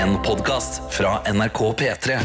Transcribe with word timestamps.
En 0.00 0.16
podkast 0.22 0.82
fra 0.90 1.20
NRK 1.32 1.72
P3. 1.78 2.18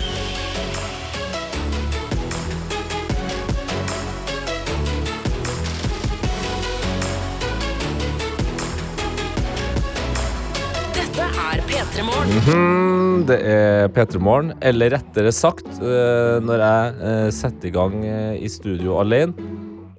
Dette 10.96 11.26
er 11.46 11.62
P3 11.70 12.06
Morgen. 12.08 12.40
Mm, 12.48 13.26
Det 13.30 13.38
er 13.50 13.88
P3 13.96 14.20
Morgen, 14.22 14.54
eller 14.62 14.94
rettere 14.96 15.32
sagt, 15.34 15.68
eh, 15.80 16.38
når 16.44 16.64
jeg 16.64 16.96
eh, 17.10 17.30
setter 17.36 17.70
i 17.70 17.74
gang 17.76 17.96
eh, 18.06 18.36
i 18.46 18.50
studio 18.52 19.00
alene, 19.02 19.34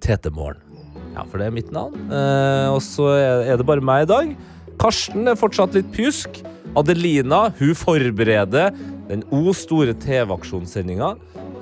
Tete 0.04 0.30
Morgen. 0.30 0.60
Ja, 1.16 1.24
for 1.24 1.40
det 1.40 1.48
er 1.48 1.54
mitt 1.56 1.70
navn. 1.72 1.96
Eh, 2.12 2.68
Og 2.74 2.82
så 2.84 3.08
er 3.16 3.52
er 3.52 3.56
det 3.56 3.66
bare 3.66 3.80
meg 3.84 4.04
i 4.04 4.10
dag. 4.12 4.34
Karsten 4.78 5.28
er 5.28 5.38
fortsatt 5.40 5.74
litt 5.76 5.88
pjusk. 5.96 6.42
Adelina 6.76 7.46
hun 7.58 7.74
forbereder 7.78 8.74
den 9.08 9.22
O 9.34 9.52
store 9.56 9.94
TV-aksjonssendinga 10.02 11.14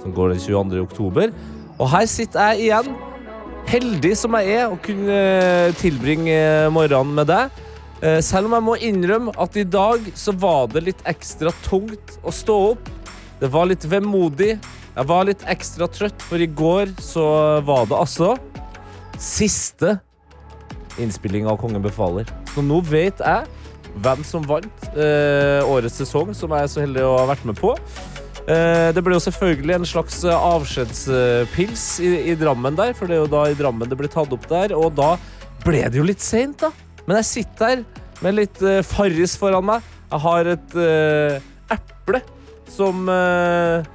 som 0.02 0.14
går 0.14 0.34
den 0.34 0.40
22. 0.42 0.80
oktober. 0.84 1.32
Og 1.78 1.90
her 1.90 2.06
sitter 2.10 2.52
jeg 2.52 2.68
igjen, 2.68 2.90
heldig 3.70 4.12
som 4.18 4.36
jeg 4.38 4.56
er, 4.58 4.72
å 4.72 4.80
kunne 4.84 5.18
eh, 5.18 5.74
tilbringe 5.80 6.38
morgenen 6.74 7.14
med 7.16 7.30
deg. 7.30 7.62
Eh, 8.04 8.20
Selv 8.24 8.50
om 8.50 8.56
jeg 8.58 8.66
må 8.68 8.76
innrømme 8.90 9.34
at 9.40 9.56
i 9.60 9.64
dag 9.64 10.10
så 10.18 10.34
var 10.36 10.68
det 10.74 10.84
litt 10.90 11.04
ekstra 11.08 11.52
tungt 11.64 12.18
å 12.22 12.34
stå 12.34 12.58
opp. 12.74 12.90
Det 13.40 13.50
var 13.52 13.70
litt 13.70 13.86
vemodig. 13.90 14.54
Jeg 14.94 15.08
var 15.10 15.26
litt 15.26 15.42
ekstra 15.50 15.88
trøtt, 15.90 16.20
for 16.22 16.38
i 16.38 16.46
går 16.46 16.92
så 17.02 17.24
var 17.66 17.88
det 17.90 17.98
altså 17.98 18.34
siste 19.18 19.96
innspilling 21.02 21.48
av 21.50 21.58
Kongen 21.58 21.82
befaler. 21.82 22.28
Så 22.54 22.62
nå 22.62 22.78
vet 22.86 23.18
jeg 23.18 23.48
hvem 24.02 24.24
som 24.26 24.44
vant 24.48 24.86
eh, 24.96 25.60
årets 25.70 26.00
sesong, 26.02 26.34
som 26.34 26.52
jeg 26.54 26.66
er 26.66 26.72
så 26.72 26.82
heldig 26.84 27.06
å 27.06 27.16
ha 27.20 27.28
vært 27.30 27.46
med 27.48 27.58
på. 27.60 27.74
Eh, 28.44 28.90
det 28.96 29.04
ble 29.04 29.16
jo 29.16 29.24
selvfølgelig 29.24 29.78
en 29.78 29.88
slags 29.88 30.20
avskjedspils 30.34 31.86
i, 32.04 32.12
i 32.32 32.38
Drammen 32.38 32.76
der, 32.78 32.92
for 32.98 33.10
det 33.10 33.18
er 33.18 33.24
jo 33.24 33.32
da 33.32 33.46
i 33.50 33.58
Drammen 33.58 33.90
det 33.90 33.98
ble 34.00 34.10
tatt 34.12 34.34
opp 34.34 34.48
der, 34.50 34.76
og 34.76 34.92
da 34.98 35.14
ble 35.64 35.86
det 35.86 36.00
jo 36.00 36.06
litt 36.06 36.24
seint, 36.24 36.58
da. 36.64 36.72
Men 37.04 37.20
jeg 37.20 37.30
sitter 37.30 37.70
her 37.70 37.84
med 38.24 38.38
litt 38.38 38.62
uh, 38.64 38.80
Farris 38.86 39.34
foran 39.36 39.66
meg. 39.68 39.90
Jeg 40.14 40.22
har 40.22 40.48
et 40.52 40.74
eh, 40.78 41.46
eple 41.74 42.20
som 42.70 43.08
eh, 43.10 43.86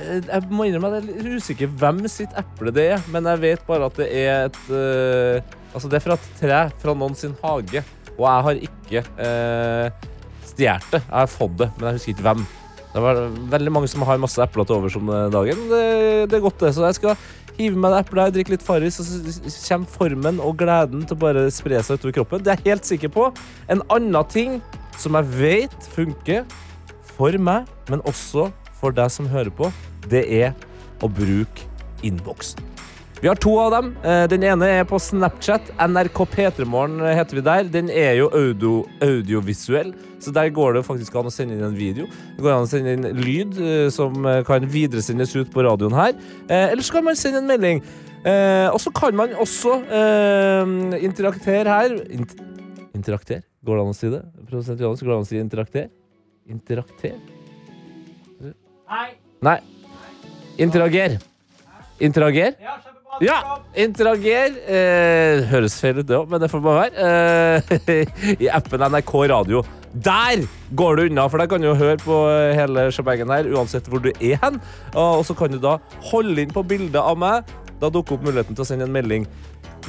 eh, 0.00 0.16
Jeg 0.26 0.48
må 0.50 0.66
innrømme 0.66 0.90
at 0.90 0.96
jeg 0.96 1.04
er 1.04 1.28
litt 1.28 1.42
usikker 1.42 1.76
hvem 1.78 2.00
sitt 2.10 2.34
eple 2.40 2.72
det 2.74 2.88
er, 2.96 3.04
men 3.14 3.28
jeg 3.30 3.42
vet 3.44 3.62
bare 3.68 3.86
at 3.86 4.00
det 4.00 4.08
er 4.24 4.48
et 4.48 4.58
uh, 4.72 5.60
Altså, 5.74 5.88
det 5.90 5.98
er 5.98 6.02
fra 6.04 6.14
et 6.14 6.26
tre 6.38 6.58
fra 6.78 6.92
noen 6.94 7.16
sin 7.18 7.32
hage, 7.40 7.80
og 8.14 8.26
jeg 8.26 8.44
har 8.48 8.60
ikke 8.68 9.04
eh, 9.26 10.10
stjålet 10.50 10.92
det. 10.92 11.00
Jeg 11.00 11.16
har 11.18 11.32
fått 11.32 11.56
det, 11.62 11.70
men 11.76 11.88
jeg 11.88 11.98
husker 11.98 12.14
ikke 12.14 12.28
hvem. 12.28 12.44
Det 12.94 13.02
var 13.02 13.22
veldig 13.56 13.72
mange 13.74 13.90
som 13.90 14.04
har 14.06 14.20
masse 14.22 14.42
epler 14.42 14.68
til 14.68 14.76
overs 14.76 14.98
om 15.00 15.08
dagen. 15.34 15.64
Det, 15.70 15.86
det 16.30 16.38
er 16.38 16.44
godt, 16.44 16.60
det. 16.62 16.70
Så 16.76 16.84
jeg 16.86 16.98
skal 17.00 17.16
hive 17.58 17.78
meg 17.78 17.94
et 17.94 18.04
eple 18.04 18.22
her, 18.22 18.34
drikke 18.34 18.54
litt 18.54 18.66
Farris, 18.66 18.98
og 19.02 19.08
så 19.08 19.54
kommer 19.68 19.90
formen 19.98 20.40
og 20.42 20.56
gleden 20.62 21.04
til 21.06 21.16
å 21.16 21.22
bare 21.24 21.46
spre 21.54 21.80
seg 21.82 21.98
utover 21.98 22.18
kroppen. 22.20 22.44
Det 22.44 22.54
er 22.54 22.62
jeg 22.62 22.74
helt 22.74 22.90
sikker 22.90 23.14
på. 23.14 23.28
En 23.70 23.82
annen 23.94 24.30
ting 24.30 24.58
som 24.98 25.18
jeg 25.18 25.30
vet 25.38 25.90
funker 25.94 26.44
for 27.14 27.34
meg, 27.38 27.70
men 27.90 28.02
også 28.10 28.48
for 28.80 28.94
deg 28.94 29.10
som 29.12 29.30
hører 29.30 29.54
på, 29.54 29.70
det 30.10 30.26
er 30.42 30.54
å 31.02 31.10
bruke 31.10 31.70
innboksen. 32.04 32.73
Vi 33.24 33.28
har 33.28 33.38
to 33.40 33.54
av 33.56 33.70
dem. 33.72 33.86
Eh, 34.04 34.26
Den 34.28 34.42
ene 34.44 34.66
er 34.68 34.82
på 34.84 34.98
Snapchat. 35.00 35.70
NRK 35.80 36.18
P3morgen 36.28 36.98
heter 37.08 37.38
vi 37.38 37.44
der. 37.46 37.70
Den 37.72 37.88
er 37.88 38.18
jo 38.18 38.26
audio, 38.28 38.72
audiovisuell, 39.00 39.94
så 40.20 40.28
der 40.36 40.50
går 40.52 40.76
det 40.76 40.82
faktisk 40.84 41.16
an 41.16 41.30
å 41.30 41.32
sende 41.32 41.56
inn 41.56 41.64
en 41.64 41.78
video. 41.78 42.04
Det 42.36 42.44
går 42.44 42.52
an 42.52 42.66
å 42.66 42.68
sende 42.68 42.92
inn 42.92 43.08
lyd 43.16 43.56
eh, 43.56 43.88
som 43.96 44.28
eh, 44.28 44.42
kan 44.44 44.68
videresendes 44.68 45.32
ut 45.38 45.48
på 45.56 45.64
radioen 45.64 45.96
her. 45.96 46.12
Eller 46.52 46.84
så 46.84 46.98
kan 46.98 47.08
man 47.08 47.16
sende 47.16 47.40
en 47.40 47.48
melding. 47.48 47.80
Og 48.28 48.80
så 48.84 48.92
kan 48.92 49.16
man 49.16 49.32
også 49.40 49.80
interaktere 51.00 51.80
her. 51.80 51.96
Int 52.12 52.36
interakter? 52.92 53.40
Går 53.64 53.80
det 53.80 53.88
an 53.88 53.96
å 53.96 54.00
si 54.04 54.12
det? 54.12 54.24
Produsent 54.50 54.84
Johannes, 54.84 55.00
går 55.00 55.14
det 55.14 55.20
an 55.22 55.24
å 55.24 55.32
si 55.32 55.40
interakter? 55.40 55.92
Interakter? 56.44 57.16
Nei. 59.40 59.60
Interager. 60.60 61.22
Interager? 62.04 62.60
Ja, 62.60 62.82
interager. 63.84 64.58
Eh, 64.66 65.44
høres 65.50 65.78
feil 65.80 66.00
ut, 66.00 66.06
det 66.08 66.18
òg, 66.18 66.28
men 66.30 66.42
det 66.42 66.50
får 66.52 66.62
bare 66.64 66.84
være. 66.84 67.72
Eh, 67.88 68.36
I 68.46 68.50
appen 68.52 68.84
NRK 68.90 69.14
Radio. 69.32 69.64
Der 69.94 70.42
går 70.74 70.96
du 70.96 71.02
unna, 71.06 71.28
for 71.30 71.38
der 71.38 71.50
kan 71.50 71.62
du 71.62 71.70
høre 71.78 71.98
på 72.02 72.16
hele 72.58 72.88
shebangen 72.92 73.30
her, 73.30 73.46
uansett 73.54 73.86
hvor 73.86 74.02
du 74.02 74.10
er 74.16 74.40
hen. 74.42 74.58
Og 74.98 75.22
så 75.28 75.36
kan 75.38 75.54
du 75.54 75.60
da 75.62 75.76
holde 76.10 76.42
inn 76.42 76.54
på 76.54 76.66
bildet 76.66 76.98
av 76.98 77.18
meg. 77.20 77.50
Da 77.80 77.90
dukker 77.92 78.16
opp 78.16 78.26
muligheten 78.26 78.56
til 78.56 78.64
å 78.64 78.68
sende 78.68 78.88
en 78.88 78.94
melding. 78.94 79.28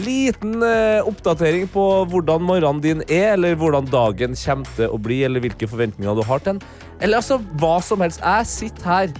Liten 0.03 0.59
eh, 0.65 1.05
oppdatering 1.07 1.69
på 1.71 1.83
hvordan 2.11 2.43
morgenen 2.43 2.81
din 2.83 3.03
er, 3.07 3.33
eller 3.37 3.55
hvordan 3.55 3.87
dagen 3.87 4.35
kommer 4.35 4.75
til 4.75 4.91
å 4.91 4.99
bli, 4.99 5.21
eller 5.23 5.43
hvilke 5.43 5.69
forventninger 5.71 6.17
du 6.17 6.25
har 6.27 6.43
til 6.43 6.55
den. 6.55 6.65
Eller 6.99 7.21
altså 7.21 7.39
hva 7.61 7.77
som 7.83 8.03
helst. 8.03 8.23
Jeg 8.23 8.51
sitter 8.51 8.91
her 8.91 9.15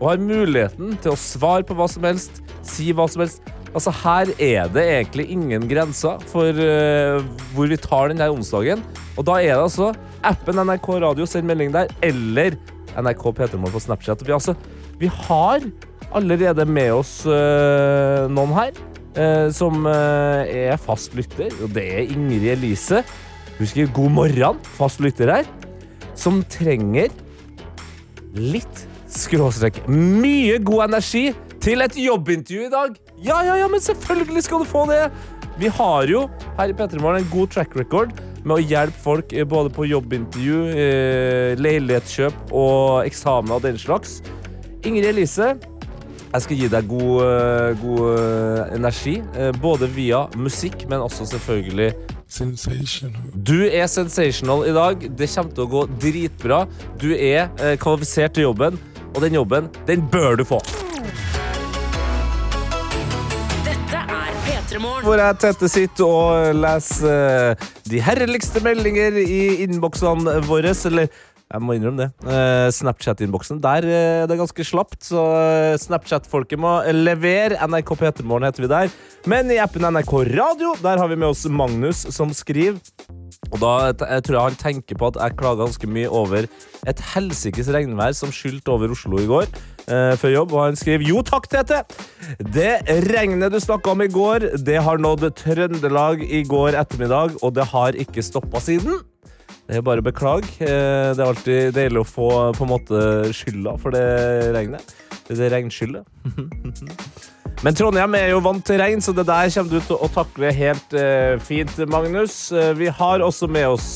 og 0.00 0.08
har 0.10 0.22
muligheten 0.22 0.96
til 1.02 1.14
å 1.14 1.20
svare 1.20 1.64
på 1.66 1.76
hva 1.78 1.86
som 1.90 2.04
helst, 2.06 2.40
si 2.66 2.90
hva 2.96 3.06
som 3.10 3.24
helst. 3.24 3.44
Altså, 3.74 3.90
her 4.04 4.30
er 4.38 4.68
det 4.70 4.84
egentlig 4.86 5.26
ingen 5.34 5.66
grenser 5.70 6.22
for 6.30 6.54
uh, 6.54 7.18
hvor 7.54 7.70
vi 7.70 7.78
tar 7.80 8.12
denne 8.12 8.30
onsdagen. 8.30 8.84
Og 9.18 9.26
da 9.26 9.40
er 9.42 9.56
det 9.56 9.64
altså 9.64 9.90
appen 10.26 10.60
NRK 10.62 10.88
Radio, 11.02 11.26
send 11.26 11.48
melding 11.50 11.74
der, 11.74 11.90
eller 12.06 12.58
NRK 12.94 13.26
P3mål 13.34 13.74
på 13.74 13.82
Snapchat. 13.82 14.22
Vi, 14.22 14.34
altså, 14.34 14.54
vi 15.00 15.10
har 15.10 15.66
allerede 16.14 16.66
med 16.70 16.92
oss 17.00 17.16
uh, 17.26 18.30
noen 18.30 18.54
her 18.54 18.78
uh, 19.18 19.50
som 19.54 19.86
er 19.90 20.78
fast 20.78 21.18
lytter, 21.18 21.50
og 21.62 21.74
det 21.74 21.88
er 21.96 22.14
Ingrid 22.14 22.52
Elise. 22.54 23.02
Husker 23.58 23.90
God 23.94 24.14
morgen, 24.14 24.62
fast 24.78 25.02
lytter 25.02 25.30
her, 25.40 25.50
som 26.18 26.42
trenger 26.50 27.10
litt 28.34 28.86
skråstrek 29.14 29.80
mye 29.88 30.58
god 30.64 30.88
energi 30.88 31.28
til 31.62 31.84
et 31.84 31.96
jobbintervju 31.96 32.66
i 32.66 32.72
dag. 32.72 32.94
Ja, 33.24 33.40
ja, 33.46 33.56
ja, 33.62 33.68
men 33.70 33.80
selvfølgelig 33.80 34.44
skal 34.44 34.62
du 34.64 34.68
få 34.68 34.84
det. 34.90 35.08
Vi 35.58 35.70
har 35.70 36.08
jo 36.10 36.26
her 36.58 36.70
i 36.70 36.74
P3 36.74 36.98
en 36.98 37.28
god 37.30 37.52
track 37.54 37.76
record 37.78 38.14
med 38.44 38.58
å 38.58 38.62
hjelpe 38.62 39.00
folk 39.00 39.32
eh, 39.32 39.46
både 39.48 39.70
på 39.72 39.86
jobbintervju, 39.88 40.58
eh, 40.74 41.52
leilighetskjøp 41.60 42.50
og 42.52 43.04
eksamener 43.06 43.56
og 43.58 43.64
den 43.64 43.78
slags. 43.80 44.18
Ingrid 44.84 45.08
Elise, 45.14 45.54
jeg 46.34 46.44
skal 46.44 46.58
gi 46.58 46.68
deg 46.72 46.90
god, 46.90 47.14
eh, 47.24 47.76
god 47.80 48.74
energi, 48.74 49.20
både 49.62 49.88
via 49.94 50.26
musikk, 50.36 50.88
men 50.90 51.04
også 51.04 51.30
selvfølgelig 51.36 51.94
du 53.46 53.60
er 53.68 53.84
sensational 53.86 54.64
i 54.66 54.72
dag. 54.74 55.04
Det 55.06 55.28
kommer 55.30 55.52
til 55.54 55.62
å 55.62 55.70
gå 55.70 55.82
dritbra. 56.02 56.64
Du 56.98 57.12
er 57.14 57.46
kvalifisert 57.78 58.34
til 58.34 58.48
jobben, 58.48 58.80
og 59.14 59.22
den 59.22 59.34
jobben, 59.38 59.68
den 59.86 60.02
bør 60.10 60.36
du 60.36 60.44
få. 60.44 60.60
Dette 63.64 64.00
P3 64.44 64.80
Hvor 65.04 65.20
jeg 65.20 65.38
tette 65.40 65.68
sitter 65.70 66.04
og 66.04 66.56
leser 66.58 67.54
eh, 67.54 67.68
de 67.90 68.02
herligste 68.02 68.62
meldinger 68.64 69.20
i 69.22 69.62
innboksene 69.64 70.40
våre. 70.48 70.74
Eller 70.90 71.08
jeg 71.54 71.62
må 71.62 71.76
innrømme 71.76 72.02
det. 72.02 72.10
Eh, 72.26 72.68
Snapchat-innboksen. 72.74 73.60
Der 73.62 73.84
det 73.84 74.34
er 74.34 74.40
ganske 74.40 74.66
slapt, 74.66 75.00
så 75.06 75.22
eh, 75.38 75.76
Snapchat-folket 75.78 76.58
må 76.60 76.80
levere. 76.90 77.60
NRK 77.62 77.94
P3morgen 78.00 78.48
heter 78.48 78.64
vi 78.66 78.70
der. 78.72 78.94
Men 79.30 79.52
i 79.54 79.60
appen 79.62 79.86
NRK 79.86 80.16
Radio 80.34 80.74
der 80.82 80.98
har 80.98 81.10
vi 81.10 81.18
med 81.20 81.30
oss 81.30 81.44
Magnus, 81.46 82.02
som 82.14 82.34
skriver 82.34 82.80
Og 83.52 83.60
da 83.62 83.70
jeg 83.92 84.24
tror 84.26 84.36
jeg 84.36 84.48
han 84.48 84.58
tenker 84.60 84.98
på 84.98 85.12
at 85.12 85.20
jeg 85.20 85.38
klaga 85.38 85.64
ganske 85.64 85.88
mye 85.90 86.10
over 86.10 86.48
et 86.90 87.00
helsikes 87.14 87.70
regnvær 87.72 88.12
som 88.18 88.32
skylte 88.34 88.74
over 88.74 88.92
Oslo 88.92 89.22
i 89.22 89.30
går. 89.30 89.46
eh, 89.86 90.16
før 90.18 90.34
jobb, 90.34 90.52
og 90.52 90.62
han 90.64 90.76
skriver 90.80 91.06
Jo 91.06 91.22
takk, 91.22 91.48
Tete! 91.52 91.82
Det 92.40 92.82
regnet 93.12 93.52
du 93.52 93.60
snakka 93.60 93.92
om 93.92 94.02
i 94.02 94.10
går, 94.10 94.50
det 94.64 94.80
har 94.82 94.98
nådd 94.98 95.30
Trøndelag 95.38 96.24
i 96.24 96.42
går 96.42 96.74
ettermiddag, 96.80 97.36
og 97.42 97.54
det 97.54 97.68
har 97.70 97.92
ikke 97.92 98.24
stoppa 98.24 98.60
siden. 98.64 99.02
Det 99.64 99.78
er 99.78 99.84
bare 99.86 100.02
å 100.02 100.04
beklage. 100.04 100.50
Eh, 100.60 101.14
Det 101.16 101.22
er 101.22 101.30
alltid 101.30 101.74
deilig 101.76 102.02
å 102.02 102.08
få 102.08 102.28
på 102.56 102.66
en 102.66 102.72
måte 102.74 103.00
skylda 103.32 103.76
for 103.80 103.94
det 103.94 104.04
regnet. 104.56 104.94
Det 105.28 105.38
er 105.40 105.54
regnskyldet. 105.56 106.04
Men 107.64 107.76
Trondheim 107.78 108.12
er 108.18 108.34
jo 108.34 108.42
vant 108.44 108.64
til 108.66 108.76
regn, 108.82 109.00
så 109.00 109.14
det 109.16 109.24
der 109.24 109.48
kommer 109.54 109.72
du 109.72 109.80
til 109.86 109.96
å 109.96 110.08
takle 110.12 110.50
helt 110.52 110.96
eh, 111.00 111.38
fint, 111.40 111.72
Magnus. 111.88 112.50
Eh, 112.52 112.74
vi 112.76 112.90
har 112.92 113.24
også 113.24 113.48
med 113.48 113.70
oss 113.72 113.88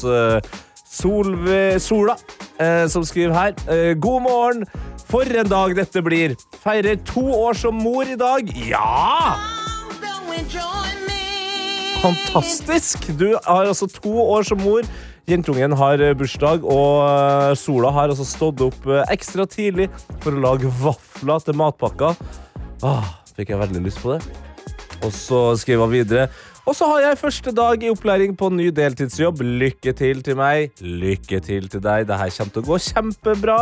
Solve, 0.88 1.76
Sola, 1.85 2.14
som 2.88 3.05
skriver 3.05 3.35
her. 3.37 3.93
God 4.00 4.23
morgen! 4.25 4.64
For 5.09 5.29
en 5.41 5.47
dag 5.49 5.75
dette 5.76 6.00
blir. 6.05 6.32
Feirer 6.64 6.97
to 7.06 7.23
år 7.37 7.56
som 7.61 7.76
mor 7.76 8.09
i 8.09 8.17
dag. 8.19 8.49
Ja! 8.67 9.37
Fantastisk! 12.03 13.06
Du 13.21 13.29
har 13.44 13.69
altså 13.69 13.88
to 13.91 14.12
år 14.32 14.49
som 14.49 14.61
mor. 14.64 14.88
Jentungen 15.28 15.75
har 15.76 16.00
eh, 16.00 16.14
bursdag, 16.16 16.62
og 16.64 17.02
eh, 17.04 17.54
Sola 17.60 17.90
har 17.92 18.08
altså 18.08 18.25
stått 18.25 18.62
opp 18.64 18.86
eh, 18.88 19.02
ekstra 19.12 19.44
tidlig 19.44 19.90
for 20.22 20.32
å 20.32 20.40
lage 20.40 20.70
vafler 20.80 21.42
til 21.44 21.58
matpakka. 21.60 22.14
Ah, 22.80 23.10
fikk 23.36 23.52
jeg 23.52 23.60
veldig 23.60 23.82
lyst 23.84 24.00
på 24.00 24.14
det. 24.14 24.22
Og 25.04 25.12
så 25.12 25.40
skriver 25.60 25.84
han 25.84 25.92
videre. 25.92 26.30
Og 26.64 26.76
så 26.76 26.88
har 26.88 27.02
jeg 27.04 27.20
første 27.20 27.52
dag 27.52 27.84
i 27.84 27.90
opplæring 27.92 28.38
på 28.40 28.48
ny 28.56 28.70
deltidsjobb. 28.72 29.42
Lykke 29.60 29.92
til 29.96 30.25
til 30.25 30.38
meg. 30.40 30.72
Lykke 30.80 31.42
til 31.44 31.69
til 31.69 31.84
deg. 31.84 32.08
Det 32.08 32.19
her 32.22 32.32
kommer 32.32 32.54
til 32.56 32.64
å 32.64 32.69
gå 32.70 32.80
kjempebra. 32.86 33.58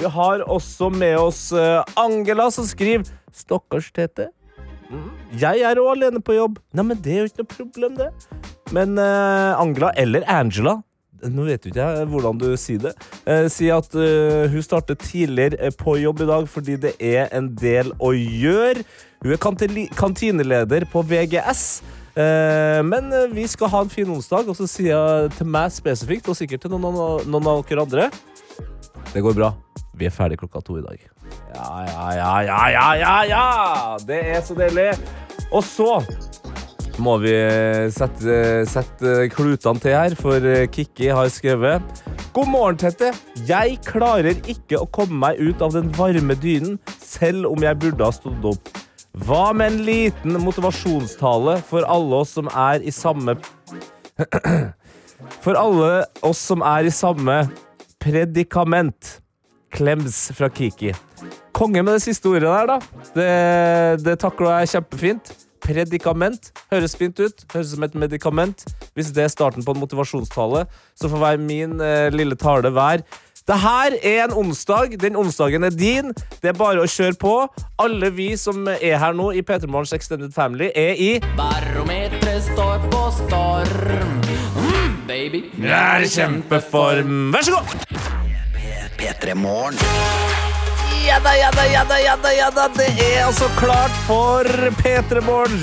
Vi 0.00 0.12
har 0.18 0.44
også 0.52 0.92
med 0.92 1.16
oss 1.20 1.42
Angela, 2.00 2.48
som 2.52 2.68
skriver 2.68 3.08
Stakkars 3.36 3.88
Tete. 3.96 4.28
Mm, 4.90 5.10
Jeg 5.40 5.64
er 5.64 5.80
òg 5.80 5.94
alene 5.94 6.20
på 6.24 6.36
jobb. 6.36 6.60
Nei, 6.76 6.86
men 6.92 7.00
Det 7.00 7.16
er 7.16 7.20
jo 7.24 7.32
ikke 7.32 7.42
noe 7.44 7.52
problem, 7.56 7.98
det. 7.98 8.12
Men 8.74 8.96
uh, 9.00 9.58
Angela, 9.60 9.92
eller 9.98 10.24
Angela 10.30 10.78
nå 11.28 11.44
vet 11.48 11.64
jo 11.64 11.72
ikke 11.72 11.86
jeg 11.86 12.08
hvordan 12.10 12.40
du 12.40 12.48
sier 12.60 12.82
det. 12.86 12.94
Eh, 13.28 13.46
sier 13.52 13.78
at 13.80 13.94
uh, 13.98 14.48
hun 14.50 14.64
starter 14.64 14.98
tidligere 14.98 15.58
eh, 15.60 15.74
på 15.76 15.98
jobb 16.00 16.24
i 16.24 16.28
dag 16.30 16.48
fordi 16.48 16.76
det 16.80 16.94
er 16.96 17.28
en 17.36 17.50
del 17.60 17.92
å 18.00 18.12
gjøre. 18.16 18.84
Hun 19.20 19.36
er 19.36 19.40
kantineleder 19.98 20.86
på 20.90 21.02
VGS. 21.04 21.64
Eh, 22.16 22.80
men 22.86 23.12
vi 23.34 23.44
skal 23.48 23.70
ha 23.70 23.82
en 23.84 23.92
fin 23.92 24.08
onsdag, 24.10 24.48
og 24.50 24.56
så 24.58 24.66
sier 24.68 24.94
jeg 24.96 25.30
til 25.36 25.46
meg 25.46 25.70
spesifikt, 25.72 26.30
og 26.32 26.38
sikkert 26.38 26.64
til 26.64 26.72
noen, 26.72 26.96
noen 27.30 27.50
av 27.52 27.62
dere 27.68 27.84
andre 27.84 28.08
Det 29.12 29.22
går 29.22 29.36
bra. 29.36 29.52
Vi 29.94 30.08
er 30.08 30.14
ferdig 30.14 30.40
klokka 30.40 30.62
to 30.64 30.78
i 30.80 30.84
dag. 30.84 31.04
Ja, 31.54 31.68
ja, 31.86 32.08
ja, 32.16 32.32
ja, 32.48 32.58
ja, 32.72 32.88
ja, 32.96 33.14
ja! 33.28 33.44
Det 34.06 34.20
er 34.32 34.42
så 34.46 34.56
deilig. 34.58 34.94
Og 35.50 35.64
så 35.66 36.00
må 37.02 37.16
vi 37.22 37.32
sette, 37.94 38.36
sette 38.68 39.28
klutene 39.34 39.82
til 39.82 39.96
her, 39.96 40.16
for 40.18 40.44
Kikki 40.72 41.10
har 41.14 41.30
skrevet 41.32 42.02
God 42.30 42.46
morgen, 42.46 42.76
Tette. 42.78 43.10
Jeg 43.48 43.80
klarer 43.82 44.38
ikke 44.46 44.78
å 44.78 44.86
komme 44.94 45.18
meg 45.18 45.40
ut 45.42 45.62
av 45.64 45.74
den 45.74 45.88
varme 45.96 46.36
dynen, 46.38 46.76
selv 47.02 47.48
om 47.50 47.64
jeg 47.64 47.78
burde 47.82 48.06
ha 48.06 48.14
stått 48.14 48.46
opp. 48.46 48.70
Hva 49.26 49.50
med 49.56 49.72
en 49.72 49.80
liten 49.88 50.38
motivasjonstale 50.38 51.56
for 51.66 51.82
alle 51.90 52.20
oss 52.22 52.36
som 52.38 52.46
er 52.54 52.84
i 52.86 52.92
samme 52.94 53.34
For 55.44 55.56
alle 55.58 56.04
oss 56.24 56.38
som 56.52 56.62
er 56.64 56.86
i 56.86 56.94
samme 56.94 57.42
predikament. 58.00 59.18
Klems 59.74 60.30
fra 60.36 60.48
Kiki. 60.50 60.94
Konge 61.54 61.82
med 61.82 61.98
det 61.98 62.04
siste 62.06 62.30
ordet 62.30 62.48
der, 62.48 62.70
da. 62.70 62.78
Det, 63.14 64.04
det 64.06 64.16
takla 64.22 64.60
jeg 64.62 64.72
kjempefint. 64.76 65.34
Predikament 65.70 66.50
høres 66.72 66.96
fint 66.98 67.18
ut. 67.22 67.44
Høres 67.54 67.70
ut 67.70 67.76
som 67.76 67.86
et 67.86 67.96
medikament. 67.98 68.64
Hvis 68.98 69.12
det 69.14 69.24
er 69.24 69.32
starten 69.32 69.64
på 69.66 69.74
en 69.74 69.82
motivasjonstale, 69.82 70.64
så 70.98 71.10
får 71.10 71.26
være 71.26 71.42
min 71.44 71.80
eh, 71.84 72.10
lille 72.14 72.38
tale 72.38 72.72
hver. 72.74 73.04
Det 73.46 73.58
her 73.58 73.96
er 74.02 74.24
en 74.24 74.34
onsdag. 74.42 74.98
Den 75.00 75.16
onsdagen 75.16 75.64
er 75.64 75.70
din. 75.74 76.12
Det 76.42 76.52
er 76.52 76.58
bare 76.58 76.82
å 76.82 76.90
kjøre 76.90 77.16
på. 77.18 77.34
Alle 77.82 78.10
vi 78.14 78.32
som 78.38 78.66
er 78.68 78.98
her 79.00 79.16
nå 79.16 79.30
i 79.34 79.42
P3 79.46 79.70
Morgens 79.70 79.94
Extended 79.96 80.34
Family, 80.34 80.70
er 80.74 80.94
i 80.98 81.10
Barometeret 81.38 82.46
står 82.50 82.86
på 82.92 83.02
storm. 83.22 84.22
Mm, 84.60 84.96
baby. 85.08 85.44
er 85.62 86.06
i 86.06 86.10
kjempeform. 86.10 87.30
Vær 87.34 87.46
så 87.48 87.58
god! 87.58 87.78
P3 89.00 89.34
Morgen. 89.34 90.59
Ja 91.10 91.18
da, 91.24 91.32
ja 91.34 91.50
da, 91.50 91.64
ja 91.66 91.84
da, 91.88 91.96
ja 91.98 92.16
da, 92.22 92.30
ja 92.30 92.48
da. 92.54 92.68
Det 92.70 92.86
er 93.02 93.24
altså 93.26 93.48
klart 93.58 93.94
for 94.06 94.46
P3 94.78 95.18
Morgen. 95.26 95.56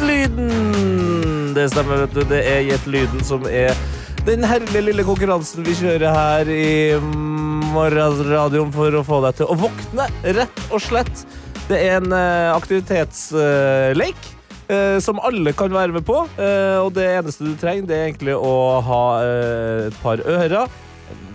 Lyden. 0.00 1.52
Det 1.52 1.66
stemmer, 1.68 2.00
vet 2.06 2.16
du. 2.16 2.22
Det 2.32 2.40
er 2.48 2.64
Gjett 2.64 2.88
lyden 2.88 3.20
som 3.28 3.44
er 3.44 3.76
den 4.24 4.48
herlige 4.48 4.86
lille 4.86 5.04
konkurransen 5.04 5.68
vi 5.68 5.76
kjører 5.82 6.16
her 6.16 6.48
i 6.48 6.96
morgenradioen 7.76 8.72
for 8.72 8.96
å 8.96 9.04
få 9.04 9.20
deg 9.28 9.42
til 9.42 9.52
å 9.52 9.58
våkne, 9.66 10.08
rett 10.40 10.64
og 10.72 10.80
slett. 10.80 11.28
Det 11.68 11.76
er 11.76 12.00
en 12.00 12.08
aktivitetsleik. 12.56 14.16
aktivitetslek. 14.16 14.37
Eh, 14.68 14.98
som 15.04 15.20
alle 15.24 15.52
kan 15.56 15.72
være 15.74 15.94
med 15.96 16.06
på. 16.08 16.22
eh, 16.38 16.78
og 16.78 16.92
det 16.96 17.08
eneste 17.18 17.44
du 17.44 17.56
trenger, 17.58 17.88
det 17.88 17.96
er 17.96 18.08
egentlig 18.08 18.36
å 18.36 18.54
ha 18.84 19.02
eh, 19.24 19.86
et 19.88 20.00
par 20.02 20.22
ører. 20.22 20.68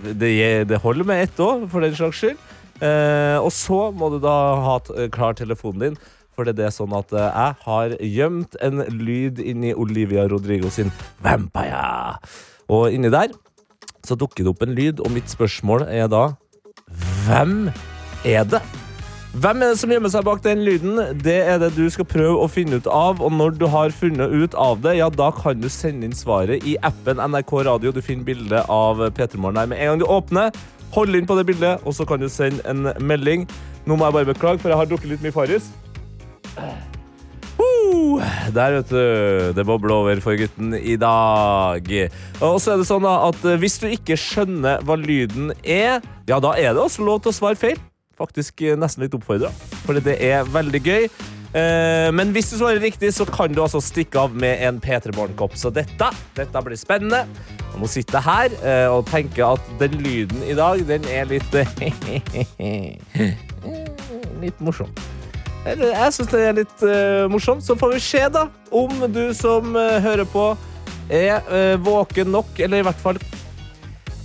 Det, 0.04 0.32
det 0.68 0.82
holder 0.82 1.04
med 1.08 1.22
ett 1.24 1.40
òg, 1.40 1.68
for 1.72 1.84
den 1.84 1.94
slags 1.96 2.20
skyld. 2.20 2.40
Eh, 2.82 3.38
og 3.38 3.52
så 3.54 3.88
må 3.94 4.10
du 4.12 4.18
da 4.22 4.34
ha 4.64 4.78
t 4.82 5.08
klar 5.14 5.36
telefonen 5.38 5.80
din. 5.80 5.96
For 6.34 6.48
det 6.48 6.66
er 6.66 6.72
sånn 6.74 6.94
at 6.98 7.12
eh, 7.14 7.30
jeg 7.30 7.58
har 7.64 7.96
gjemt 8.02 8.56
en 8.60 8.82
lyd 8.90 9.38
inni 9.38 9.74
Olivia 9.74 10.26
Rodrigo 10.30 10.70
sin 10.74 10.90
Vampire. 11.22 12.18
Og 12.68 12.90
inni 12.94 13.12
der 13.14 13.32
så 14.04 14.18
dukker 14.18 14.44
det 14.44 14.50
opp 14.52 14.64
en 14.66 14.74
lyd, 14.76 15.00
og 15.00 15.14
mitt 15.14 15.30
spørsmål 15.32 15.86
er 15.88 16.10
da 16.12 16.26
Hvem 17.24 17.70
er 18.28 18.44
det? 18.44 18.60
Hvem 19.34 19.64
er 19.64 19.72
det 19.72 19.78
som 19.80 19.90
gjemmer 19.90 20.10
seg 20.12 20.22
bak 20.28 20.44
den 20.44 20.60
lyden? 20.62 20.98
Det 21.18 21.40
er 21.42 21.56
det 21.58 21.72
du 21.74 21.82
skal 21.90 22.06
prøve 22.06 22.36
å 22.38 22.46
finne 22.46 22.78
ut 22.78 22.86
av. 22.86 23.18
Og 23.18 23.32
når 23.34 23.56
du 23.58 23.64
har 23.66 23.90
funnet 23.90 24.30
ut 24.30 24.52
av 24.54 24.78
det, 24.84 24.92
ja, 25.00 25.08
da 25.10 25.32
kan 25.34 25.58
du 25.58 25.66
sende 25.66 26.06
inn 26.06 26.14
svaret 26.14 26.62
i 26.62 26.76
appen 26.86 27.18
NRK 27.18 27.50
Radio. 27.66 27.90
Du 27.90 27.98
finner 27.98 28.28
bilde 28.28 28.60
av 28.70 29.00
P3 29.16 29.40
Morgen 29.42 29.58
der 29.58 29.72
med 29.72 29.80
en 29.82 29.88
gang 29.90 30.02
du 30.04 30.06
åpner. 30.06 30.54
Hold 30.94 31.18
inn 31.18 31.26
på 31.26 31.34
det 31.34 31.48
bildet, 31.48 31.82
og 31.82 31.96
så 31.96 32.06
kan 32.06 32.22
du 32.22 32.28
sende 32.30 32.62
en 32.70 32.92
melding. 33.02 33.42
Nå 33.90 33.96
må 33.98 34.06
jeg 34.06 34.16
bare 34.20 34.28
beklage, 34.28 34.62
for 34.62 34.70
jeg 34.70 34.78
har 34.78 34.86
drukket 34.92 35.10
litt 35.10 35.24
mye 35.24 35.34
Farris. 35.34 35.66
Der, 38.54 38.76
vet 38.76 38.92
du. 38.92 39.50
Det 39.56 39.64
bobler 39.66 39.96
over 39.96 40.22
for 40.22 40.38
gutten 40.38 40.76
i 40.78 40.94
dag. 40.94 41.90
Og 42.38 42.60
så 42.62 42.76
er 42.76 42.78
det 42.78 42.86
sånn 42.86 43.08
at 43.10 43.42
hvis 43.58 43.80
du 43.82 43.88
ikke 43.90 44.14
skjønner 44.20 44.86
hva 44.86 44.94
lyden 45.00 45.50
er, 45.66 45.98
ja, 46.30 46.38
da 46.38 46.54
er 46.54 46.70
det 46.70 46.84
også 46.86 47.02
lov 47.02 47.24
til 47.24 47.34
å 47.34 47.36
svare 47.40 47.58
feil. 47.58 47.82
Faktisk 48.18 48.60
nesten 48.78 49.02
litt 49.02 49.14
oppfordra, 49.16 49.50
for 49.84 49.98
det 49.98 50.18
er 50.22 50.44
veldig 50.54 50.80
gøy. 50.86 51.08
Eh, 51.54 52.10
Men 52.14 52.32
hvis 52.34 52.50
du 52.50 52.56
svarer 52.58 52.80
riktig, 52.82 53.12
så 53.14 53.24
kan 53.26 53.52
du 53.54 53.62
altså 53.62 53.80
stikke 53.82 54.18
av 54.26 54.34
med 54.34 54.62
en 54.66 54.80
P3 54.82 55.14
Morgen-kopp. 55.14 55.54
Så 55.58 55.70
dette, 55.70 56.08
dette 56.34 56.62
blir 56.66 56.78
spennende. 56.78 57.24
Og 57.74 57.80
nå 57.82 57.90
sitter 57.90 58.18
jeg 58.18 58.26
her 58.26 58.56
eh, 58.62 58.88
og 58.90 59.06
tenker 59.10 59.54
at 59.54 59.72
den 59.80 59.94
lyden 60.02 60.42
i 60.46 60.54
dag, 60.58 60.82
den 60.86 61.06
er 61.10 61.30
litt 61.30 61.54
Litt 64.44 64.60
morsom. 64.60 64.90
Jeg 65.64 66.10
syns 66.12 66.28
det 66.28 66.42
er 66.44 66.58
litt 66.58 66.82
eh, 66.84 67.24
morsomt. 67.32 67.64
Så 67.64 67.78
får 67.78 67.94
vi 67.94 68.02
se 68.02 68.24
da 68.34 68.48
om 68.74 69.06
du 69.14 69.24
som 69.34 69.74
hører 69.74 70.26
på, 70.28 70.50
er 71.12 71.76
våken 71.84 72.30
nok, 72.32 72.54
eller 72.64 72.80
i 72.80 72.86
hvert 72.86 73.02
fall 73.02 73.18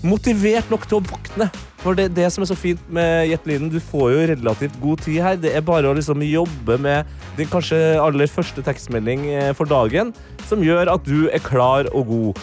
motivert 0.07 0.69
nok 0.71 0.85
til 0.87 0.97
å 0.99 1.05
våkne. 1.09 1.49
For 1.79 1.95
det 1.95 2.09
det 2.17 2.27
som 2.33 2.43
er 2.43 2.49
så 2.49 2.57
fint 2.59 2.81
med 2.91 3.29
Gjett-lyden. 3.29 3.69
Du 3.71 3.79
får 3.79 4.11
jo 4.11 4.23
relativt 4.33 4.79
god 4.83 5.03
tid 5.05 5.21
her. 5.23 5.37
Det 5.39 5.53
er 5.55 5.65
bare 5.65 5.87
å 5.87 5.95
liksom 5.95 6.23
jobbe 6.25 6.75
med 6.81 7.07
din 7.37 7.47
kanskje 7.51 7.79
aller 8.03 8.27
første 8.27 8.63
tekstmelding 8.65 9.27
eh, 9.31 9.51
for 9.55 9.69
dagen, 9.69 10.11
som 10.49 10.63
gjør 10.65 10.91
at 10.91 11.07
du 11.07 11.29
er 11.31 11.43
klar 11.43 11.87
og 11.93 12.11
god. 12.11 12.41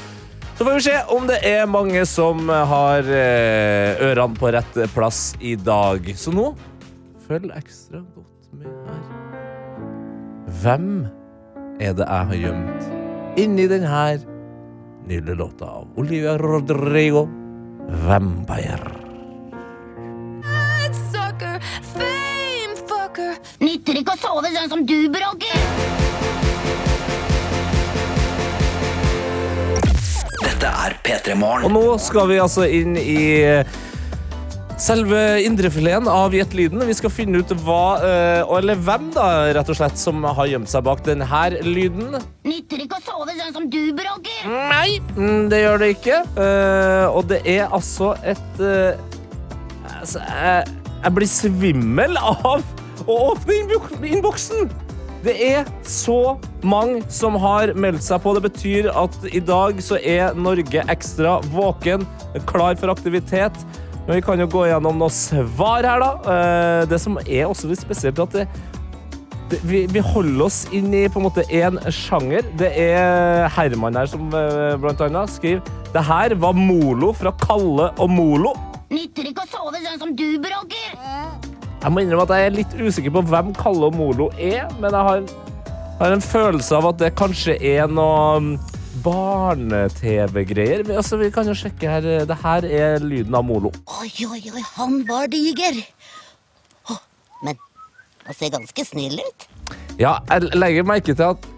Så 0.57 0.65
får 0.65 0.79
vi 0.79 0.85
se 0.87 0.95
om 1.13 1.27
det 1.29 1.37
er 1.45 1.69
mange 1.69 2.01
som 2.09 2.49
har 2.49 3.05
eh, 3.05 4.01
ørene 4.09 4.41
på 4.41 4.55
rett 4.57 4.81
plass 4.95 5.35
i 5.45 5.53
dag. 5.61 6.09
Så 6.17 6.33
nå 6.33 6.55
følg 7.27 7.53
ekstra 7.59 8.01
godt 8.17 8.57
med 8.57 8.73
her. 8.89 9.03
Hvem 10.63 10.91
er 11.77 11.93
det 11.99 12.07
jeg 12.09 12.31
har 12.31 12.41
gjemt 12.41 13.37
inni 13.37 13.67
denne 13.69 14.05
nydelige 15.07 15.37
låta 15.43 15.69
av 15.83 16.01
Olivia 16.01 16.39
Rodrigo, 16.41 17.29
'Vampire'? 17.93 19.06
Nytter 23.57 23.97
ikke 24.03 24.13
å 24.13 24.21
sove 24.21 24.51
sånn 24.53 24.69
som 24.69 24.83
du 24.85 25.07
Brogger. 25.09 25.61
Dette 30.43 30.73
er 30.85 30.97
P3 31.05 31.37
Og 31.65 31.71
nå 31.73 31.85
skal 32.03 32.29
vi 32.29 32.37
altså 32.43 32.67
inn 32.69 32.99
i 33.01 33.65
selve 34.77 35.41
indrefileten 35.41 36.09
av 36.13 36.37
Gjett-lyden. 36.37 36.85
Vi 36.85 36.99
skal 36.99 37.13
finne 37.17 37.41
ut 37.41 37.57
hva, 37.65 37.97
eh, 38.05 38.57
eller 38.59 38.77
hvem 38.77 39.09
da, 39.17 39.27
rett 39.57 39.73
og 39.73 39.81
slett, 39.81 39.97
som 39.97 40.21
har 40.21 40.53
gjemt 40.53 40.69
seg 40.69 40.85
bak 40.85 41.01
denne 41.09 41.25
lyden. 41.65 42.21
Nytter 42.45 42.85
ikke 42.85 43.01
å 43.01 43.05
sove 43.09 43.33
sånn 43.41 43.57
som 43.57 43.71
du 43.73 43.81
Brogger. 43.97 44.45
Nei, 44.53 45.01
mm, 45.17 45.49
det 45.49 45.65
gjør 45.65 45.81
det 45.81 45.93
ikke. 45.97 46.25
Eh, 46.45 47.07
og 47.09 47.25
det 47.33 47.41
er 47.49 47.73
altså 47.73 48.13
et 48.21 48.61
eh, 48.61 49.01
altså, 49.97 50.21
jeg, 50.21 50.75
jeg 51.01 51.17
blir 51.17 51.39
svimmel 51.41 52.21
av 52.21 52.61
å 53.07 53.17
åpne 53.33 53.63
innboksen. 54.11 54.69
Det 55.27 55.35
er 55.43 55.65
så 55.87 56.37
mange 56.63 57.01
som 57.11 57.35
har 57.43 57.73
meldt 57.75 58.05
seg 58.05 58.21
på. 58.23 58.35
Det 58.37 58.45
betyr 58.45 58.91
at 58.95 59.17
i 59.33 59.41
dag 59.43 59.81
så 59.83 59.99
er 59.99 60.37
Norge 60.39 60.85
ekstra 60.93 61.41
våken, 61.55 62.05
klar 62.47 62.77
for 62.79 62.93
aktivitet. 62.93 63.57
Men 64.07 64.21
vi 64.21 64.23
kan 64.23 64.39
jo 64.39 64.47
gå 64.47 64.69
gjennom 64.69 65.01
noen 65.01 65.11
svar 65.11 65.87
her, 65.89 66.03
da. 66.05 66.13
Eh, 66.31 66.87
Det 66.87 67.01
som 67.03 67.19
er 67.25 67.49
også 67.49 67.73
litt 67.73 67.83
spesielt, 67.83 68.21
at 68.23 68.37
det, 68.37 68.47
vi, 69.67 69.87
vi 69.91 70.03
holder 70.03 70.45
oss 70.47 70.61
inn 70.75 70.95
i 70.95 71.07
på 71.11 71.19
en 71.19 71.27
måte 71.27 71.47
én 71.51 71.81
sjanger. 71.91 72.47
Det 72.59 72.71
er 72.71 73.51
Herman 73.57 73.99
her 73.99 74.11
som 74.11 74.31
eh, 74.31 74.77
blant 74.83 75.03
annet 75.07 75.31
skriver 75.35 75.63
Det 75.95 76.03
her 76.07 76.35
var 76.39 76.55
Molo 76.55 77.13
fra 77.15 77.35
Kalle 77.43 77.91
og 77.99 78.11
Molo. 78.11 78.55
Nytter 78.95 79.33
ikke 79.33 79.43
å 79.43 79.51
sove 79.51 79.83
sånn 79.83 79.99
som 79.99 80.15
du 80.15 80.29
bråker. 80.39 81.46
Jeg 81.87 81.95
må 81.95 82.03
innrømme 82.03 82.25
at 82.27 82.33
jeg 82.35 82.47
er 82.49 82.55
litt 82.57 82.73
usikker 82.83 83.13
på 83.15 83.21
hvem 83.31 83.53
Kalle 83.55 83.87
og 83.87 83.95
Molo 83.95 84.25
er, 84.43 84.65
men 84.81 84.91
jeg 84.91 85.07
har, 85.07 85.21
har 86.01 86.15
en 86.17 86.25
følelse 86.25 86.75
av 86.75 86.89
at 86.89 86.97
det 86.99 87.11
kanskje 87.15 87.55
er 87.63 87.87
noe 87.87 88.41
mm, 88.43 88.49
barne-TV-greier. 89.05 90.83
Altså, 90.91 91.15
vi 91.21 91.29
kan 91.31 91.47
jo 91.47 91.55
sjekke 91.55 91.93
her. 91.93 92.09
Det 92.27 92.39
her 92.43 92.67
er 92.67 93.07
lyden 93.07 93.39
av 93.39 93.47
Molo. 93.47 93.71
Oi, 94.01 94.11
oi, 94.27 94.41
oi, 94.51 94.65
han 94.81 94.99
var 95.07 95.31
diger. 95.31 95.79
Åh, 96.91 96.99
Men 97.47 97.63
han 98.27 98.41
ser 98.41 98.51
ganske 98.57 98.89
snill 98.91 99.23
ut. 99.23 99.47
Ja, 100.03 100.17
jeg 100.27 100.59
legger 100.59 100.91
merke 100.91 101.15
til 101.15 101.37
at 101.37 101.51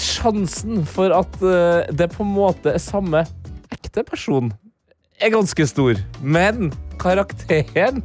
sjansen 0.00 0.88
for 0.88 1.12
at 1.12 1.40
eh, 1.44 1.92
det 1.92 2.08
på 2.16 2.24
en 2.24 2.32
måte 2.40 2.72
er 2.72 2.80
samme 2.80 3.26
ekte 3.68 4.08
person, 4.08 4.48
er 5.20 5.36
ganske 5.36 5.68
stor. 5.68 6.00
Men 6.24 6.72
karakteren 6.96 8.00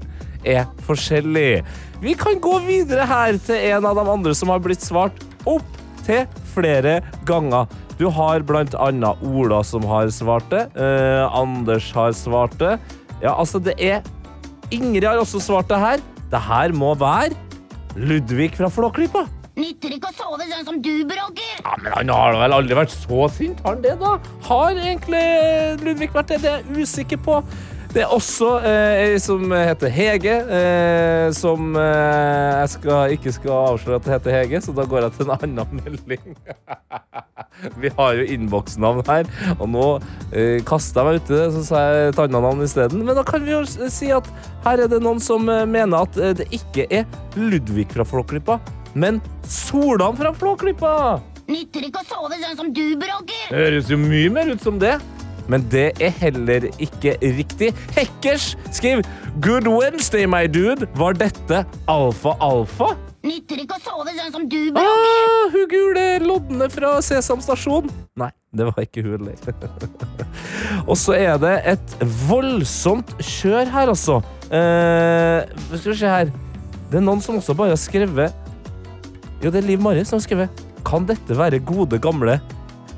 er 0.48 0.66
forskjellig. 0.88 1.64
Vi 2.04 2.14
kan 2.20 2.40
gå 2.40 2.60
videre 2.66 3.06
her 3.10 3.38
til 3.44 3.60
en 3.74 3.86
av 3.90 3.98
de 4.00 4.06
andre 4.12 4.36
som 4.38 4.52
har 4.54 4.62
blitt 4.64 4.84
svart 4.86 5.20
opp 5.50 5.80
til 6.06 6.26
flere 6.54 7.00
ganger. 7.28 7.68
Du 8.00 8.08
har 8.16 8.40
blant 8.48 8.76
annet 8.80 9.20
Ola 9.28 9.60
som 9.68 9.84
har 9.84 10.08
svart 10.16 10.48
det. 10.54 10.68
eh, 10.80 11.26
Anders 11.36 11.92
har 11.92 12.14
svart 12.16 12.56
det. 12.62 12.78
Ja, 13.22 13.34
altså, 13.36 13.60
det 13.60 13.76
er 13.84 14.02
Ingrid 14.72 15.04
har 15.04 15.18
også 15.20 15.42
svart 15.44 15.68
det 15.68 15.80
her. 15.82 16.00
Det 16.32 16.40
her 16.40 16.72
må 16.72 16.94
være 16.96 17.36
Ludvig 17.98 18.54
fra 18.56 18.70
Flåklypa. 18.70 19.26
Nytter 19.60 19.92
ikke 19.98 20.08
å 20.08 20.16
sove 20.16 20.46
sånn 20.48 20.64
som 20.64 20.78
du 20.80 21.04
Brogger. 21.10 21.58
Ja, 21.66 21.74
men 21.82 21.92
han 21.92 22.12
har 22.14 22.38
vel 22.40 22.54
aldri 22.56 22.78
vært 22.78 22.94
så 22.94 23.26
sint, 23.34 23.60
har 23.66 23.74
han 23.76 23.82
det, 23.84 23.98
da? 24.00 24.14
Har 24.46 24.78
egentlig 24.78 25.24
Ludvig 25.84 26.14
vært 26.14 26.32
det? 26.32 26.38
Det 26.46 26.52
er 26.54 26.62
jeg 26.62 26.86
usikker 26.86 27.20
på. 27.26 27.42
Det 27.90 28.04
er 28.04 28.12
også 28.14 28.52
eh, 28.70 29.00
ei 29.02 29.14
som 29.22 29.50
heter 29.50 29.90
Hege, 29.90 30.34
eh, 30.54 31.30
som 31.34 31.74
eh, 31.74 32.60
jeg 32.60 32.70
skal, 32.76 33.14
ikke 33.16 33.34
skal 33.34 33.56
avsløre 33.72 33.98
at 33.98 34.06
det 34.06 34.14
heter 34.14 34.36
Hege, 34.36 34.62
så 34.62 34.76
da 34.78 34.86
går 34.86 35.08
jeg 35.08 35.16
til 35.16 35.26
en 35.26 35.34
annen 35.40 35.80
melding. 35.80 36.38
Vi 37.82 37.90
har 37.98 38.20
jo 38.20 38.28
innboksnavn 38.36 39.02
her, 39.10 39.26
og 39.58 39.66
nå 39.74 39.88
eh, 40.30 40.62
kasta 40.70 41.02
jeg 41.02 41.08
meg 41.08 41.24
uti 41.24 41.34
det, 41.34 41.50
så 41.58 41.66
sa 41.66 41.82
jeg 41.88 42.12
et 42.12 42.22
annet 42.22 42.46
navn 42.46 42.62
isteden. 42.68 43.02
Men 43.08 43.18
da 43.18 43.26
kan 43.26 43.42
vi 43.44 43.56
jo 43.56 43.64
si 43.66 44.14
at 44.14 44.30
her 44.68 44.86
er 44.86 44.92
det 44.92 45.02
noen 45.04 45.20
som 45.24 45.50
eh, 45.50 45.66
mener 45.66 46.06
at 46.06 46.22
eh, 46.22 46.38
det 46.38 46.46
ikke 46.56 46.86
er 46.94 47.10
Ludvig 47.42 47.90
fra 47.90 48.06
Flåklypa, 48.06 48.62
men 48.94 49.18
Solan 49.50 50.14
fra 50.20 50.32
Flåklypa. 50.38 50.94
Nytter 51.50 51.90
ikke 51.90 52.06
å 52.06 52.06
sove 52.06 52.38
sånn 52.38 52.60
som 52.60 52.70
du 52.70 52.86
bråker. 53.02 53.48
Høres 53.50 53.90
jo 53.90 53.98
mye 53.98 54.30
mer 54.30 54.54
ut 54.54 54.62
som 54.62 54.78
det. 54.78 55.00
Men 55.50 55.66
det 55.72 55.92
er 55.98 56.14
heller 56.22 56.70
ikke 56.78 57.16
riktig. 57.22 57.72
Hekkers 57.98 58.52
skriver 58.76 59.06
Good 59.42 59.68
Wednesday, 59.68 60.28
my 60.30 60.46
dude. 60.48 60.88
Var 61.00 61.18
dette 61.20 61.64
alfa-alfa? 61.90 62.94
Nytter 63.26 63.64
ikke 63.66 63.76
å 63.76 63.82
sove 63.84 64.14
sånn 64.16 64.32
som 64.32 64.46
du 64.48 64.60
bråker. 64.72 65.16
Ah, 65.20 65.50
hun 65.52 65.66
gule 65.72 66.04
lodne 66.24 66.70
fra 66.72 66.94
Sesam 67.04 67.42
stasjon. 67.44 67.90
Nei, 68.20 68.30
det 68.56 68.70
var 68.70 68.86
ikke 68.86 69.04
hun 69.04 69.18
heller. 69.18 69.58
Og 70.90 70.96
så 71.00 71.18
er 71.18 71.42
det 71.42 71.56
et 71.74 71.98
voldsomt 72.30 73.12
kjør 73.20 73.74
her, 73.74 73.92
altså. 73.92 74.22
Eh, 74.48 75.50
skal 75.74 75.92
vi 75.92 75.98
se 76.00 76.14
her. 76.14 76.32
Det 76.90 76.98
er 76.98 77.06
noen 77.06 77.20
som 77.22 77.38
også 77.38 77.54
bare 77.58 77.76
har 77.76 77.78
skrevet 77.78 78.34
Jo, 79.44 79.52
det 79.52 79.60
er 79.60 79.68
Liv 79.68 79.82
Marie 79.84 80.02
som 80.10 80.18
har 80.18 80.24
skrevet 80.26 80.64
Kan 80.88 81.06
dette 81.06 81.38
være 81.38 81.60
gode, 81.62 82.00
gamle 82.02 82.40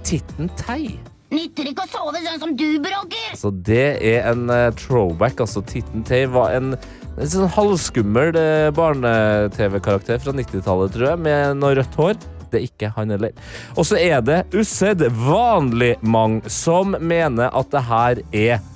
Titten 0.07 0.47
Tei? 0.55 0.93
Nytter 1.31 1.69
ikke 1.71 1.85
å 1.85 1.91
sove 1.91 2.19
sånn 2.25 2.41
som 2.41 2.55
du 2.59 2.67
Brogger. 2.83 3.35
Så 3.39 3.53
det 3.63 3.85
er 4.03 4.25
en 4.33 4.49
uh, 4.51 4.67
throwback. 4.75 5.39
Altså 5.39 5.63
Titten 5.63 6.03
Tay 6.07 6.25
var 6.31 6.51
en, 6.57 6.75
en 7.15 7.31
sånn 7.31 7.47
halvskummel 7.55 8.35
uh, 8.35 8.67
barne-TV-karakter 8.75 10.19
fra 10.23 10.35
90-tallet, 10.35 10.91
tror 10.95 11.13
jeg, 11.13 11.21
med 11.23 11.61
noe 11.61 11.77
rødt 11.79 11.95
hår. 11.99 12.19
Det 12.51 12.59
er 12.59 12.67
ikke 12.67 12.91
han 12.97 13.13
heller. 13.15 13.31
Og 13.79 13.87
så 13.87 13.95
er 14.01 14.19
det 14.27 14.41
usedvanlig 14.51 15.93
mange 16.03 16.51
som 16.51 16.97
mener 16.99 17.47
at 17.55 17.71
det 17.71 17.85
her 17.87 18.21
er 18.35 18.70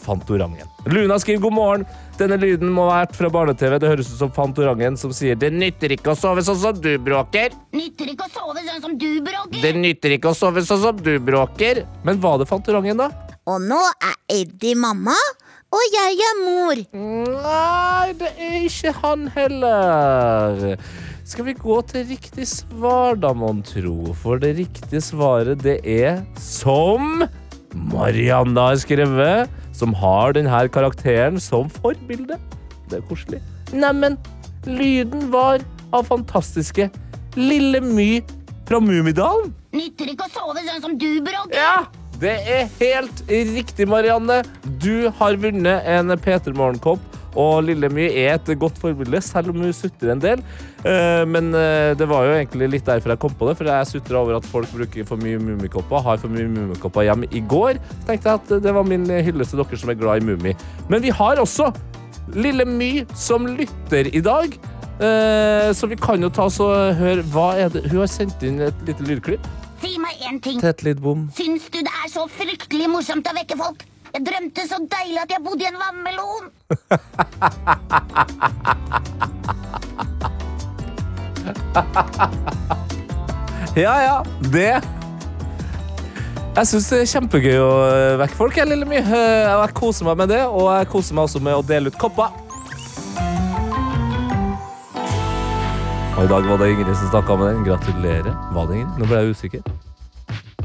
Fantorangen. 0.00 0.68
Luna 0.86 1.18
skriver 1.20 1.42
god 1.44 1.56
morgen. 1.56 1.84
Denne 2.18 2.36
lyden 2.40 2.72
må 2.74 2.88
ha 2.88 3.02
vært 3.02 3.16
fra 3.18 3.30
barne-TV. 3.32 3.78
Det 3.80 3.90
høres 3.92 4.12
ut 4.12 4.20
som 4.20 4.32
Fantorangen 4.36 4.96
som 5.00 5.12
sier 5.16 5.38
Det 5.38 5.52
nytter 5.54 5.94
ikke 5.96 6.14
å 6.14 6.18
sove 6.18 6.44
sånn 6.44 6.58
som 6.60 6.80
du 6.80 6.92
bråker. 7.00 7.54
Nytter 7.76 8.14
ikke 8.14 8.28
å 8.28 8.32
sove 8.32 8.64
sånn 8.66 8.82
som 8.84 8.96
du 9.00 9.10
bråker. 9.24 9.60
Det 9.60 9.74
nytter 9.76 10.16
ikke 10.16 10.32
å 10.32 10.36
sove 10.36 10.64
sånn 10.66 10.82
som 10.82 11.04
du 11.04 11.14
bråker. 11.22 11.84
Men 12.06 12.20
var 12.22 12.40
det 12.40 12.48
Fantorangen, 12.50 13.04
da? 13.04 13.10
Og 13.50 13.62
nå 13.64 13.78
er 14.04 14.16
Eddie 14.30 14.76
mamma, 14.78 15.16
og 15.70 15.94
jeg 15.94 16.18
er 16.26 16.40
mor. 16.42 16.82
Nei, 16.94 18.12
det 18.18 18.34
er 18.36 18.58
ikke 18.66 18.92
han 19.00 19.30
heller. 19.34 20.76
Skal 21.30 21.46
vi 21.46 21.54
gå 21.54 21.76
til 21.86 22.08
riktig 22.08 22.46
svar, 22.50 23.14
da, 23.22 23.30
mon 23.36 23.60
tro? 23.62 24.12
For 24.18 24.40
det 24.42 24.56
riktige 24.58 25.02
svaret, 25.04 25.62
det 25.62 25.78
er 25.86 26.24
som 26.42 27.24
Marianne 27.92 28.64
har 28.70 28.78
skrevet, 28.82 29.59
som 29.80 29.94
har 29.96 30.36
denne 30.36 30.64
karakteren 30.72 31.40
som 31.42 31.70
forbilde. 31.80 32.38
Det 32.90 33.00
er 33.00 33.06
koselig. 33.08 33.40
Neimen, 33.72 34.18
lyden 34.66 35.30
var 35.32 35.64
av 35.94 36.06
fantastiske 36.10 36.90
Lille 37.38 37.80
My 37.84 38.10
fra 38.68 38.80
Mummidalen. 38.82 39.54
Nytter 39.74 40.10
ikke 40.12 40.26
å 40.26 40.32
sove 40.34 40.64
sånn 40.66 40.82
som 40.82 40.98
du 40.98 41.22
bråker. 41.24 41.56
Ja, 41.56 41.86
det 42.20 42.34
er 42.52 42.66
helt 42.80 43.22
riktig, 43.30 43.86
Marianne. 43.88 44.42
Du 44.82 45.08
har 45.20 45.38
vunnet 45.40 45.86
en 45.88 46.12
P3 46.20 46.52
Morgenkopp. 46.56 47.06
Og 47.38 47.62
Lille 47.68 47.86
My 47.94 48.08
er 48.10 48.34
et 48.34 48.48
godt 48.58 48.78
forbilde, 48.82 49.20
selv 49.22 49.52
om 49.52 49.62
hun 49.62 49.74
sutrer 49.74 50.16
en 50.16 50.22
del. 50.22 50.42
Eh, 50.84 51.24
Men 51.28 51.50
eh, 51.54 51.92
det 51.98 52.06
var 52.08 52.24
jo 52.24 52.32
egentlig 52.38 52.70
litt 52.72 52.86
derfor 52.88 53.12
jeg 53.14 53.20
kom 53.20 53.34
på 53.36 53.48
det, 53.50 53.56
for 53.58 53.68
jeg 53.68 53.86
sutra 53.90 54.22
over 54.22 54.38
at 54.38 54.46
folk 54.48 54.70
bruker 54.72 55.04
for 55.08 55.20
mye 55.20 55.38
Mummikopper. 55.42 56.00
Har 56.06 56.16
for 56.22 56.32
mye 56.32 56.48
Mummikopper 56.48 57.02
hjem 57.08 57.24
i 57.30 57.40
går. 57.44 57.80
Tenkte 58.08 58.28
jeg 58.32 58.40
at 58.40 58.48
det 58.64 58.72
var 58.76 58.84
min 58.88 59.04
hyllest 59.10 59.50
til 59.54 59.60
dere 59.64 59.76
som 59.82 59.92
er 59.92 59.98
glad 60.00 60.22
i 60.22 60.26
Mummi. 60.30 60.52
Men 60.88 61.02
vi 61.04 61.10
har 61.12 61.36
også 61.42 61.70
Lille 62.36 62.64
My 62.68 63.04
som 63.18 63.46
lytter 63.58 64.06
i 64.14 64.20
dag. 64.22 64.48
Eh, 65.00 65.72
Så 65.74 65.86
vi 65.90 65.96
kan 65.96 66.20
jo 66.22 66.28
ta 66.30 66.44
oss 66.48 66.60
og 66.60 66.94
høre 66.98 67.22
hva 67.32 67.54
er 67.58 67.68
det 67.72 67.86
Hun 67.90 68.00
har 68.02 68.10
sendt 68.12 68.42
inn 68.44 68.60
et 68.60 68.74
lite 68.86 69.02
lydklipp. 69.08 69.44
Si 69.80 69.96
meg 69.98 70.12
en 70.28 70.40
ting. 70.44 70.60
Tett 70.60 70.82
litt 70.84 71.00
bom. 71.00 71.28
Syns 71.36 71.70
du 71.72 71.78
det 71.80 71.88
er 72.04 72.08
så 72.12 72.26
fryktelig 72.28 72.88
morsomt 72.92 73.26
å 73.26 73.32
vekke 73.36 73.56
folk? 73.56 73.86
Jeg 74.12 74.24
drømte 74.26 74.64
så 74.68 74.76
deilig 74.90 75.20
at 75.22 75.30
jeg 75.36 75.42
bodde 75.46 75.62
i 75.62 75.70
en 75.70 75.80
vannmelon. 75.80 76.50
Ja, 83.78 83.92
ja, 84.02 84.24
det 84.50 84.82
Jeg 86.56 86.66
syns 86.66 86.88
det 86.90 86.98
er 87.04 87.10
kjempegøy 87.12 87.58
å 87.62 87.68
vekke 88.18 88.34
folk. 88.36 88.56
Jeg, 88.58 88.66
lille 88.66 88.84
mye. 88.88 89.02
jeg 89.06 89.74
koser 89.78 90.04
meg 90.08 90.16
med 90.18 90.28
det, 90.32 90.40
og 90.50 90.66
jeg 90.74 90.88
koser 90.90 91.14
meg 91.14 91.22
også 91.28 91.40
med 91.46 91.54
å 91.54 91.62
dele 91.64 91.86
ut 91.92 91.98
kopper. 92.00 92.28
Og 96.18 96.24
i 96.26 96.28
dag 96.28 96.42
var 96.50 96.56
det 96.60 96.68
Ingrid 96.74 96.96
som 96.98 97.08
snakka 97.14 97.32
med 97.38 97.46
den. 97.48 97.62
Gratulerer. 97.64 98.34
Var 98.52 98.64
det 98.68 98.74
Ingrid? 98.80 98.96
Nå 98.98 99.04
ble 99.08 99.16
jeg 99.22 99.30
usikker. 99.38 99.62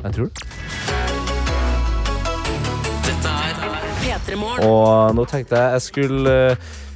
Jeg 0.01 0.11
tror 0.17 0.25
det. 0.25 0.33
Dette 3.05 3.29
er 3.29 3.53
P3 4.01 4.35
Morgen. 4.41 4.61
Og 4.65 5.13
nå 5.15 5.23
tenkte 5.29 5.53
jeg 5.61 5.69
jeg 5.77 5.81
skulle 5.85 6.33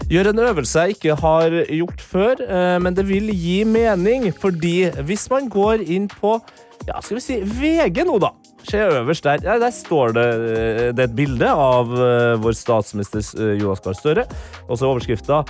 gjøre 0.10 0.34
en 0.34 0.42
øvelse 0.42 0.86
jeg 0.86 0.98
ikke 0.98 1.16
har 1.22 1.56
gjort 1.70 2.01
før, 2.01 2.42
eh, 2.42 2.78
men 2.82 2.96
det 2.98 3.06
vil 3.10 3.30
gi 3.34 3.63
mening, 3.68 4.30
fordi 4.34 4.89
hvis 5.06 5.28
man 5.32 5.50
går 5.51 5.86
inn 5.86 6.10
på 6.10 6.39
ja, 6.88 7.01
skal 7.04 7.20
vi 7.20 7.24
si 7.24 7.42
VG 7.44 8.06
nå, 8.08 8.16
da. 8.24 8.32
Se 8.70 8.80
øverst 8.80 9.25
der. 9.25 9.44
Ja, 9.44 9.58
der 9.62 9.74
står 9.75 10.16
det, 10.16 10.28
eh, 10.30 10.88
det 10.96 11.04
er 11.04 11.10
et 11.10 11.18
bilde 11.18 11.50
av 11.50 11.92
eh, 11.94 12.38
vår 12.42 12.56
statsminister 12.58 13.54
Jonas 13.60 13.84
Gahr 13.84 13.98
Støre. 13.98 14.25
Og 14.68 14.80
så 14.80 14.89
overskrifta 14.89 15.44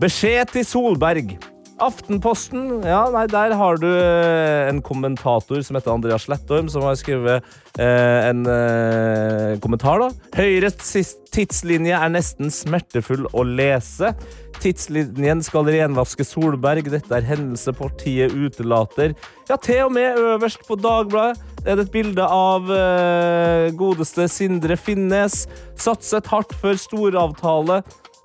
'Beskjed 0.00 0.52
til 0.52 0.64
Solberg'. 0.64 1.55
Aftenposten, 1.76 2.80
ja, 2.88 3.02
nei, 3.12 3.26
der 3.28 3.52
har 3.60 3.76
du 3.76 3.88
eh, 3.90 4.64
en 4.70 4.78
kommentator 4.84 5.60
som 5.60 5.76
heter 5.76 5.92
Andreas 5.92 6.24
Slettorm, 6.24 6.70
som 6.72 6.86
har 6.88 6.96
skrevet 6.96 7.44
eh, 7.76 8.28
en 8.30 8.46
eh, 8.48 9.58
kommentar. 9.60 10.00
da. 10.00 10.08
Høyres 10.38 10.96
tidslinje 11.34 11.98
er 11.98 12.14
nesten 12.14 12.48
smertefull 12.54 13.28
å 13.36 13.44
lese. 13.44 14.14
Tidslinjen 14.62 15.44
skal 15.44 15.68
renvaske 15.68 16.24
Solberg. 16.24 16.88
Dette 16.94 17.12
er 17.12 17.28
hendelse 17.28 17.76
partiet 17.76 18.32
utelater. 18.32 19.12
Ja, 19.50 19.60
til 19.60 19.84
og 19.84 19.92
med 19.98 20.16
øverst 20.16 20.64
på 20.64 20.80
Dagbladet 20.80 21.36
er 21.66 21.76
det 21.76 21.90
et 21.90 21.92
bilde 21.92 22.24
av 22.24 22.72
eh, 22.72 23.68
godeste 23.76 24.30
Sindre 24.32 24.80
Finnes. 24.80 25.42
Satset 25.76 26.32
hardt 26.32 26.56
før 26.62 26.80
storavtale. 26.80 27.82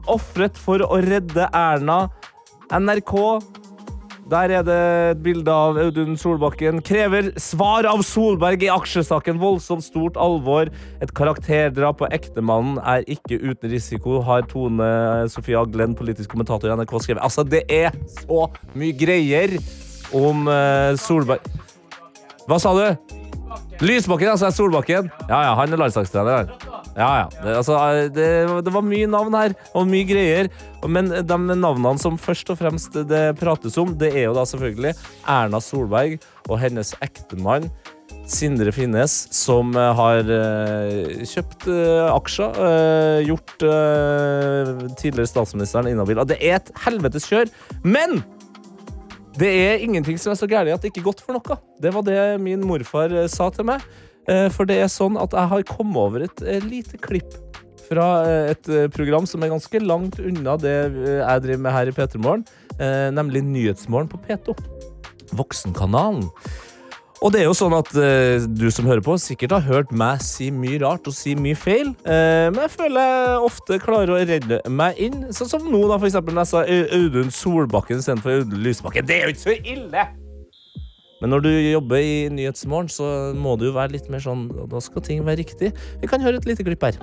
Ofret 0.10 0.56
for 0.58 0.88
å 0.88 1.04
redde 1.04 1.52
Erna. 1.52 2.06
NRK 2.72 3.42
Der 4.32 4.52
er 4.56 4.64
det 4.64 4.76
et 5.12 5.24
bilde 5.26 5.52
av 5.52 5.76
Audun 5.76 6.16
Solbakken. 6.16 6.80
Krever 6.88 7.34
svar 7.42 7.84
av 7.90 8.00
Solberg 8.08 8.64
i 8.64 8.70
aksjesaken. 8.72 9.42
Voldsomt 9.42 9.84
stort 9.84 10.16
alvor. 10.16 10.72
Et 11.04 11.12
karakterdrap 11.12 12.00
på 12.00 12.08
ektemannen 12.16 12.80
er 12.80 13.04
ikke 13.12 13.42
uten 13.44 13.74
risiko, 13.74 14.22
har 14.24 14.48
Tone 14.48 14.88
Sofie 15.34 15.60
Aglen, 15.60 15.98
politisk 16.00 16.32
kommentator 16.32 16.72
i 16.72 16.78
NRK, 16.80 16.96
skrevet. 17.04 17.24
Altså, 17.28 17.44
det 17.44 17.66
er 17.68 17.92
så 18.22 18.48
mye 18.72 18.96
greier 18.96 19.58
om 20.16 20.48
uh, 20.48 20.96
Solberg 20.96 21.44
Hva 22.48 22.60
sa 22.60 22.72
du? 22.78 23.18
Lysbakken, 23.84 24.32
altså. 24.32 24.48
er 24.48 24.56
Solbakken. 24.56 25.12
Ja, 25.28 25.44
ja, 25.50 25.56
han 25.60 25.76
er 25.76 25.84
landslagstrener. 25.84 26.56
Ja, 26.96 27.12
ja. 27.22 27.28
Det, 27.38 27.56
altså, 27.62 27.78
det, 28.12 28.28
det 28.66 28.74
var 28.76 28.86
mye 28.86 29.08
navn 29.10 29.38
her, 29.38 29.56
og 29.78 29.88
mye 29.90 30.08
greier. 30.08 30.52
Men 30.90 31.12
de 31.12 31.40
navnene 31.54 31.96
som 32.02 32.20
først 32.20 32.52
og 32.52 32.60
fremst 32.60 32.98
det 33.08 33.24
prates 33.40 33.78
om, 33.82 33.94
det 33.98 34.12
er 34.16 34.28
jo 34.30 34.36
da 34.38 34.46
selvfølgelig 34.50 34.96
Erna 35.30 35.62
Solberg 35.64 36.20
og 36.50 36.60
hennes 36.62 36.96
ektemann. 37.06 37.70
Sindre 38.32 38.72
Finnes, 38.72 39.14
som 39.34 39.74
eh, 39.76 39.94
har 39.98 40.30
eh, 40.32 41.24
kjøpt 41.28 41.66
eh, 41.72 42.12
aksjer, 42.12 42.60
gjort 43.28 43.56
tidligere 45.00 45.30
statsministeren 45.30 45.90
inhabil. 45.92 46.22
Det 46.30 46.38
er 46.40 46.60
et 46.60 46.72
helvetes 46.86 47.28
kjør. 47.30 47.52
Men 47.84 48.22
det 49.40 49.50
er 49.50 49.84
ingenting 49.84 50.20
som 50.22 50.34
er 50.34 50.40
så 50.40 50.50
gærent 50.50 50.76
at 50.76 50.84
det 50.84 50.92
ikke 50.92 51.04
er 51.04 51.10
godt 51.10 51.26
for 51.26 51.38
noe. 51.38 51.60
Det 51.82 51.92
var 51.96 52.06
det 52.08 52.22
min 52.44 52.64
morfar 52.68 53.16
sa 53.32 53.50
til 53.56 53.68
meg. 53.72 53.84
Eh, 54.30 54.50
For 54.54 54.66
det 54.70 54.78
er 54.84 54.92
sånn 54.92 55.18
at 55.18 55.34
jeg 55.34 55.50
har 55.54 55.64
kommet 55.72 55.98
over 55.98 56.26
et 56.28 56.42
eh, 56.46 56.60
lite 56.62 56.98
klipp 57.02 57.34
fra 57.88 58.10
eh, 58.28 58.52
et 58.54 58.70
program 58.94 59.26
som 59.28 59.42
er 59.44 59.50
ganske 59.52 59.82
langt 59.84 60.20
unna 60.22 60.54
det 60.62 60.76
jeg 60.94 61.42
driver 61.48 61.64
med 61.66 61.74
her 61.76 61.90
i 61.92 61.96
P3 61.98 62.22
Morgen, 62.22 62.46
nemlig 63.14 63.42
Nyhetsmorgen 63.46 64.08
på 64.10 64.18
P2. 64.28 64.56
Voksenkanalen. 65.38 66.28
Og 67.22 67.30
det 67.36 67.44
er 67.44 67.46
jo 67.46 67.54
sånn 67.54 67.76
at 67.78 67.92
eh, 68.02 68.48
du 68.50 68.64
som 68.74 68.88
hører 68.90 69.04
på, 69.06 69.14
sikkert 69.22 69.52
har 69.54 69.66
hørt 69.68 69.92
meg 69.94 70.24
si 70.26 70.48
mye 70.50 70.80
rart 70.82 71.06
og 71.06 71.14
si 71.14 71.36
mye 71.38 71.54
feil. 71.60 71.92
Eh, 72.10 72.48
men 72.50 72.64
jeg 72.64 72.72
føler 72.74 73.12
jeg 73.12 73.44
ofte 73.46 73.78
klarer 73.84 74.16
å 74.16 74.22
redde 74.26 74.58
meg 74.74 74.98
inn. 75.06 75.28
Sånn 75.30 75.52
som 75.52 75.68
nå, 75.70 75.84
da, 75.92 76.00
for 76.02 76.10
eksempel, 76.10 76.34
når 76.34 76.48
jeg 76.48 76.54
sa 76.56 76.64
Au- 76.66 76.90
Audun 76.98 77.30
Solbakken 77.36 78.02
istedenfor 78.02 78.40
Audun 78.40 78.64
Lysbakken. 78.66 79.06
Det 79.06 79.20
er 79.20 79.30
jo 79.30 79.36
ikke 79.36 79.44
så 79.46 79.58
ille! 79.76 80.08
Men 81.22 81.36
når 81.36 81.46
du 81.46 81.52
jobber 81.54 82.02
i 82.02 82.16
Nyhetsmorgen, 82.34 82.90
så 82.90 83.34
må 83.38 83.54
det 83.62 83.70
jo 83.70 83.76
være 83.78 83.94
litt 83.96 84.10
mer 84.10 84.24
sånn 84.24 84.48
Da 84.72 84.82
skal 84.82 85.06
ting 85.06 85.22
være 85.26 85.44
riktig. 85.44 85.70
Vi 86.02 86.10
kan 86.10 86.24
høre 86.24 86.42
et 86.42 86.50
lite 86.50 86.66
klipp 86.66 86.84
her. 86.88 86.98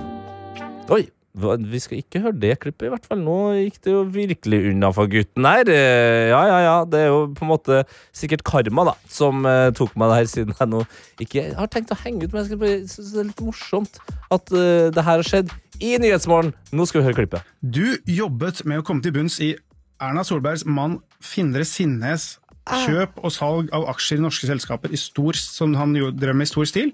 Oi! 0.91 1.07
Vi 1.39 1.79
skal 1.79 2.01
ikke 2.01 2.23
høre 2.25 2.39
det 2.41 2.55
klippet, 2.59 2.89
i 2.89 2.91
hvert 2.91 3.05
fall. 3.07 3.21
Nå 3.23 3.37
gikk 3.61 3.77
det 3.85 3.93
jo 3.93 4.01
virkelig 4.11 4.59
unna 4.73 4.89
for 4.97 5.07
gutten 5.13 5.47
her. 5.47 5.69
Eh, 5.71 6.31
Ja, 6.33 6.41
ja, 6.49 6.59
ja. 6.65 6.77
Det 6.89 6.99
er 7.05 7.07
jo 7.13 7.21
på 7.37 7.45
en 7.47 7.53
måte 7.53 7.85
sikkert 8.17 8.43
karma, 8.43 8.89
da, 8.89 8.95
som 9.13 9.47
uh, 9.47 9.69
tok 9.77 9.95
meg 10.01 10.11
der, 10.11 10.31
siden 10.33 10.57
jeg 10.59 10.73
nå 10.73 10.83
ikke 11.23 11.45
har 11.55 11.71
tenkt 11.71 11.95
å 11.95 12.01
henge 12.03 12.27
ut. 12.27 12.35
Men 12.35 12.49
jeg 12.49 12.89
syns 12.91 13.13
det 13.15 13.23
er 13.23 13.31
litt 13.31 13.45
morsomt 13.45 14.01
at 14.35 14.51
uh, 14.51 14.91
det 14.91 15.05
her 15.05 15.23
har 15.23 15.31
skjedd 15.31 15.55
i 15.79 15.95
Nyhetsmorgen. 16.03 16.51
Nå 16.75 16.89
skal 16.91 17.03
vi 17.03 17.11
høre 17.11 17.21
klippet. 17.21 17.55
Du 17.63 17.87
jobbet 18.09 18.65
med 18.67 18.83
å 18.83 18.87
komme 18.87 19.05
til 19.05 19.15
bunns 19.15 19.39
i 19.45 19.55
Erna 20.03 20.25
Solbergs 20.27 20.67
mann 20.67 20.99
Findre 21.23 21.65
Sinnes 21.69 22.39
kjøp 22.85 23.21
og 23.23 23.33
salg 23.35 23.71
av 23.75 23.87
aksjer 23.93 24.21
i 24.21 24.25
norske 24.25 24.49
selskaper 24.49 24.93
i 24.93 25.01
stor, 25.01 25.39
som 25.39 25.75
han 25.79 25.95
jo 25.99 26.11
drev 26.15 26.37
med 26.37 26.49
i 26.49 26.53
stor 26.53 26.69
stil. 26.69 26.93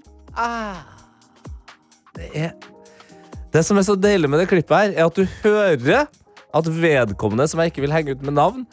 Det 2.15 2.29
er 2.33 2.55
Det 3.53 3.63
som 3.63 3.77
er 3.79 3.85
så 3.87 3.95
deilig 3.95 4.27
med 4.27 4.41
det 4.41 4.49
klippet 4.51 4.75
her, 4.75 4.93
er 4.95 5.05
at 5.07 5.15
du 5.15 5.23
hører 5.43 6.07
at 6.55 6.67
vedkommende, 6.67 7.47
som 7.47 7.61
jeg 7.61 7.71
ikke 7.71 7.85
vil 7.85 7.93
henge 7.95 8.15
ut 8.15 8.23
med 8.23 8.35
navn, 8.35 8.65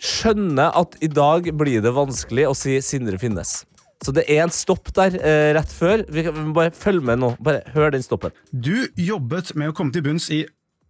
skjønner 0.00 0.72
at 0.76 0.96
i 1.04 1.08
dag 1.08 1.48
blir 1.56 1.82
det 1.84 1.92
vanskelig 1.96 2.46
å 2.48 2.54
si 2.56 2.78
Sindre 2.84 3.20
Finnes. 3.20 3.62
Så 4.04 4.12
det 4.12 4.26
er 4.28 4.42
en 4.44 4.52
stopp 4.52 4.90
der 4.96 5.16
eh, 5.16 5.52
rett 5.56 5.72
før. 5.72 6.04
Vi 6.12 6.26
må 6.28 6.52
bare 6.56 6.72
følge 6.76 7.04
med 7.04 7.20
nå. 7.22 7.32
Bare 7.40 7.62
hør 7.72 7.94
den 7.94 8.04
stoppen. 8.04 8.34
Du 8.52 8.88
jobbet 8.96 9.54
med 9.56 9.72
å 9.72 9.76
komme 9.76 9.94
til 9.94 10.04
bunns 10.04 10.28
i 10.32 10.42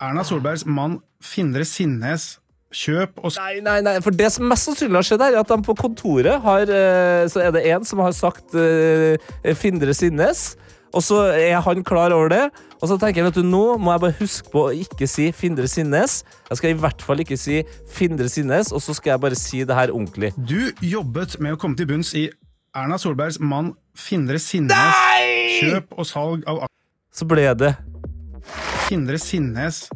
Erna 0.03 0.27
Solbergs 0.27 0.67
mann 0.67 0.99
Findre 1.23 1.65
Sinnes 1.65 2.37
kjøp 2.77 3.23
og 3.25 3.33
Nei, 3.39 3.59
nei, 3.65 3.81
nei, 3.85 3.97
for 4.05 4.15
det 4.15 4.29
som 4.35 4.47
mest 4.51 4.69
sannsynlig 4.69 5.01
har 5.01 5.09
skjedd 5.09 5.25
er 5.27 5.41
at 5.41 5.51
de 5.51 5.59
på 5.65 5.75
kontoret 5.79 6.43
har 6.45 6.69
eh, 6.69 7.25
Så 7.33 7.43
er 7.45 7.55
det 7.57 7.65
en 7.73 7.85
som 7.89 8.03
har 8.05 8.15
sagt 8.17 8.57
uh, 8.57 9.17
Findre 9.57 9.95
Sinnes, 9.97 10.55
og 10.97 11.05
så 11.05 11.21
er 11.35 11.59
han 11.65 11.85
klar 11.85 12.15
over 12.15 12.31
det. 12.33 12.45
Og 12.81 12.89
så 12.89 12.97
tenker 13.01 13.21
jeg, 13.21 13.27
vet 13.29 13.39
du, 13.41 13.47
nå 13.49 13.77
må 13.81 13.93
jeg 13.93 14.03
bare 14.05 14.17
huske 14.21 14.53
på 14.53 14.63
å 14.69 14.73
ikke 14.75 15.09
si 15.11 15.29
Findre 15.37 15.69
Sinnes. 15.69 16.21
Jeg 16.51 16.61
skal 16.61 16.73
i 16.73 16.79
hvert 16.81 17.05
fall 17.05 17.21
ikke 17.25 17.39
si 17.41 17.63
Findre 17.93 18.29
Sinnes, 18.33 18.73
og 18.73 18.83
så 18.85 18.97
skal 18.97 19.15
jeg 19.15 19.25
bare 19.25 19.39
si 19.39 19.63
det 19.67 19.77
her 19.77 19.93
ordentlig. 19.95 20.33
Du 20.37 20.73
jobbet 20.85 21.39
med 21.41 21.57
å 21.57 21.61
komme 21.61 21.79
til 21.79 21.89
bunns 21.91 22.15
i 22.17 22.29
Erna 22.77 22.99
Solbergs 23.01 23.41
mann 23.41 23.73
Findre 23.97 24.39
Sinnes 24.43 24.77
Nei! 24.77 25.61
kjøp 25.61 25.95
og 25.97 26.09
salg 26.09 26.43
av 26.51 26.67
Så 27.15 27.25
ble 27.29 27.47
det 27.57 27.73
Findre 28.87 29.17
Sinnes 29.21 29.87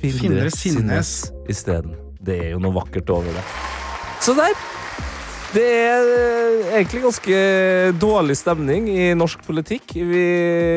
Findre, 0.00 0.18
Findre 0.18 0.50
Sinnes 0.54 1.14
isteden. 1.50 1.96
Det 2.20 2.36
er 2.40 2.52
jo 2.54 2.60
noe 2.62 2.74
vakkert 2.76 3.10
over 3.12 3.32
det. 3.36 3.44
Så 4.20 4.36
der. 4.36 4.56
Det 5.50 5.64
er 5.66 6.08
eh, 6.14 6.66
egentlig 6.78 7.00
ganske 7.02 7.38
dårlig 7.98 8.36
stemning 8.38 8.84
i 8.92 9.08
norsk 9.18 9.40
politikk. 9.42 9.96
Vi 9.96 10.20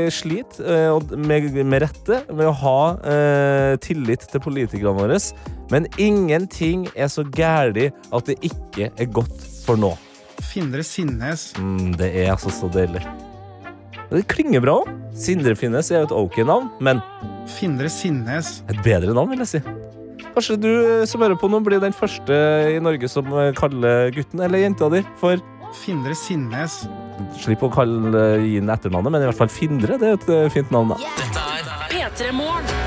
sliter, 0.10 0.66
eh, 0.66 1.12
med, 1.14 1.52
med 1.62 1.84
rette, 1.84 2.24
med 2.34 2.50
å 2.50 2.56
ha 2.64 2.80
eh, 3.06 3.76
tillit 3.86 4.26
til 4.32 4.42
politikerne 4.42 4.96
våre. 4.98 5.20
Men 5.70 5.86
ingenting 6.02 6.88
er 6.96 7.12
så 7.14 7.22
gæli 7.22 7.92
at 7.94 8.32
det 8.32 8.40
ikke 8.50 8.90
er 8.90 9.14
godt 9.14 9.46
for 9.68 9.78
nå. 9.78 9.94
Findre 10.50 10.82
Sinnes 10.84 11.52
Mm, 11.62 11.94
det 12.00 12.10
er 12.24 12.34
altså 12.34 12.50
så 12.50 12.72
deilig. 12.74 13.04
Det 14.10 14.26
klinger 14.30 14.62
bra 14.62 14.80
òg. 14.82 14.90
Sindre 15.14 15.54
Finnes 15.58 15.92
er 15.94 16.02
jo 16.02 16.10
et 16.10 16.18
ok 16.18 16.42
navn, 16.46 16.68
men 16.82 17.00
Findre 17.50 17.90
Sinnes 17.92 18.62
et 18.72 18.80
bedre 18.86 19.16
navn, 19.16 19.34
vil 19.34 19.44
jeg 19.44 19.52
si. 19.56 19.64
Kanskje 20.34 20.58
du 20.58 20.70
eh, 20.72 21.06
som 21.10 21.22
hører 21.22 21.38
på 21.40 21.50
nå, 21.52 21.62
blir 21.66 21.82
den 21.84 21.96
første 21.96 22.38
i 22.74 22.80
Norge 22.82 23.10
som 23.12 23.28
eh, 23.38 23.52
kaller 23.58 24.14
gutten 24.16 24.42
eller 24.44 24.64
jenta 24.66 24.90
di 24.94 25.04
for 25.22 25.42
Findre 25.74 26.14
Sinnes 26.18 26.84
Slipp 27.42 27.64
å 27.66 27.70
kalle 27.74 28.24
gi 28.42 28.58
den 28.60 28.72
etternavnet, 28.74 29.14
men 29.14 29.26
i 29.26 29.30
hvert 29.30 29.38
fall 29.38 29.52
Findre. 29.54 30.00
Det 30.02 30.10
er 30.10 30.18
et 30.18 30.32
eh, 30.34 30.50
fint 30.54 30.74
navn, 30.74 30.96
da. 30.96 31.14
Dette 31.22 31.46
er 31.60 31.86
P3 31.94 32.34
Morgen. 32.38 32.83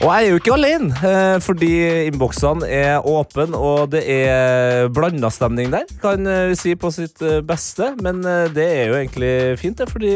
Og 0.00 0.08
jeg 0.08 0.24
er 0.24 0.30
jo 0.32 0.38
ikke 0.40 0.54
alene, 0.54 0.94
eh, 1.04 1.34
fordi 1.44 1.70
innboksene 2.08 2.64
er 2.72 3.04
åpne, 3.04 3.52
og 3.52 3.90
det 3.92 4.00
er 4.08 4.86
blanda 4.96 5.28
stemning 5.28 5.68
der, 5.74 5.84
kan 6.00 6.24
vi 6.24 6.56
si 6.56 6.72
på 6.72 6.88
sitt 6.94 7.20
eh, 7.20 7.42
beste. 7.44 7.90
Men 8.00 8.22
eh, 8.24 8.46
det 8.48 8.64
er 8.64 8.88
jo 8.88 8.96
egentlig 8.96 9.32
fint, 9.60 9.76
det, 9.76 9.90
fordi 9.92 10.14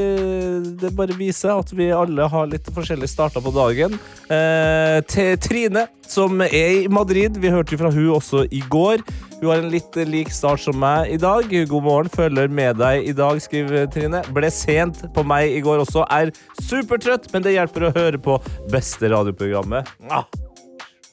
det 0.81 0.95
bare 0.97 1.19
viser 1.19 1.53
at 1.53 1.75
vi 1.77 1.91
alle 1.93 2.31
har 2.33 2.49
litt 2.49 2.73
forskjellige 2.73 3.13
starter 3.13 3.45
på 3.45 3.53
dagen. 3.53 3.99
Eh, 4.33 5.03
til 5.05 5.37
Trine, 5.45 5.85
som 6.09 6.41
er 6.49 6.87
i 6.87 6.89
Madrid, 6.89 7.37
vi 7.37 7.53
hørte 7.53 7.77
fra 7.77 7.93
hun 7.93 8.15
også 8.17 8.47
i 8.49 8.65
går. 8.65 9.05
Hun 9.41 9.51
har 9.51 9.61
en 9.61 9.71
litt 9.73 9.97
lik 10.09 10.31
start 10.33 10.63
som 10.63 10.79
meg 10.81 11.11
i 11.13 11.19
dag. 11.21 11.51
God 11.69 11.85
morgen, 11.85 12.11
følger 12.13 12.49
med 12.49 12.79
deg 12.81 13.09
i 13.11 13.15
dag, 13.17 13.41
skriver 13.43 13.89
Trine. 13.93 14.23
Ble 14.35 14.51
sent 14.55 15.03
på 15.15 15.25
meg 15.27 15.53
i 15.53 15.61
går 15.65 15.83
også. 15.85 16.07
Er 16.15 16.33
supertrøtt, 16.63 17.29
men 17.35 17.45
det 17.45 17.57
hjelper 17.57 17.89
å 17.89 17.93
høre 17.97 18.21
på 18.23 18.39
beste 18.73 19.11
radioprogrammet. 19.13 19.91
Ah, 20.09 20.25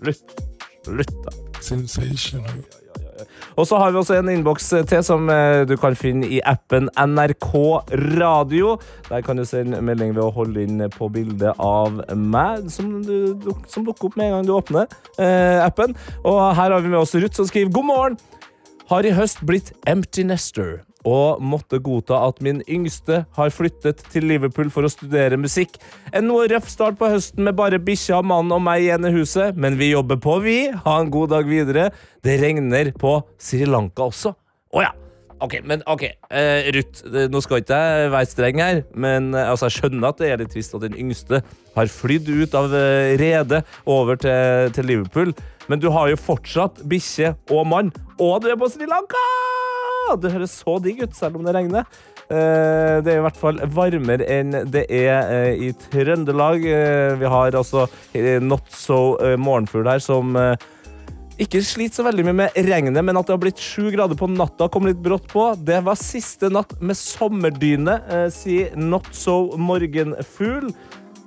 Slutt. 0.01 0.38
Slutt, 0.86 1.12
da. 1.25 1.36
Sensational. 1.62 2.63
Og 3.59 3.67
så 3.67 3.79
har 3.81 3.91
vi 3.91 3.99
også 4.01 4.17
en 4.19 4.31
innboks 4.31 4.69
til 4.89 5.03
som 5.05 5.29
eh, 5.31 5.63
du 5.67 5.75
kan 5.79 5.95
finne 5.97 6.27
i 6.27 6.39
appen 6.47 6.89
NRK 6.95 7.49
Radio. 8.21 8.77
Der 9.09 9.25
kan 9.25 9.39
du 9.39 9.45
sende 9.47 9.81
melding 9.83 10.15
ved 10.15 10.23
å 10.23 10.33
holde 10.35 10.63
inn 10.65 10.85
på 10.93 11.09
bildet 11.13 11.59
av 11.59 12.01
meg, 12.15 12.69
som, 12.71 12.99
du, 13.05 13.51
som 13.71 13.87
dukker 13.87 14.11
opp 14.11 14.19
med 14.19 14.29
en 14.29 14.37
gang 14.37 14.47
du 14.47 14.55
åpner 14.55 14.87
eh, 15.19 15.59
appen. 15.63 15.95
Og 16.23 16.39
her 16.55 16.71
har 16.71 16.79
vi 16.79 16.91
med 16.93 17.01
oss 17.01 17.15
Ruth 17.15 17.39
som 17.39 17.49
skriver 17.49 17.73
God 17.75 17.89
morgen! 17.91 18.21
Har 18.91 19.07
i 19.07 19.13
høst 19.15 19.39
blitt 19.47 19.69
empty 19.87 20.25
nester 20.27 20.81
og 21.07 21.41
måtte 21.43 21.79
godta 21.81 22.19
at 22.27 22.41
min 22.45 22.61
yngste 22.69 23.23
har 23.37 23.53
flyttet 23.53 24.03
til 24.13 24.27
Liverpool 24.29 24.71
for 24.73 24.85
å 24.85 24.91
studere 24.91 25.39
musikk. 25.39 25.79
En 26.13 26.27
noe 26.29 26.47
røff 26.51 26.69
start 26.71 26.99
på 26.99 27.09
høsten 27.11 27.45
med 27.47 27.57
bare 27.57 27.81
bikkja, 27.81 28.21
mannen 28.21 28.55
og 28.55 28.63
meg 28.65 28.85
igjen 28.85 29.09
i 29.09 29.13
huset, 29.15 29.57
men 29.57 29.79
vi 29.79 29.91
jobber 29.93 30.21
på, 30.21 30.39
vi. 30.45 30.57
Ha 30.85 30.97
en 31.01 31.13
god 31.13 31.33
dag 31.35 31.49
videre. 31.49 31.89
Det 32.21 32.39
regner 32.41 32.93
på 32.97 33.19
Sri 33.41 33.65
Lanka 33.69 34.09
også. 34.11 34.35
Å 34.71 34.83
ja. 34.85 34.91
Ok, 35.41 35.55
men 35.65 35.81
ok. 35.89 36.03
uh, 36.29 36.67
Ruth, 36.75 37.01
nå 37.33 37.39
skal 37.41 37.63
ikke 37.63 37.79
jeg 37.81 38.11
være 38.13 38.29
streng 38.29 38.61
her, 38.61 38.83
men 38.93 39.31
uh, 39.33 39.47
altså, 39.49 39.71
jeg 39.71 39.79
skjønner 39.79 40.11
at 40.11 40.21
det 40.21 40.29
er 40.29 40.43
litt 40.43 40.53
trist 40.53 40.77
at 40.77 40.85
den 40.85 40.99
yngste 41.01 41.41
har 41.73 41.89
flydd 41.89 42.29
ut 42.29 42.57
av 42.59 42.69
uh, 42.69 43.15
redet 43.17 43.63
over 43.89 44.21
til, 44.21 44.69
til 44.77 44.89
Liverpool, 44.93 45.33
men 45.65 45.81
du 45.81 45.89
har 45.97 46.13
jo 46.13 46.21
fortsatt 46.29 46.85
bikkje 46.85 47.33
og 47.57 47.65
mann, 47.73 47.93
og 48.21 48.43
du 48.45 48.51
er 48.53 48.61
på 48.61 48.69
Sri 48.69 48.85
Lanka! 48.85 49.70
Det 50.21 50.31
høres 50.33 50.57
så 50.61 50.77
digg 50.83 51.03
ut, 51.03 51.13
selv 51.17 51.39
om 51.39 51.45
det 51.47 51.53
regner. 51.55 51.85
Eh, 52.31 53.01
Det 53.03 53.11
er 53.11 53.19
i 53.19 53.23
hvert 53.25 53.39
fall 53.39 53.59
varmere 53.75 54.27
enn 54.31 54.53
det 54.71 54.85
er 54.87 55.31
eh, 55.31 55.65
i 55.67 55.71
Trøndelag. 55.91 56.63
Eh, 56.65 57.15
Vi 57.19 57.31
har 57.33 57.57
altså 57.57 57.87
Not 58.41 58.69
So 58.71 59.17
Morgenfugl 59.37 59.89
her, 59.89 59.99
som 59.99 60.35
ikke 61.41 61.61
sliter 61.65 62.01
så 62.01 62.05
veldig 62.05 62.25
mye 62.27 62.37
med 62.43 62.57
regnet, 62.67 63.01
men 63.03 63.17
at 63.17 63.25
det 63.25 63.33
har 63.33 63.41
blitt 63.41 63.61
sju 63.61 63.89
grader 63.93 64.17
på 64.19 64.29
natta, 64.29 64.67
kom 64.69 64.85
litt 64.85 64.99
brått 65.01 65.25
på. 65.31 65.47
Det 65.57 65.79
var 65.83 65.97
siste 65.97 66.51
natt 66.53 66.75
med 66.81 66.99
sommerdyne, 66.99 67.95
sier 68.35 68.75
Not 68.77 69.09
So 69.15 69.57
Morgenfugl. 69.57 70.69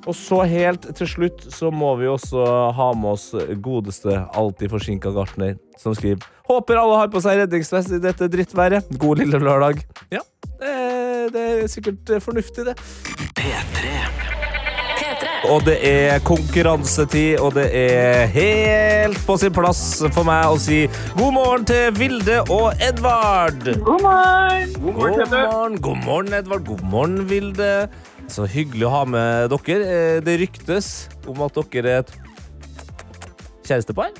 Og 0.04 0.16
så 0.16 0.42
helt 0.48 0.84
til 0.98 1.08
slutt 1.08 1.46
så 1.52 1.70
må 1.72 1.94
vi 2.00 2.08
også 2.10 2.44
ha 2.76 2.90
med 2.98 3.14
oss 3.14 3.30
godeste 3.64 4.18
alltid 4.36 4.72
forsinka 4.74 5.12
gartner, 5.14 5.56
som 5.80 5.96
skriver 5.96 6.24
Håper 6.44 6.76
alle 6.76 6.98
har 7.00 7.08
på 7.08 7.22
seg 7.24 7.38
redningsvest 7.40 7.94
i 7.96 8.02
dette 8.04 8.28
drittværet. 8.28 8.90
God 9.00 9.22
lille 9.22 9.40
lørdag. 9.40 9.80
Ja, 10.12 10.20
det 10.60 10.72
er, 10.74 11.30
det 11.32 11.44
er 11.54 11.70
sikkert 11.72 12.12
fornuftig, 12.20 12.66
det. 12.68 12.74
P3. 13.38 13.94
P3. 15.00 15.30
Og 15.48 15.64
det 15.64 15.78
er 15.88 16.20
konkurransetid, 16.24 17.40
og 17.40 17.56
det 17.56 17.70
er 17.72 18.28
helt 18.34 19.24
på 19.24 19.38
sin 19.40 19.56
plass 19.56 20.02
for 20.12 20.28
meg 20.28 20.52
å 20.52 20.60
si 20.60 20.84
god 21.16 21.32
morgen 21.32 21.64
til 21.68 21.96
Vilde 21.96 22.42
og 22.52 22.76
Edvard. 22.76 23.64
God 23.88 24.04
morgen! 24.04 24.74
God 24.84 25.00
morgen, 25.00 25.80
god 25.80 26.04
morgen, 26.04 26.36
Edvard. 26.42 26.68
God 26.68 26.84
morgen, 26.92 27.22
Vilde. 27.32 27.70
Så 28.28 28.46
hyggelig 28.50 28.86
å 28.88 28.90
ha 28.90 29.02
med 29.08 29.50
dere. 29.52 29.82
Eh, 29.84 30.20
Det 30.24 30.38
ryktes 30.40 31.08
om 31.28 31.42
at 31.44 31.54
dere 31.70 31.90
er 31.90 31.98
et 32.04 32.12
kjærestepar. 33.64 34.10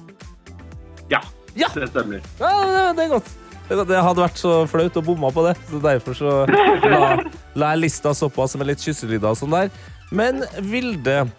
Ja, 1.11 1.21
Ja. 1.55 1.69
det 1.75 1.89
stemmer. 1.91 2.21
Ja, 2.41 2.51
det- 2.67 2.97
det 2.97 3.05
er 3.05 3.09
godt. 3.09 3.29
Det, 3.69 3.91
er 3.91 4.03
hadde 4.03 4.21
vært 4.21 4.37
så 4.37 4.69
flaut 4.69 4.93
å 4.93 5.03
bomme 5.03 5.33
på 5.33 5.43
det, 5.49 5.57
så 5.71 5.81
derfor 5.81 6.13
så 6.15 6.47
la, 6.91 7.17
la 7.55 7.71
jeg 7.73 7.81
lista 7.81 8.11
såpass 8.13 8.57
med 8.59 8.67
litt 8.67 8.79
kysselyder 8.79 9.31
og 9.31 9.37
sånn 9.37 9.51
der. 9.51 9.71
Men 10.13 10.45
Vilde, 10.61 11.31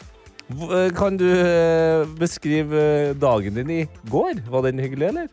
kan 0.96 1.18
du 1.18 1.26
eh, 1.30 2.06
beskrive 2.18 3.14
dagen 3.20 3.54
din 3.54 3.70
i 3.70 3.88
går? 4.10 4.42
Var 4.50 4.62
den 4.64 4.80
hyggelig, 4.80 5.10
eller? 5.10 5.28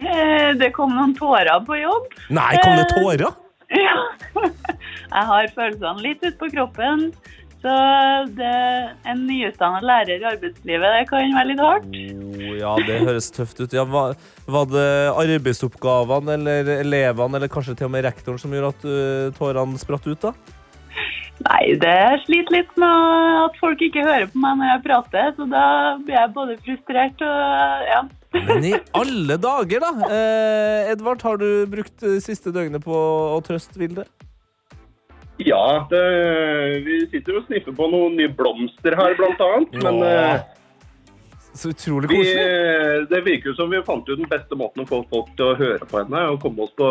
Eh, 0.00 0.52
Det 0.54 0.72
kom 0.72 0.92
noen 0.94 1.14
tårer 1.16 1.64
på 1.66 1.74
jobb. 1.82 2.06
Nei, 2.30 2.56
kom 2.62 2.76
det 2.76 2.88
tårer? 2.94 3.34
Ja. 3.86 3.96
Jeg 5.06 5.24
har 5.30 5.48
følelsene 5.54 6.02
litt 6.04 6.22
ute 6.22 6.36
på 6.38 6.50
kroppen. 6.52 7.10
Så 7.64 7.74
det, 8.36 8.50
en 9.08 9.22
nyutdannet 9.26 9.86
lærer 9.86 10.20
i 10.20 10.26
arbeidslivet, 10.28 10.86
det 10.92 11.06
kan 11.08 11.32
være 11.34 11.48
litt 11.50 11.62
hardt. 11.64 11.86
Oh, 11.88 12.52
ja, 12.54 12.74
det 12.86 12.98
høres 13.08 13.30
tøft 13.34 13.58
ut. 13.62 13.74
Ja, 13.74 13.82
var, 13.90 14.14
var 14.46 14.68
det 14.70 14.86
arbeidsoppgavene 15.16 16.36
eller 16.36 16.70
elevene 16.76 17.40
eller 17.40 17.50
kanskje 17.50 17.74
til 17.80 17.88
og 17.88 17.94
med 17.96 18.06
rektoren 18.06 18.38
som 18.38 18.54
gjorde 18.54 18.74
at 18.74 18.86
uh, 18.86 19.34
tårene 19.38 19.82
spratt 19.82 20.06
ut? 20.06 20.28
da? 20.28 20.34
Nei, 21.44 21.74
det 21.76 21.96
sliter 22.24 22.54
litt 22.54 22.70
med 22.80 23.40
at 23.42 23.56
folk 23.60 23.82
ikke 23.84 24.04
hører 24.06 24.28
på 24.32 24.40
meg 24.40 24.56
når 24.56 24.70
jeg 24.70 24.82
prater, 24.86 25.26
så 25.36 25.44
da 25.50 25.64
blir 26.00 26.16
jeg 26.16 26.32
både 26.36 26.56
frustrert 26.64 27.24
og 27.26 27.90
ja. 27.90 27.98
Men 28.36 28.64
i 28.64 28.72
alle 28.96 29.36
dager, 29.40 29.84
da! 29.84 30.08
Eh, 30.12 30.90
Edvard, 30.94 31.22
har 31.24 31.38
du 31.40 31.48
brukt 31.72 32.06
siste 32.24 32.52
døgnet 32.52 32.84
på 32.84 32.96
å 33.36 33.38
trøste 33.44 33.78
Vilde? 33.80 34.06
Ja, 35.44 35.84
det, 35.90 36.00
vi 36.86 37.02
sitter 37.12 37.42
og 37.42 37.46
sniffer 37.50 37.76
på 37.76 37.88
noen 37.92 38.16
nye 38.16 38.32
blomster 38.32 38.96
her, 38.96 39.12
blant 39.20 39.40
annet. 39.44 39.76
Men 39.84 40.00
eh, 40.08 40.38
Så 41.52 41.74
utrolig 41.74 42.08
vi, 42.08 42.22
koselig. 42.22 43.08
det 43.12 43.20
virker 43.28 43.52
jo 43.52 43.56
som 43.60 43.72
vi 43.72 43.82
fant 43.84 44.08
ut 44.08 44.16
den 44.16 44.28
beste 44.32 44.56
måten 44.56 44.84
å 44.84 44.88
få 44.88 45.02
folk 45.12 45.28
til 45.36 45.52
å 45.52 45.56
høre 45.60 45.84
på 45.88 46.00
henne, 46.00 46.24
og 46.32 46.40
komme 46.44 46.64
oss 46.64 46.72
på 46.80 46.88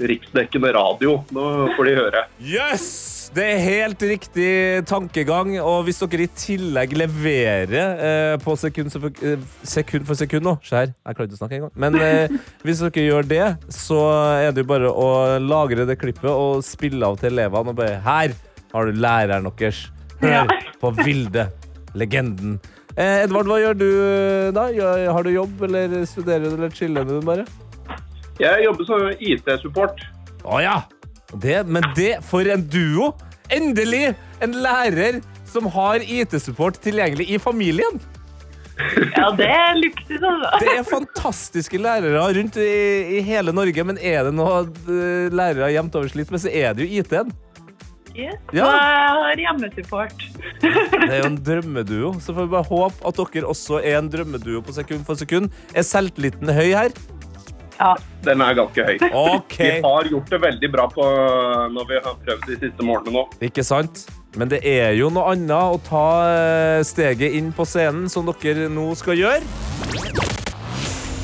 riksdekkende 0.00 0.70
radio. 0.74 1.18
Nå 1.34 1.44
får 1.76 1.88
de 1.90 1.94
høre. 1.98 2.24
Yes! 2.42 2.86
Det 3.34 3.42
er 3.50 3.58
helt 3.64 4.02
riktig 4.06 4.48
tankegang. 4.86 5.54
Og 5.58 5.84
hvis 5.88 5.98
dere 6.04 6.26
i 6.26 6.30
tillegg 6.38 6.92
leverer 6.94 7.72
eh, 7.74 8.34
på 8.44 8.54
sekund, 8.60 8.92
for- 8.94 9.24
eh, 9.26 9.40
sekund 9.66 10.06
for 10.06 10.14
sekund 10.18 10.46
nå 10.46 10.52
Se 10.62 10.76
her, 10.76 10.92
jeg 10.92 11.16
klarer 11.18 11.30
ikke 11.30 11.38
å 11.38 11.40
snakke 11.42 11.58
engang. 11.58 11.72
Men 11.86 11.98
eh, 11.98 12.36
hvis 12.66 12.82
dere 12.84 13.06
gjør 13.08 13.26
det, 13.32 13.42
så 13.74 13.98
er 14.44 14.52
det 14.54 14.62
jo 14.62 14.70
bare 14.70 14.92
å 14.92 15.08
lagre 15.42 15.86
det 15.88 15.98
klippet 16.02 16.30
og 16.30 16.62
spille 16.66 17.02
av 17.08 17.18
til 17.22 17.32
elevene 17.34 17.74
og 17.74 17.80
bare 17.80 17.98
Her 18.06 18.36
har 18.74 18.86
du 18.90 19.02
læreren 19.02 19.50
deres. 19.58 19.84
Hør 20.22 20.48
på 20.80 20.94
Vilde, 21.02 21.48
legenden. 21.98 22.60
Eh, 22.94 23.24
Edvard, 23.24 23.48
hva 23.50 23.56
gjør 23.58 23.74
du 23.80 23.88
eh, 23.90 24.48
da? 24.54 24.68
Har 25.10 25.26
du 25.26 25.32
jobb, 25.34 25.64
eller 25.66 26.04
studerer 26.06 26.44
du, 26.46 26.54
eller 26.54 26.70
chiller 26.70 27.02
du 27.08 27.16
bare? 27.26 27.48
Jeg 28.40 28.64
jobber 28.64 28.88
som 28.88 29.04
IT-support. 29.22 30.02
Å 30.44 30.58
ja! 30.64 30.80
Det, 31.40 31.60
men 31.66 31.86
det, 31.98 32.16
for 32.26 32.46
en 32.50 32.64
duo! 32.70 33.12
Endelig 33.52 34.14
en 34.42 34.56
lærer 34.64 35.20
som 35.46 35.68
har 35.70 36.02
IT-support 36.02 36.80
tilgjengelig 36.82 37.28
i 37.30 37.38
familien! 37.42 38.00
Ja, 39.14 39.28
det 39.38 39.46
er 39.46 39.76
luksus, 39.78 40.18
altså. 40.18 40.48
Det 40.58 40.70
er 40.72 40.86
fantastiske 40.88 41.78
lærere 41.78 42.24
rundt 42.34 42.56
i, 42.58 42.70
i 43.18 43.22
hele 43.22 43.54
Norge, 43.54 43.84
men 43.86 44.00
er 44.02 44.26
det 44.26 44.34
noe 44.34 44.64
eh, 44.66 45.30
lærere 45.30 45.70
jevnt 45.76 45.94
over 46.00 46.10
slitt 46.10 46.32
med, 46.34 46.42
så 46.42 46.50
er 46.50 46.74
det 46.74 46.82
jo 46.82 47.02
IT-en. 47.02 47.30
Yes. 48.14 48.34
Ja. 48.54 48.66
Jeg 48.70 49.14
har 49.18 49.40
hjemmesupport. 49.42 50.20
Det 50.62 51.08
er 51.08 51.16
jo 51.18 51.30
en 51.32 51.38
drømmeduo, 51.46 52.12
så 52.22 52.34
får 52.34 52.46
vi 52.46 52.52
bare 52.52 52.68
håpe 52.68 53.08
at 53.10 53.22
dere 53.34 53.50
også 53.50 53.80
er 53.80 53.98
en 53.98 54.10
drømmeduo 54.10 54.62
på 54.62 54.74
sekund 54.74 55.02
for 55.06 55.18
sekund. 55.18 55.50
Er 55.74 55.86
selvtilliten 55.86 56.50
høy 56.54 56.70
her? 56.74 56.94
Ja. 57.78 57.94
Den 58.24 58.40
er 58.40 58.56
ganske 58.56 58.84
høy. 58.86 58.96
Okay. 59.34 59.78
Vi 59.78 59.84
har 59.84 60.10
gjort 60.10 60.30
det 60.32 60.40
veldig 60.44 60.70
bra 60.72 60.86
på, 60.92 61.06
når 61.74 61.88
vi 61.90 62.02
har 62.04 62.20
prøvd 62.24 62.46
de 62.48 62.58
siste 62.62 62.86
målene 62.86 63.16
nå. 63.18 63.24
Ikke 63.44 63.64
sant? 63.66 64.06
Men 64.38 64.50
det 64.50 64.62
er 64.66 64.94
jo 64.98 65.10
noe 65.14 65.34
annet 65.34 65.54
å 65.54 65.78
ta 65.86 66.06
eh, 66.32 66.80
steget 66.86 67.36
inn 67.38 67.52
på 67.54 67.66
scenen, 67.68 68.08
som 68.10 68.26
dere 68.30 68.70
nå 68.72 68.88
skal 68.98 69.20
gjøre. 69.20 70.24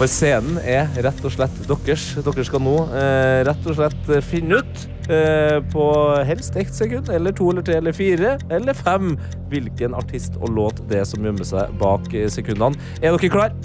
For 0.01 0.09
scenen 0.09 0.57
er 0.65 0.87
rett 1.05 1.19
og 1.29 1.35
slett 1.35 1.57
deres. 1.69 2.07
Dere 2.25 2.45
skal 2.47 2.63
nå 2.65 2.77
eh, 2.97 3.43
rett 3.49 3.67
og 3.69 3.77
slett 3.77 4.13
finne 4.25 4.63
ut 4.63 4.87
eh, 5.13 5.59
på 5.73 5.87
helst 6.25 6.57
ett 6.57 6.73
sekund, 6.73 7.11
eller 7.13 7.35
to 7.37 7.51
eller 7.53 7.67
tre 7.67 7.77
eller 7.83 7.93
fire 7.97 8.37
eller 8.49 8.77
fem 8.77 9.13
hvilken 9.51 9.97
artist 9.99 10.39
og 10.41 10.55
låt 10.57 10.81
det 10.89 11.03
er 11.03 11.09
som 11.09 11.25
gjemmer 11.27 11.45
seg 11.45 11.75
bak 11.83 12.09
eh, 12.15 12.31
sekundene. 12.33 12.81
Er 13.03 13.17
dere 13.17 13.33
klar? 13.33 13.57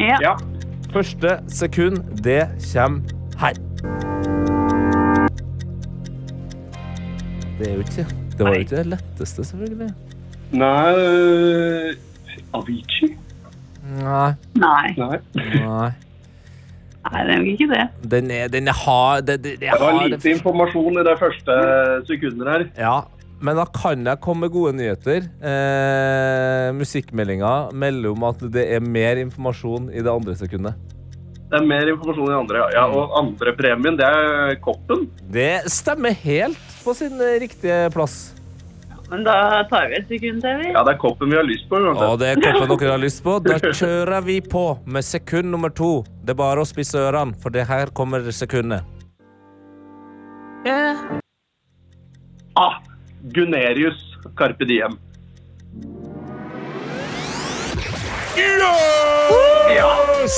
ja. 0.00 0.18
Ja. 0.24 0.34
Første 0.92 1.38
sekund, 1.48 1.96
det 2.24 2.42
kommer 2.72 3.02
her. 3.40 3.52
Det 7.58 7.68
er 7.68 7.74
jo 7.74 7.78
ikke 7.80 8.06
Det 8.36 8.44
var 8.44 8.52
jo 8.54 8.60
ikke 8.64 8.76
det 8.76 8.86
letteste, 8.92 9.44
selvfølgelig. 9.44 9.90
Nei 10.52 10.94
øh, 10.94 11.94
Avicii? 12.54 13.16
Nei. 14.02 14.32
Nei, 14.60 14.92
Nei. 14.98 15.18
Nei. 15.34 15.90
nei, 17.06 17.22
det 17.22 17.34
er 17.34 17.38
jo 17.38 17.42
ikke 17.54 17.68
det. 17.72 17.84
Den 18.12 18.30
er, 18.30 18.48
den 18.52 18.68
er 18.68 18.76
hard 18.84 19.22
det, 19.26 19.36
det, 19.44 19.52
det 19.60 19.60
Det 19.60 19.80
var 19.80 19.92
har- 19.98 20.08
lite 20.08 20.30
informasjon 20.30 20.98
i 21.00 21.04
de 21.08 21.14
første 21.18 21.56
sekundene 22.08 22.50
her. 22.50 22.64
Ja, 22.78 22.96
men 23.40 23.58
da 23.58 23.66
kan 23.68 24.06
jeg 24.06 24.20
komme 24.24 24.46
med 24.46 24.54
gode 24.54 24.76
nyheter. 24.78 25.26
Eh, 25.44 26.68
musikkmeldinga 26.76 27.72
melder 27.76 28.14
om 28.14 28.28
at 28.30 28.44
det 28.52 28.64
er 28.76 28.84
mer 28.84 29.20
informasjon 29.20 29.90
i 29.92 30.04
det 30.04 30.12
andre 30.12 30.36
sekundet. 30.38 30.78
Det 31.46 31.60
er 31.60 31.66
mer 31.68 31.92
informasjon 31.92 32.26
i 32.26 32.32
det 32.32 32.38
andre, 32.38 32.62
ja. 32.62 32.70
ja. 32.80 32.86
Og 32.90 33.12
andrepremien, 33.20 33.98
det 33.98 34.08
er 34.08 34.56
koppen. 34.64 35.06
Det 35.30 35.66
stemmer 35.70 36.16
helt 36.24 36.80
på 36.82 36.96
sin 36.96 37.20
riktige 37.42 37.86
plass. 37.94 38.16
Men 39.10 39.22
da 39.22 39.62
tar 39.70 39.86
vi 39.90 40.00
et 40.00 40.08
sekund 40.10 40.40
til, 40.42 40.56
vi. 40.64 40.72
Ja, 40.72 40.82
det 40.82 40.96
er 40.96 40.98
koppen 40.98 41.30
vi 41.30 41.38
har 41.38 41.46
lyst 41.46 41.68
på. 41.70 41.78
Og 41.78 42.18
det 42.18 42.32
er 42.32 42.40
koppen 42.42 42.72
dere 42.72 42.96
har 42.96 43.02
lyst 43.02 43.22
på. 43.22 43.36
Da 43.44 43.60
kjører 43.62 44.24
vi 44.26 44.40
på 44.42 44.64
med 44.82 45.06
sekund 45.06 45.52
nummer 45.54 45.70
to. 45.70 46.00
Det 46.24 46.34
er 46.34 46.40
bare 46.40 46.64
å 46.64 46.66
spisse 46.66 46.98
ørene, 46.98 47.36
for 47.38 47.54
det 47.54 47.68
her 47.70 47.92
kommer 47.94 48.26
sekundet. 48.34 48.82
Ah, 52.56 52.80
Gunerius 53.34 53.98
Carpe 54.36 54.64
Diem. 54.68 54.98
Yes! 59.70 60.36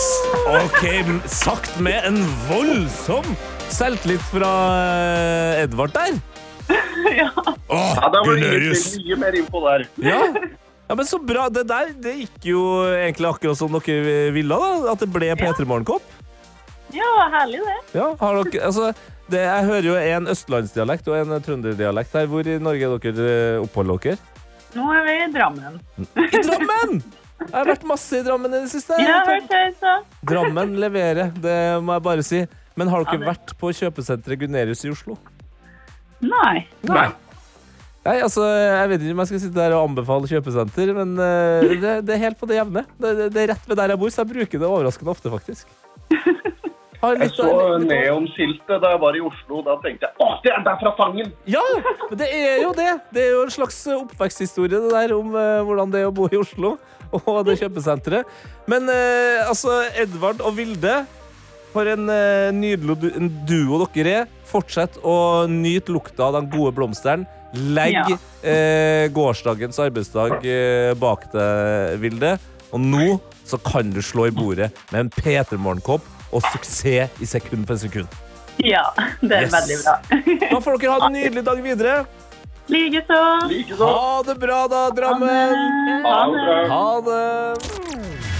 OK, 0.49 0.83
sagt 1.29 1.81
med 1.81 2.05
en 2.09 2.19
voldsom 2.49 3.25
selvtillit 3.73 4.23
fra 4.33 4.51
eh, 4.83 5.63
Edvard 5.65 5.95
der. 5.97 6.19
Ja. 7.19 7.31
Åh, 7.73 7.93
Ja, 7.97 8.09
det 8.13 8.21
var 8.21 8.37
mye 8.37 9.17
mer 9.17 9.37
info 9.39 9.61
der. 9.65 9.85
Ja. 10.05 10.19
ja, 10.89 10.95
men 10.99 11.07
så 11.09 11.19
bra. 11.19 11.47
Det 11.53 11.63
der 11.71 11.93
det 12.05 12.13
gikk 12.25 12.49
jo 12.51 12.61
egentlig 12.91 13.29
akkurat 13.31 13.59
som 13.59 13.73
dere 13.79 14.29
ville, 14.35 14.59
da. 14.59 14.93
At 14.93 15.01
det 15.03 15.09
ble 15.15 15.31
P3 15.41 15.65
Morgenkopp. 15.69 16.05
ja, 16.95 17.09
herlig 17.33 17.63
det. 17.65 17.79
Ja, 17.97 18.11
har 18.21 18.43
dere, 18.43 18.67
altså, 18.69 18.91
det, 19.29 19.41
jeg 19.45 19.69
hører 19.69 19.87
jo 19.89 19.95
en 20.01 20.31
østlandsdialekt 20.33 21.09
og 21.13 21.17
en 21.21 21.37
trønderdialekt 21.45 22.17
her. 22.17 22.29
Hvor 22.31 22.49
i 22.49 22.59
Norge 22.63 22.89
er 22.89 22.99
dere 23.05 23.31
eh, 23.33 23.63
oppholder 23.63 24.03
dere? 24.05 24.45
Nå 24.77 24.87
er 24.93 25.07
vi 25.07 25.17
i 25.25 25.29
Drammen. 25.35 25.79
I 26.17 26.43
Drammen! 26.45 27.01
Jeg 27.39 27.55
har 27.55 27.69
vært 27.69 27.85
masse 27.87 28.19
i 28.19 28.25
Drammen 28.27 28.53
i 28.53 28.63
det 28.65 28.73
siste. 28.73 28.97
Jeg 28.99 29.13
har 29.13 29.29
vært 29.29 29.49
det, 29.53 29.63
så. 29.79 29.95
Drammen 30.27 30.75
leverer, 30.83 31.31
det 31.39 31.59
må 31.85 31.95
jeg 31.97 32.05
bare 32.09 32.25
si. 32.27 32.43
Men 32.79 32.91
har 32.93 33.07
dere 33.07 33.21
Ja, 33.23 33.31
vært 33.33 33.55
på 33.59 33.71
kjøpesenteret 33.75 34.43
Gunerius 34.43 34.85
i 34.87 34.93
Oslo? 34.93 35.17
Nei. 36.25 36.67
Nei. 36.89 37.09
Nei, 38.09 38.17
altså, 38.25 38.45
Jeg 38.49 38.91
vet 38.91 39.03
ikke 39.05 39.15
om 39.17 39.23
jeg 39.23 39.31
skal 39.31 39.43
sitte 39.43 39.59
der 39.59 39.75
og 39.77 39.91
anbefale 39.91 40.31
kjøpesenter, 40.31 40.93
men 40.97 41.13
uh, 41.21 41.77
det, 41.83 41.95
det 42.09 42.15
er 42.15 42.25
helt 42.29 42.39
på 42.41 42.49
det 42.49 42.59
jevne. 42.61 42.85
Det, 42.97 43.13
det, 43.19 43.27
det 43.35 43.43
er 43.45 43.53
rett 43.53 43.69
ved 43.69 43.81
der 43.81 43.93
jeg 43.95 44.01
bor, 44.01 44.15
så 44.15 44.23
jeg 44.25 44.33
bruker 44.33 44.63
det 44.63 44.71
overraskende 44.71 45.13
ofte, 45.15 45.33
faktisk. 45.35 45.69
Har 46.99 47.21
Jeg 47.23 47.31
så 47.37 47.49
neonskiltet 47.79 48.81
da 48.83 48.91
jeg 48.95 49.01
var 49.05 49.15
i 49.15 49.21
Oslo. 49.23 49.61
Da 49.67 49.77
tenkte 49.85 50.09
jeg 50.09 50.17
at 50.19 50.47
det 50.47 50.73
er 50.73 50.79
fra 50.81 50.93
Tangen! 50.99 51.29
Ja, 51.47 51.63
men 52.11 52.19
det 52.19 52.29
er 52.35 52.57
jo 52.65 52.73
det. 52.75 52.89
Det 53.15 53.23
er 53.23 53.31
jo 53.37 53.45
en 53.47 53.55
slags 53.55 53.79
oppveksthistorie 53.95 54.73
det 54.73 54.91
der 54.91 55.15
om 55.15 55.31
uh, 55.37 55.61
hvordan 55.69 55.93
det 55.95 56.03
er 56.03 56.11
å 56.11 56.15
bo 56.15 56.27
i 56.27 56.41
Oslo 56.41 56.75
og 57.21 57.39
det 57.47 57.59
kjøpesenteret. 57.63 58.27
Men 58.67 58.91
uh, 58.91 59.47
altså, 59.47 59.79
Edvard 59.95 60.43
og 60.43 60.59
Vilde, 60.59 61.05
for 61.71 61.87
en 61.87 62.11
uh, 62.11 62.51
nydelig 62.57 63.13
en 63.15 63.31
duo 63.47 63.79
dere 63.95 64.17
er. 64.25 64.29
Fortsett 64.49 64.99
å 65.07 65.47
nyte 65.47 65.93
lukta 65.95 66.27
av 66.31 66.39
de 66.41 66.47
gode 66.57 66.75
blomstene. 66.77 67.29
Legg 67.55 67.95
Ja. 67.95 68.19
eh, 68.45 69.07
gårsdagens 69.09 69.79
arbeidsdag 69.81 70.45
eh, 70.45 70.93
bak 71.01 71.31
deg, 71.33 71.95
Vilde. 72.03 72.35
Og 72.77 72.81
nå 72.85 73.15
så 73.49 73.57
kan 73.65 73.89
du 73.89 74.03
slå 74.05 74.27
i 74.29 74.35
bordet 74.37 74.69
med 74.93 75.07
en 75.07 75.11
P3 75.15 75.57
Morgenkopp 75.57 76.05
og 76.33 76.43
suksess 76.53 77.11
i 77.21 77.27
sekund 77.27 77.67
for 77.67 77.77
sekund. 77.81 78.09
Ja, 78.59 78.85
det 79.23 79.33
er 79.33 79.43
Yes. 79.47 79.53
veldig 79.55 79.77
bra. 79.85 79.95
Da 80.51 80.59
får 80.61 80.79
dere 80.83 80.91
ha 80.99 81.07
en 81.07 81.13
nydelig 81.15 81.45
dag 81.47 81.63
videre. 81.63 82.07
Likeså. 82.69 83.21
Like 83.49 83.75
Ha 83.79 84.23
det 84.27 84.35
bra, 84.43 84.67
da, 84.69 84.91
Drammen! 84.91 86.03
Ha 86.05 86.19
det. 86.35 86.69
Ha 86.69 87.01
det! 87.07 88.39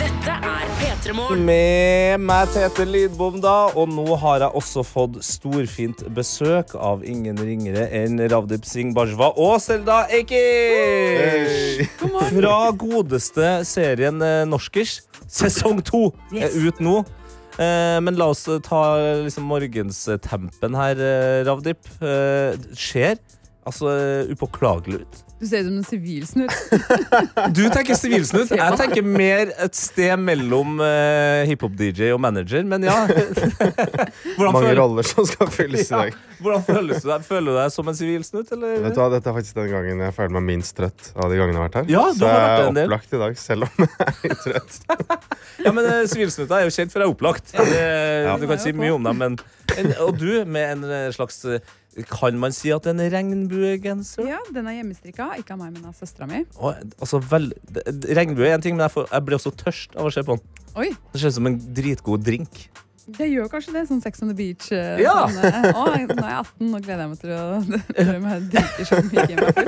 Dette 0.00 0.34
er 0.34 0.34
P3 0.34 0.44
Morgen. 0.46 0.65
Med 1.06 2.18
meg 2.18 2.48
Tete 2.50 2.82
Lidbom, 2.86 3.36
da. 3.42 3.68
Og 3.78 3.86
nå 3.92 4.16
har 4.18 4.42
jeg 4.42 4.58
også 4.58 4.82
fått 4.86 5.20
storfint 5.22 6.02
besøk 6.16 6.74
av 6.74 7.04
ingen 7.06 7.38
ringere 7.38 7.84
enn 7.94 8.18
Ravdip 8.32 8.66
Singh 8.66 8.94
Bajwa 8.96 9.28
og 9.38 9.60
Selda 9.62 10.02
Ekish! 10.10 11.86
Fra 12.32 12.56
godeste 12.74 13.52
serien 13.68 14.18
eh, 14.24 14.42
Norskers. 14.48 14.98
Sesong 15.30 15.78
to 15.86 16.08
er 16.34 16.50
ut 16.58 16.82
nå. 16.82 16.98
Eh, 17.56 17.98
men 18.02 18.18
la 18.18 18.32
oss 18.34 18.42
eh, 18.50 18.58
ta 18.64 18.82
liksom, 19.22 19.46
morgenstempen 19.48 20.76
her, 20.76 21.06
Ravdip. 21.46 21.86
Eh, 22.02 22.58
ser 22.74 23.22
altså 23.66 23.94
upåklagelig 24.34 25.04
ut. 25.06 25.25
Du 25.36 25.44
ser 25.46 25.58
ut 25.60 25.66
som 25.68 25.76
en 25.76 25.84
sivilsnutt. 25.84 26.52
Du 27.56 27.66
tenker 27.68 27.94
sivilsnutt. 27.98 28.50
Jeg 28.56 28.76
tenker 28.80 29.04
mer 29.04 29.50
et 29.60 29.76
sted 29.76 30.16
mellom 30.22 30.78
uh, 30.80 31.42
hiphop-DJ 31.50 32.08
og 32.14 32.20
manager, 32.24 32.64
men 32.64 32.86
ja. 32.88 32.94
Mange 34.40 34.72
roller 34.78 35.04
som 35.06 35.26
skal 35.28 35.50
fylles 35.52 35.90
i 35.90 35.92
Ja. 35.92 36.00
dag. 36.06 36.16
Hvordan 36.40 36.64
føles 36.66 37.02
du 37.04 37.08
deg? 37.10 37.22
Føler 37.28 37.52
du 37.52 37.58
deg 37.58 37.70
som 37.72 37.88
en 37.92 37.96
sivilsnutt, 37.96 38.50
eller? 38.56 38.80
Vet 38.86 38.96
du 38.96 39.00
hva, 39.00 39.08
Dette 39.12 39.30
er 39.32 39.36
faktisk 39.36 39.56
den 39.60 39.70
gangen 39.72 40.02
jeg 40.06 40.16
føler 40.16 40.34
meg 40.38 40.46
minst 40.50 40.74
trøtt 40.76 41.10
av 41.16 41.28
de 41.32 41.38
gangene 41.40 41.56
jeg 41.56 41.62
har 41.62 41.68
vært 41.68 41.78
her. 41.82 41.92
Ja, 41.92 42.04
du 42.12 42.20
Så 42.20 42.28
har 42.28 42.36
jeg 42.36 42.46
vært 42.46 42.60
er 42.64 42.68
en 42.72 42.78
del. 42.80 42.88
opplagt 42.90 43.12
i 43.16 43.20
dag, 43.24 43.38
selv 43.40 43.68
om 43.68 43.84
jeg 43.84 44.08
er 44.08 44.20
litt 44.24 44.44
trøtt. 44.46 44.80
Ja, 45.66 45.70
men 45.72 45.86
uh, 45.88 46.02
Sivilsnutta 46.06 46.58
er 46.60 46.66
jo 46.68 46.72
kjent 46.74 46.92
for 46.92 47.00
å 47.00 47.06
være 47.06 47.12
opplagt. 47.14 47.52
Det, 47.56 47.84
Ja. 48.26 48.34
Du 48.40 48.44
kan 48.50 48.60
si 48.60 48.72
mye 48.76 48.92
om 48.94 49.04
dem, 49.06 49.16
men 49.20 49.36
en, 49.80 49.88
Og 50.04 50.16
du 50.20 50.28
med 50.46 50.76
en 50.76 50.84
eh, 50.84 51.06
slags 51.16 51.40
eh, 51.48 51.60
Kan 52.04 52.36
man 52.38 52.52
si 52.52 52.68
at 52.74 52.84
det 52.84 52.92
er 52.92 52.98
en 52.98 53.12
regnbuegenser? 53.14 54.26
Ja, 54.28 54.38
Den 54.52 54.66
er 54.68 54.76
hjemmestrikka. 54.76 55.30
Ikke 55.40 55.54
av 55.54 55.62
meg, 55.62 55.72
men 55.72 55.86
av 55.88 55.94
søstera 55.96 56.28
mi. 56.28 56.42
Altså, 57.00 57.22
vel, 57.30 57.52
Regnbue 58.16 58.50
er 58.50 58.58
en 58.58 58.64
ting, 58.64 58.76
men 58.76 58.84
jeg, 58.84 58.92
får, 58.98 59.08
jeg 59.12 59.24
blir 59.28 59.38
også 59.38 59.54
tørst 59.56 59.96
av 59.96 60.10
å 60.10 60.12
se 60.12 60.24
på 60.26 60.36
den. 60.36 60.64
Oi, 60.76 60.90
Det 61.12 61.22
ser 61.22 61.32
ut 61.32 61.38
som 61.38 61.48
en 61.48 61.56
dritgod 61.78 62.26
drink. 62.26 62.66
Det 63.06 63.26
gjør 63.30 63.46
kanskje 63.52 63.72
det. 63.76 63.82
Sånn 63.88 64.00
Sex 64.02 64.22
on 64.24 64.28
the 64.32 64.34
Beach. 64.34 64.66
eh, 64.74 64.98
Ja. 65.02 65.14
Sånn, 65.30 65.44
eh, 65.46 65.66
å, 65.70 65.84
nå 65.86 65.92
er 65.94 66.00
jeg 66.00 66.38
18, 66.40 66.70
nå 66.72 66.80
gleder 66.82 67.02
jeg 67.04 67.10
meg 67.12 67.20
til 67.20 67.30
å 67.30 67.42
drømme 67.96 68.20
meg 68.24 68.46
drikker 68.50 68.88
som 68.88 69.10
ikke 69.10 69.36
meg. 69.40 69.60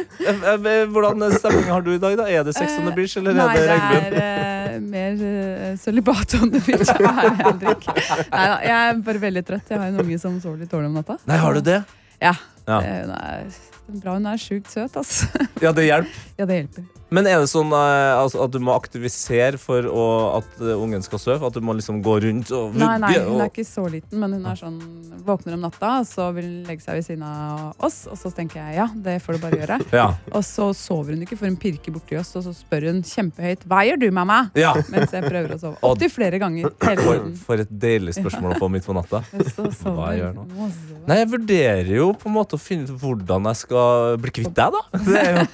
Eh, 0.30 0.52
eh, 0.54 0.84
Hvordan 0.92 1.24
stemning 1.34 1.68
har 1.72 1.82
du 1.84 1.90
i 1.94 1.98
dag? 2.00 2.14
da? 2.20 2.26
Er 2.30 2.44
det 2.46 2.54
Sex 2.56 2.76
on 2.78 2.86
the 2.88 2.94
Beach, 2.96 3.16
eller 3.20 3.34
Nei, 3.36 3.46
er 3.56 3.56
det 3.56 4.10
det 4.14 4.22
er 4.24 4.76
uh, 4.76 4.84
mer 4.84 5.24
uh, 5.24 5.76
sølibat 5.80 6.34
on 6.40 6.52
the 6.54 6.60
beach. 6.66 6.88
jeg 6.92 7.56
drikker. 7.64 8.00
Jeg 8.30 8.76
er 8.76 9.00
bare 9.06 9.22
veldig 9.26 9.42
trøtt. 9.48 9.72
Jeg 9.72 9.80
har 9.80 9.88
en 9.90 10.00
unge 10.04 10.18
som 10.22 10.38
sover 10.42 10.62
litt 10.62 10.70
dårlig 10.72 10.90
om 10.92 10.96
natta. 11.00 11.18
Nei, 11.28 11.40
har 11.42 11.56
du 11.58 11.60
det? 11.66 11.80
Ja. 12.20 12.34
Ja. 12.68 12.80
Det, 12.80 12.94
hun 13.04 13.12
er 13.16 14.00
bra 14.04 14.14
hun 14.18 14.26
er 14.30 14.38
sjukt 14.38 14.70
søt, 14.70 14.96
altså. 15.00 15.26
Ja, 15.64 15.72
det 15.74 15.88
hjelper. 15.88 16.24
Ja, 16.38 16.46
det 16.46 16.60
hjelper. 16.60 16.88
Men 17.10 17.26
er 17.26 17.40
det 17.42 17.48
sånn 17.50 17.72
uh, 17.74 18.20
altså, 18.20 18.44
at 18.44 18.52
du 18.54 18.60
må 18.62 18.74
aktivisere 18.76 19.58
for 19.58 19.86
å, 19.90 20.04
at 20.38 20.60
uh, 20.62 20.76
ungen 20.78 21.02
skal 21.02 21.18
sove? 21.22 21.46
At 21.48 21.56
du 21.56 21.64
må 21.64 21.74
liksom 21.74 21.98
gå 22.06 22.16
rundt 22.22 22.52
og 22.54 22.76
Nei, 22.78 22.94
nei, 23.02 23.12
hun 23.26 23.40
er 23.42 23.50
ikke 23.50 23.64
så 23.66 23.84
liten, 23.90 24.20
men 24.22 24.36
hun 24.38 24.46
er 24.46 24.58
sånn 24.58 24.78
våkner 25.26 25.56
om 25.56 25.64
natta, 25.66 25.96
og 26.00 26.06
så 26.08 26.28
vil 26.36 26.46
hun 26.46 26.68
legge 26.68 26.84
seg 26.84 27.00
ved 27.00 27.06
siden 27.08 27.24
av 27.26 27.82
oss, 27.82 28.04
og 28.10 28.16
så 28.20 28.30
tenker 28.34 28.60
jeg 28.62 28.78
ja, 28.78 28.86
det 28.94 29.16
får 29.24 29.36
du 29.36 29.42
bare 29.46 29.60
gjøre. 29.62 29.80
Ja. 30.00 30.06
Og 30.32 30.44
så 30.46 30.68
sover 30.76 31.16
hun 31.16 31.24
ikke, 31.26 31.36
for 31.36 31.50
hun 31.50 31.56
pirker 31.60 31.92
borti 31.92 32.14
oss, 32.16 32.30
og 32.38 32.44
så 32.46 32.52
spør 32.54 32.86
hun 32.88 33.00
kjempehøyt 33.04 33.66
hva 33.68 33.82
gjør 33.88 33.98
du, 34.04 34.06
mamma? 34.14 34.38
ja. 34.56 34.70
Mens 34.92 35.12
jeg 35.12 35.26
prøver 35.26 35.56
å 35.56 35.58
sove. 35.60 35.76
Opptil 35.86 36.12
flere 36.14 36.38
ganger. 36.40 36.70
For, 37.00 37.18
for 37.42 37.62
et 37.62 37.70
deilig 37.82 38.14
spørsmål 38.16 38.54
å 38.54 38.58
få 38.60 38.68
midt 38.72 38.86
på 38.86 38.94
natta. 38.96 39.20
Hva 39.82 40.10
gjør 40.16 40.32
nå? 40.36 40.44
Nei, 41.08 41.16
Jeg 41.20 41.28
vurderer 41.32 41.90
jo 41.94 42.08
på 42.18 42.28
en 42.30 42.34
måte 42.34 42.56
å 42.56 42.60
finne 42.62 42.86
ut 42.88 42.94
hvordan 43.02 43.48
jeg 43.50 43.60
skal 43.62 44.16
bli 44.20 44.32
kvitt 44.40 44.54
deg, 44.56 44.76
da. 44.76 45.02
Det 45.06 45.20
er 45.20 45.30
jo, 45.34 45.44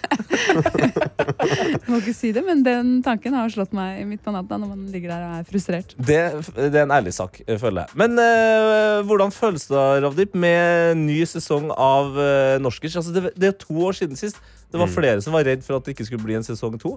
Jeg 1.45 1.45
må 1.90 2.00
ikke 2.00 2.14
si 2.16 2.32
det, 2.36 2.42
men 2.46 2.62
den 2.66 2.96
tanken 3.06 3.36
har 3.36 3.52
slått 3.52 3.74
meg 3.76 4.02
midt 4.08 4.22
på 4.24 4.34
natta 4.34 4.58
når 4.60 4.72
man 4.72 4.86
ligger 4.92 5.14
der 5.14 5.26
og 5.26 5.36
er 5.40 5.46
frustrert. 5.48 5.94
det, 5.98 6.20
det 6.56 6.72
er 6.74 6.84
en 6.84 6.96
ærlig 6.96 7.14
sak, 7.16 7.40
eh, 7.46 7.58
føler 7.60 7.84
jeg. 7.86 7.98
Men 8.02 8.18
eh, 8.22 9.00
hvordan 9.06 9.34
føles 9.34 9.68
det, 9.70 9.84
Ravdip, 10.04 10.34
med 10.36 11.00
ny 11.04 11.20
sesong 11.28 11.70
av 11.72 12.12
uh, 12.16 12.56
Norskers? 12.62 12.98
Altså, 13.00 13.14
det, 13.14 13.32
det 13.36 13.52
er 13.52 13.58
to 13.60 13.76
år 13.86 13.96
siden 13.98 14.18
sist. 14.18 14.40
Det 14.66 14.80
var 14.80 14.86
Mm. 14.86 14.94
flere 14.96 15.22
som 15.22 15.32
var 15.32 15.44
redd 15.46 15.62
for 15.62 15.76
at 15.78 15.86
det 15.86 15.94
ikke 15.94 16.04
skulle 16.08 16.24
bli 16.26 16.34
en 16.34 16.44
sesong 16.46 16.74
to. 16.82 16.96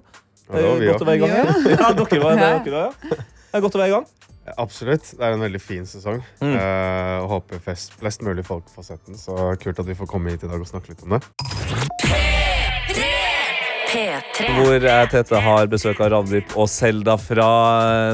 Det 0.50 0.64
Eh, 0.64 0.88
godt 0.90 1.04
å 1.04 1.06
være 1.06 1.16
i 1.16 1.22
gang. 1.22 1.30
Ja, 1.30 1.44
ja 1.78 1.92
dere 1.94 2.22
var 2.24 2.40
det. 2.40 2.50
Dere, 2.66 2.72
var, 2.74 2.96
ja. 2.98 3.20
Det 3.50 3.60
er 3.60 3.62
godt 3.62 3.78
å 3.78 3.82
være 3.82 3.92
i 3.92 3.94
gang. 3.94 4.08
Absolutt. 4.58 5.12
Det 5.14 5.22
er 5.26 5.36
en 5.36 5.46
veldig 5.46 5.62
fin 5.62 5.86
sesong. 5.86 6.24
Mm. 6.42 6.56
Uh, 6.58 7.28
håper 7.30 7.62
flest, 7.62 7.94
flest 8.02 8.26
mulig 8.26 8.46
folk 8.48 8.66
får 8.74 8.90
sett 8.90 9.06
den. 9.06 9.20
Så 9.22 9.38
kult 9.62 9.80
at 9.80 9.90
vi 9.90 9.98
får 10.00 10.10
komme 10.10 10.34
hit 10.34 10.44
i 10.44 10.50
dag 10.50 10.58
og 10.58 10.70
snakke 10.70 10.96
litt 10.96 11.06
om 11.06 11.18
det. 11.20 12.29
P3. 13.90 14.50
Hvor 14.60 14.76
jeg, 14.78 15.10
Tete, 15.10 15.40
har 15.42 15.70
besøk 15.72 16.00
av 16.04 16.12
Ravdip 16.14 16.52
og 16.60 16.68
Selda 16.70 17.16
fra 17.18 17.48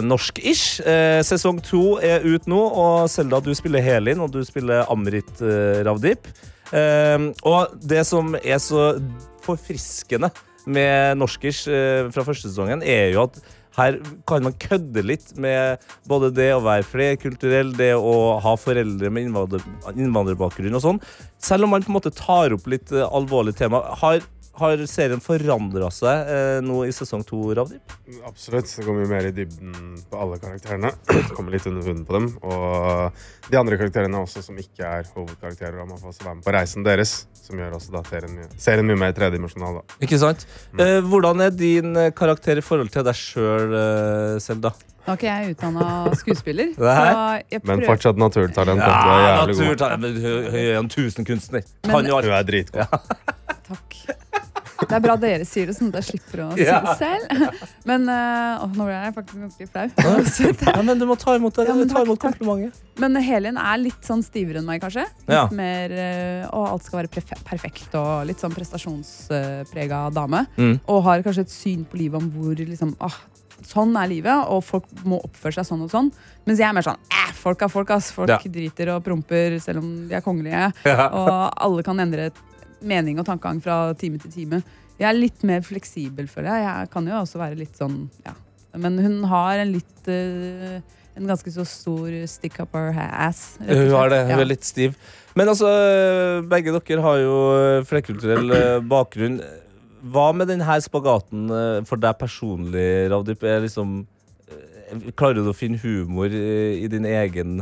Norsk-ish. 0.05 0.79
Eh, 0.87 1.19
sesong 1.27 1.59
to 1.65 1.97
er 1.99 2.23
ut 2.23 2.47
nå, 2.47 2.61
og 2.79 3.09
Selda, 3.11 3.41
du 3.43 3.51
spiller 3.57 3.83
Helin, 3.83 4.23
og 4.23 4.31
du 4.31 4.39
spiller 4.47 4.87
Amrit 4.91 5.43
eh, 5.43 5.81
Ravdip. 5.83 6.29
Eh, 6.71 7.27
og 7.43 7.75
det 7.83 8.05
som 8.07 8.37
er 8.39 8.61
så 8.63 8.93
forfriskende 9.43 10.31
med 10.65 11.19
Norsk-ish 11.19 11.67
fra 11.67 12.23
første 12.23 12.47
sesongen, 12.47 12.81
er 12.81 13.11
jo 13.11 13.25
at 13.27 13.43
her 13.75 13.97
kan 14.23 14.45
man 14.45 14.55
kødde 14.55 15.03
litt 15.03 15.33
med 15.35 15.83
både 16.07 16.29
det 16.31 16.47
å 16.55 16.61
være 16.63 16.87
flerkulturell, 16.87 17.73
det 17.75 17.91
å 17.99 18.37
ha 18.39 18.53
foreldre 18.55 19.11
med 19.11 19.27
innvandrer, 19.27 19.65
innvandrerbakgrunn 19.91 20.79
og 20.79 20.83
sånn. 20.85 21.01
Selv 21.43 21.67
om 21.67 21.75
man 21.75 21.83
på 21.83 21.91
en 21.91 21.97
måte 21.97 22.13
tar 22.15 22.55
opp 22.55 22.69
litt 22.71 22.93
alvorlige 22.95 23.65
tema. 23.65 23.83
Har, 23.99 24.23
har 24.59 24.81
serien 24.87 25.19
forandra 25.23 25.89
seg 25.93 26.29
eh, 26.31 26.59
nå 26.63 26.81
i 26.87 26.91
sesong 26.95 27.23
to, 27.27 27.39
Ravdip? 27.57 27.95
Absolutt. 28.27 28.69
Det 28.71 28.85
går 28.87 28.97
mye 29.01 29.09
mer 29.11 29.27
i 29.29 29.33
dybden 29.35 29.73
på 30.11 30.21
alle 30.21 30.39
karakterene. 30.41 30.91
Det 31.11 31.23
Kommer 31.35 31.55
litt 31.57 31.67
under 31.69 31.83
hunden 31.89 32.05
på 32.07 32.15
dem. 32.17 32.29
Og 32.47 33.51
de 33.51 33.59
andre 33.59 33.77
karakterene 33.81 34.21
også, 34.23 34.43
som 34.45 34.57
ikke 34.61 34.87
er 34.87 35.09
hovedkarakterer. 35.15 35.81
og 35.83 35.89
Man 35.91 35.99
får 36.01 36.13
også 36.13 36.27
være 36.29 36.39
med 36.39 36.47
på 36.47 36.55
reisen 36.55 36.87
deres, 36.87 37.15
som 37.45 37.59
gjør 37.61 37.75
også 37.77 37.95
da 37.97 38.03
serien, 38.09 38.35
mye- 38.39 38.49
serien 38.61 38.87
mye 38.89 39.01
mer 39.05 39.15
tredimensjonal. 39.17 39.81
Ikke 40.05 40.19
sant? 40.21 40.47
Eh, 40.79 40.99
hvordan 41.05 41.43
er 41.45 41.55
din 41.55 41.95
eh, 41.99 42.11
karakter 42.15 42.57
i 42.61 42.65
forhold 42.65 42.91
til 42.95 43.05
deg 43.07 43.17
sjøl, 43.19 43.75
eh, 43.75 44.35
Selda? 44.43 44.71
Nå 45.05 45.13
er 45.13 45.19
ikke 45.19 45.27
jeg 45.29 45.51
utdanna 45.53 45.87
skuespiller, 46.17 46.71
så 46.79 46.93
jeg 47.51 47.59
Men 47.69 47.83
fortsatt 47.85 48.17
naturtalent. 48.17 48.81
Ja, 48.81 48.87
du 48.89 49.11
er 49.11 49.21
jævlig 49.27 49.55
god. 49.59 49.65
naturtalent. 49.67 50.23
Hun 50.25 50.57
er 50.63 50.71
en 50.79 50.89
tusenkunstner. 50.89 51.67
Men- 51.85 51.93
Kan 51.93 52.09
jo 52.09 52.17
alt. 52.17 52.25
Hun 52.25 52.39
er 52.39 52.47
dritgod. 52.49 53.11
Takk. 53.65 53.95
Det 54.75 54.91
er 54.97 55.01
bra 55.03 55.15
dere 55.19 55.45
sier 55.47 55.69
det, 55.69 55.75
sånn 55.77 55.89
at 55.93 56.01
jeg 56.01 56.07
slipper 56.09 56.41
å 56.45 56.47
si 56.57 56.65
det 56.67 56.95
selv. 56.99 57.59
Men 57.87 58.09
øh, 58.11 58.65
nå 58.75 58.87
ble 58.87 58.95
jeg 58.95 59.13
faktisk 59.15 59.43
ganske 59.45 59.67
flau. 59.71 59.85
Ja, 60.75 60.81
men 60.89 60.99
du 60.99 61.05
må 61.09 61.15
ta 61.19 61.35
imot 61.39 61.55
det. 61.59 61.67
Ja, 61.69 61.75
men 61.77 61.91
ta 61.91 62.03
imot 62.03 62.19
komplimentet. 62.21 62.81
Men 63.01 63.15
Helin 63.23 63.59
er 63.59 63.79
litt 63.81 64.03
sånn 64.07 64.23
stivere 64.25 64.59
enn 64.61 64.67
meg, 64.67 64.81
kanskje. 64.83 65.05
Litt 65.29 65.55
mer 65.55 65.91
øh, 65.95 66.41
Og 66.55 66.67
alt 66.73 66.85
skal 66.87 67.01
være 67.03 67.23
perfekt 67.47 67.95
og 67.99 68.25
litt 68.29 68.43
sånn 68.43 68.53
prestasjonsprega 68.55 70.05
dame. 70.15 70.45
Mm. 70.59 70.75
Og 70.91 71.01
har 71.07 71.23
kanskje 71.25 71.45
et 71.47 71.53
syn 71.55 71.85
på 71.87 71.99
livet 72.01 72.19
om 72.21 72.29
hvor 72.35 72.55
liksom 72.59 72.95
ah, 73.03 73.15
Sånn 73.65 73.95
er 73.97 74.09
livet, 74.11 74.49
og 74.51 74.59
folk 74.67 74.89
må 75.07 75.15
oppføre 75.23 75.55
seg 75.55 75.65
sånn 75.69 75.85
og 75.85 75.89
sånn. 75.89 76.09
Mens 76.45 76.59
jeg 76.59 76.67
er 76.67 76.73
mer 76.75 76.83
sånn 76.85 76.99
eh, 77.07 77.29
folk 77.39 77.63
er 77.63 77.71
folk, 77.71 77.93
ass. 77.95 78.09
Folk 78.13 78.29
Ja. 78.29 78.37
driter 78.43 78.91
og 78.93 79.03
promper 79.05 79.55
selv 79.63 79.79
om 79.79 79.87
de 80.09 80.17
er 80.17 80.21
kongelige. 80.25 80.67
Ja. 80.83 81.05
Og 81.07 81.31
alle 81.63 81.85
kan 81.87 81.99
endre 82.03 82.27
mening 82.81 83.19
og 83.21 83.25
tankegang 83.27 83.61
fra 83.63 83.93
time 83.99 84.17
til 84.19 84.31
time 84.33 84.59
Jeg 84.99 85.09
er 85.09 85.17
litt 85.17 85.43
mer 85.43 85.61
fleksibel, 85.65 86.27
føler 86.31 86.51
jeg. 86.55 86.65
Jeg 86.67 86.89
kan 86.93 87.07
jo 87.07 87.15
også 87.19 87.39
være 87.41 87.57
litt 87.59 87.75
sånn, 87.79 88.05
ja. 88.25 88.33
Men 88.75 88.97
hun 88.99 89.21
har 89.31 89.59
en 89.63 89.71
litt 89.71 90.07
uh, 90.11 90.79
En 91.15 91.27
ganske 91.29 91.51
så 91.51 91.63
stor 91.67 92.11
stick 92.27 92.57
up 92.59 92.73
her 92.75 93.11
ass. 93.29 93.57
Hun 93.63 93.91
har 93.95 94.09
det. 94.11 94.21
Hun 94.27 94.41
er 94.43 94.49
litt 94.49 94.67
stiv. 94.67 94.97
Men 95.35 95.47
altså, 95.51 95.67
begge 96.47 96.73
dere 96.75 97.03
har 97.03 97.19
jo 97.21 97.35
flerkulturell 97.87 98.51
eh, 98.55 98.79
bakgrunn. 98.83 99.37
Hva 100.11 100.25
med 100.35 100.47
denne 100.51 100.75
spagaten 100.83 101.47
eh, 101.51 101.77
for 101.87 101.99
deg 102.03 102.17
personlig, 102.19 102.85
Ravdip? 103.11 103.43
Er 103.47 103.63
liksom, 103.63 104.01
eh, 104.51 105.07
klarer 105.15 105.39
du 105.43 105.51
å 105.51 105.55
finne 105.55 105.79
humor 105.83 106.27
eh, 106.27 106.83
i 106.83 106.87
din 106.91 107.07
egen 107.07 107.61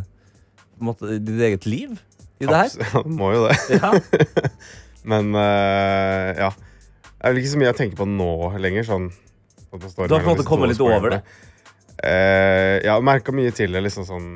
måte, 0.81 1.13
i 1.13 1.21
ditt 1.21 1.41
eget 1.51 1.65
liv 1.69 1.93
i 2.41 2.49
det 2.49 2.57
her? 2.57 2.73
Abs- 2.73 2.81
Ja, 2.93 3.03
må 3.21 3.31
jo 3.37 3.45
det. 3.47 3.57
Ja. 3.77 3.93
Men 5.09 5.33
uh, 5.35 6.29
ja. 6.37 6.51
Det 6.53 7.29
er 7.29 7.33
vel 7.33 7.41
ikke 7.41 7.53
så 7.53 7.59
mye 7.61 7.69
jeg 7.71 7.79
tenker 7.79 7.99
på 8.01 8.07
nå 8.09 8.29
lenger. 8.59 8.87
Sånn, 8.87 9.09
Du 9.71 9.77
har 9.79 10.07
på 10.09 10.19
en 10.19 10.31
måte 10.33 10.47
kommet 10.47 10.73
litt 10.73 10.83
over 10.83 11.17
det? 11.17 11.23
Uh, 12.03 12.81
jeg 12.83 12.89
har 12.89 13.03
merka 13.05 13.31
mye 13.35 13.53
til 13.55 13.71
det 13.71 13.83
liksom 13.85 14.03
sånn 14.07 14.27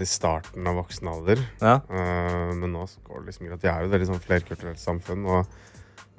i 0.00 0.06
starten 0.08 0.68
av 0.70 0.78
voksen 0.80 1.10
alder. 1.12 1.42
Ja. 1.60 1.80
Uh, 1.90 2.54
men 2.56 2.72
nå 2.72 2.86
så 2.88 3.02
går 3.08 3.20
det 3.20 3.32
liksom 3.32 3.50
greit. 3.50 3.64
Vi 3.64 3.70
er 3.72 3.82
jo 3.82 3.90
et 3.90 3.96
veldig 3.96 4.10
sånn 4.12 4.22
flerkulturelt 4.24 4.80
samfunn, 4.80 5.26
og 5.28 5.60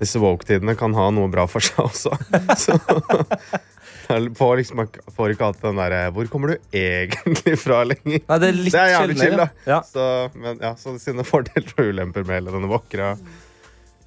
disse 0.02 0.22
woke-tidene 0.22 0.76
kan 0.78 0.94
ha 0.98 1.08
noe 1.14 1.30
bra 1.34 1.46
for 1.50 1.64
seg 1.66 1.82
også. 1.88 2.14
så 2.60 2.78
får 4.38 4.58
liksom 4.60 4.84
får 5.16 5.34
ikke 5.34 5.48
alltid 5.48 5.66
den 5.70 5.80
derre 5.80 6.00
Hvor 6.14 6.28
kommer 6.32 6.54
du 6.54 6.78
egentlig 6.78 7.56
fra 7.62 7.84
lenger? 7.88 8.20
Nei, 8.28 8.38
det 8.42 8.50
er 8.50 8.58
litt 8.58 8.76
Det 8.76 8.82
er 8.82 8.94
jævlig 8.94 9.18
chill, 9.22 9.38
da. 9.40 9.48
ja. 9.70 9.80
Så, 9.88 10.08
men, 10.36 10.60
ja, 10.62 10.74
så 10.80 10.96
sine 11.02 11.26
fordeler 11.28 11.74
og 11.78 11.90
ulemper 11.94 12.28
med 12.28 12.42
hele 12.42 12.54
denne 12.56 12.70
våkra. 12.72 13.14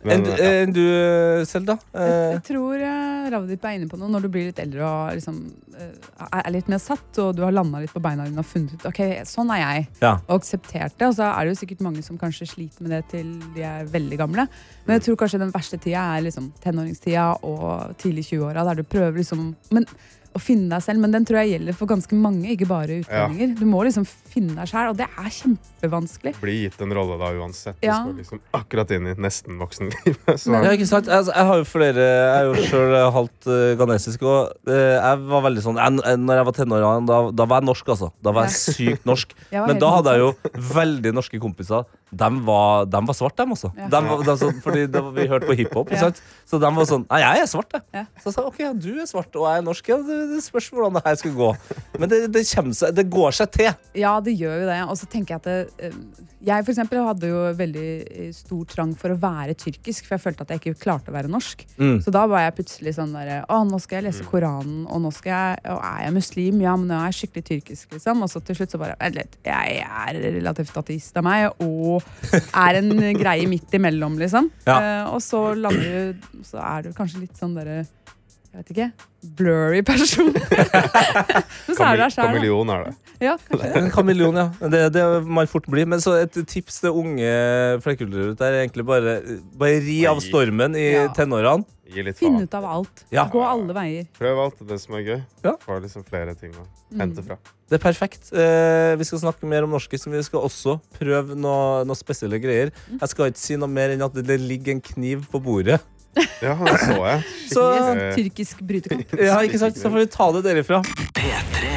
Enn 0.04 0.22
en, 0.22 0.26
ja. 0.28 0.48
enn 0.62 0.72
du 0.74 0.82
selv, 1.48 1.66
da? 1.66 1.76
Eh, 1.96 2.34
Jeg 2.36 2.42
tror 2.50 2.78
uh, 2.78 3.28
Ravdip 3.32 3.64
er 3.66 3.78
inne 3.78 3.88
på 3.90 3.98
noe 3.98 4.10
når 4.12 4.26
du 4.26 4.28
blir 4.34 4.48
litt 4.50 4.60
eldre 4.62 4.84
og 4.86 5.16
liksom, 5.16 5.38
eh, 5.74 6.26
er 6.28 6.52
litt 6.54 6.68
mer 6.70 6.78
satt, 6.82 7.08
og 7.22 7.32
du 7.34 7.42
har 7.42 7.54
landa 7.54 7.80
litt 7.82 7.94
på 7.94 8.02
beina 8.04 8.26
dine 8.28 8.42
og 8.44 8.46
funnet 8.46 8.76
ut 8.76 8.86
ok, 8.90 9.00
sånn 9.26 9.50
er 9.56 9.62
jeg, 9.62 9.86
Ja. 10.04 10.12
og 10.28 10.36
akseptert 10.40 10.94
det. 10.98 11.08
Og 11.08 11.16
så 11.18 11.26
er 11.30 11.40
det 11.44 11.54
jo 11.54 11.60
sikkert 11.64 11.82
mange 11.88 12.04
som 12.06 12.20
kanskje 12.20 12.46
sliter 12.52 12.86
med 12.86 12.94
det 12.94 13.02
til 13.14 13.32
de 13.56 13.64
er 13.66 13.88
veldig 13.90 14.20
gamle. 14.20 14.46
Men 14.86 14.98
jeg 14.98 15.06
tror 15.08 15.18
kanskje 15.24 15.42
den 15.42 15.54
verste 15.54 15.80
tida 15.82 16.04
er 16.16 16.26
liksom 16.28 16.52
tenåringstida 16.62 17.26
og 17.42 17.96
tidlig 17.98 18.28
20-åra, 18.30 18.64
der 18.68 18.82
du 18.82 18.86
prøver 18.86 19.18
liksom 19.18 19.48
men, 19.74 19.88
å 20.36 20.42
finne 20.42 20.68
deg 20.76 20.84
selv. 20.84 21.00
Men 21.02 21.16
den 21.16 21.26
tror 21.26 21.40
jeg 21.42 21.56
gjelder 21.56 21.74
for 21.78 21.90
ganske 21.90 22.14
mange, 22.20 22.46
ikke 22.52 22.68
bare 22.70 23.00
utlendinger. 23.02 23.56
Du 23.58 23.66
må 23.66 23.82
liksom 23.86 24.06
finne 24.36 24.56
deg 24.56 24.68
sjæl, 24.68 24.90
og 24.92 24.98
det 24.98 25.06
er 25.08 25.28
kjempevanskelig. 25.32 26.34
Blir 26.42 26.58
gitt 26.66 26.82
en 26.84 26.92
rolle 26.96 27.16
da 27.20 27.30
uansett. 27.40 27.78
Ja. 27.84 27.98
Du 28.04 28.10
skal 28.10 28.18
liksom 28.20 28.42
akkurat 28.56 28.92
inn 28.92 29.08
i 29.08 29.14
nesten 29.20 29.56
voksenlivet. 29.60 30.32
Så 30.42 30.52
Ja, 30.52 30.74
ikke 30.76 30.88
sant? 30.88 31.08
Altså, 31.08 31.32
jeg 31.32 31.48
har 31.50 31.60
jo 31.60 31.66
flere 31.68 32.04
Jeg 32.06 32.36
er 32.36 32.48
jo 32.50 32.66
sjøl 32.70 32.96
halvt 33.16 33.48
uh, 33.48 33.72
ganesisk, 33.80 34.26
og 34.26 34.52
uh, 34.68 34.74
jeg 34.76 35.22
var 35.32 35.44
veldig 35.46 35.64
sånn 35.64 35.80
jeg, 35.80 36.18
Når 36.22 36.40
jeg 36.40 36.48
var 36.48 36.56
tenåring, 36.58 37.08
da, 37.08 37.20
da 37.32 37.48
var 37.48 37.62
jeg 37.62 37.70
norsk, 37.70 37.92
altså. 37.96 38.10
Da 38.24 38.34
var 38.36 38.48
jeg 38.48 38.58
sykt 38.60 39.08
norsk. 39.08 39.32
Jeg 39.56 39.62
var 39.62 39.70
Men 39.70 39.78
da 39.80 39.88
hadde 39.94 40.12
jeg 40.12 40.20
jo 40.20 40.64
veldig 40.74 41.12
norske 41.14 41.38
kompiser. 41.40 41.84
De 42.10 42.28
var, 42.46 42.86
de 42.86 43.00
var 43.08 43.16
svart, 43.18 43.36
dem 43.38 43.52
også. 43.54 43.70
Ja. 43.76 43.88
De 43.90 44.00
var, 44.06 44.22
de, 44.26 44.34
så, 44.38 44.50
fordi 44.62 44.84
de, 44.90 45.02
vi 45.16 45.26
hørte 45.30 45.48
på 45.48 45.56
hiphop. 45.58 45.90
Ja. 45.90 46.10
Så 46.46 46.60
de 46.62 46.70
var 46.76 46.88
sånn 46.88 47.06
Nei, 47.08 47.18
jeg 47.22 47.42
er 47.42 47.48
svart, 47.50 47.74
jeg. 47.74 47.84
Ja. 47.94 48.04
Så 48.20 48.30
jeg 48.30 48.36
sa 48.36 48.44
OK, 48.46 48.60
ja, 48.62 48.72
du 48.72 48.92
er 49.02 49.08
svart, 49.10 49.34
og 49.34 49.46
jeg 49.48 49.62
er 49.62 49.66
norsk. 49.66 49.90
Ja, 49.90 49.98
det, 50.06 50.18
det 50.34 50.42
spørs 50.44 50.68
hvordan 50.72 50.98
det 50.98 51.02
her 51.06 51.18
skal 51.20 51.34
gå. 51.36 51.50
Men 51.98 52.12
det, 52.12 52.20
det, 52.34 52.44
seg, 52.46 52.86
det 52.96 53.06
går 53.12 53.36
seg 53.40 53.52
til. 53.56 53.72
Ja, 53.98 54.14
det 54.26 54.34
gjør 54.36 54.62
jo 54.62 54.68
det. 54.68 54.78
Og 54.90 54.98
så 54.98 55.08
tenker 55.10 55.34
jeg 55.34 55.42
at 55.42 55.48
det, 55.48 55.88
eh, 55.88 55.96
Jeg 56.46 56.64
for 56.64 56.72
eksempel 56.72 57.02
hadde 57.06 57.30
jo 57.30 57.42
veldig 57.58 57.88
eh, 58.04 58.32
stor 58.34 58.64
trang 58.70 58.94
for 58.98 59.14
å 59.14 59.18
være 59.20 59.56
tyrkisk, 59.58 60.06
for 60.06 60.16
jeg 60.16 60.24
følte 60.24 60.46
at 60.46 60.52
jeg 60.54 60.62
ikke 60.62 60.82
klarte 60.84 61.12
å 61.12 61.16
være 61.16 61.30
norsk. 61.32 61.64
Mm. 61.78 61.98
Så 62.04 62.12
da 62.14 62.26
var 62.30 62.44
jeg 62.44 62.56
plutselig 62.60 62.96
sånn 62.98 63.14
der 63.16 63.44
Å, 63.46 63.60
nå 63.66 63.80
skal 63.82 64.00
jeg 64.00 64.08
lese 64.08 64.26
Koranen, 64.28 64.84
og 64.90 65.02
nå 65.04 65.12
skal 65.14 65.32
jeg 65.32 65.74
Og 65.74 65.80
er 65.80 66.02
jeg 66.06 66.16
muslim? 66.16 66.60
Ja, 66.64 66.76
men 66.76 66.90
nå 66.90 66.98
er 66.98 67.10
jeg 67.10 67.20
skikkelig 67.20 67.46
tyrkisk, 67.50 67.96
liksom. 67.96 68.22
Og 68.24 68.32
så 68.32 68.42
til 68.44 68.58
slutt 68.58 68.74
så 68.74 68.82
bare 68.82 68.98
Vent 69.16 69.38
jeg 69.46 69.82
er 69.86 70.18
relativt 70.36 70.76
ateist 70.76 71.16
av 71.16 71.24
meg, 71.26 71.48
og 71.62 72.02
er 72.34 72.80
en 72.80 72.90
greie 73.22 73.46
midt 73.48 73.72
imellom, 73.78 74.18
liksom. 74.20 74.50
Ja. 74.66 74.76
Uh, 74.76 75.14
og 75.16 75.22
så 75.24 75.42
lander 75.56 76.12
du 76.12 76.42
Så 76.46 76.58
er 76.60 76.86
du 76.86 76.92
kanskje 76.96 77.22
litt 77.22 77.38
sånn 77.38 77.54
derre 77.56 77.84
Jeg 78.56 78.64
vet 78.64 78.70
ikke. 78.72 78.86
Blurry 79.36 79.82
person. 79.84 80.30
men 80.32 81.76
så 81.76 81.84
er 81.84 81.98
du 81.98 82.00
Kamel 82.00 82.00
deg 82.00 82.14
kameleon 82.16 82.70
er 82.72 82.84
det. 82.86 82.92
Ja, 83.20 83.34
kanskje 83.42 83.68
det. 83.74 83.82
Kameleon, 83.92 84.38
ja. 84.40 84.46
Det, 84.72 84.80
det 84.94 85.02
man 85.28 85.48
fort 85.50 85.66
blir. 85.72 85.84
Men 85.88 86.00
så 86.00 86.14
et 86.22 86.38
tips 86.48 86.80
til 86.80 86.96
unge 87.02 87.28
flerkulturer 87.84 88.32
der 88.38 88.56
er 88.56 88.62
egentlig 88.64 88.86
bare, 88.88 89.18
bare 89.60 89.80
ri 89.84 89.98
av 90.08 90.22
stormen 90.24 90.76
i 90.78 90.86
Ja. 90.94 91.06
tenårene. 91.16 91.66
Gi 91.92 92.02
litt 92.02 92.16
Finne 92.18 92.42
ut 92.48 92.54
av 92.58 92.64
alt. 92.66 93.04
Ja. 93.14 93.26
Gå 93.30 93.42
alle 93.46 93.76
veier. 93.76 94.08
Prøv 94.18 94.40
alt 94.46 94.62
det 94.66 94.80
som 94.82 94.96
er 94.98 95.04
gøy. 95.06 95.20
Ja. 95.44 95.52
Få 95.62 95.76
liksom 95.84 96.02
flere 96.08 96.32
ting 96.34 96.56
å 96.56 96.64
Mm. 96.86 97.00
hente 97.02 97.22
fra. 97.26 97.36
Det 97.68 97.76
er 97.80 97.82
perfekt. 97.82 98.32
Eh, 98.32 98.94
vi 98.96 99.04
skal 99.04 99.18
snakke 99.18 99.44
mer 99.50 99.64
om 99.66 99.70
norskis, 99.74 100.06
men 100.06 100.16
vi 100.16 100.22
skal 100.22 100.40
også 100.46 100.80
prøve 100.98 101.34
noe, 101.36 101.84
noe 101.84 101.96
spesielle 101.98 102.38
greier. 102.40 102.70
Jeg 103.00 103.08
skal 103.10 103.30
ikke 103.30 103.42
si 103.42 103.56
noe 103.58 103.68
mer 103.68 103.90
enn 103.90 104.02
at 104.06 104.14
det, 104.14 104.24
det 104.26 104.40
ligger 104.40 104.72
en 104.76 104.80
kniv 104.80 105.26
på 105.30 105.40
bordet. 105.42 105.80
Ja, 106.42 106.54
det 106.56 106.78
så 106.82 106.96
jeg. 107.04 107.22
Så- 107.52 107.66
Eh, 107.96 108.14
tyrkisk 108.16 108.60
brytekamp. 108.66 109.12
Ja, 109.20 109.38
ikke 109.44 109.58
sant? 109.60 109.76
Så 109.78 109.90
får 109.92 110.02
vi 110.04 110.06
ta 110.12 110.30
det 110.36 110.42
derifra. 110.46 110.82
P3. 111.16 111.74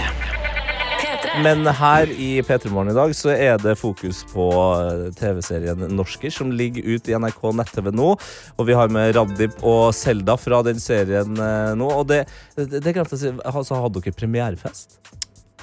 Men 1.43 1.63
her 1.65 2.09
i 2.11 2.41
P3 2.43 2.71
Morgen 2.73 2.91
i 2.91 2.95
dag 2.97 3.11
så 3.15 3.31
er 3.31 3.59
det 3.61 3.75
fokus 3.79 4.23
på 4.33 4.47
eh, 4.79 5.03
TV-serien 5.15 5.85
Norsker, 5.95 6.31
som 6.33 6.51
ligger 6.51 6.83
ut 6.95 7.07
i 7.07 7.15
NRK 7.15 7.43
nett-TV 7.55 7.91
nå. 7.95 8.09
Og 8.57 8.67
vi 8.67 8.75
har 8.75 8.91
med 8.91 9.13
Radib 9.15 9.55
og 9.63 9.93
Selda 9.95 10.35
fra 10.39 10.61
den 10.67 10.79
serien 10.83 11.37
eh, 11.39 11.71
nå. 11.79 11.87
Og 12.01 12.07
det, 12.11 12.23
det, 12.57 12.81
det 12.83 12.95
glemte 12.95 13.15
jeg 13.15 13.19
å 13.19 13.23
si, 13.23 13.31
altså, 13.53 13.79
hadde 13.83 14.01
dere 14.03 14.15
premierefest? 14.19 14.99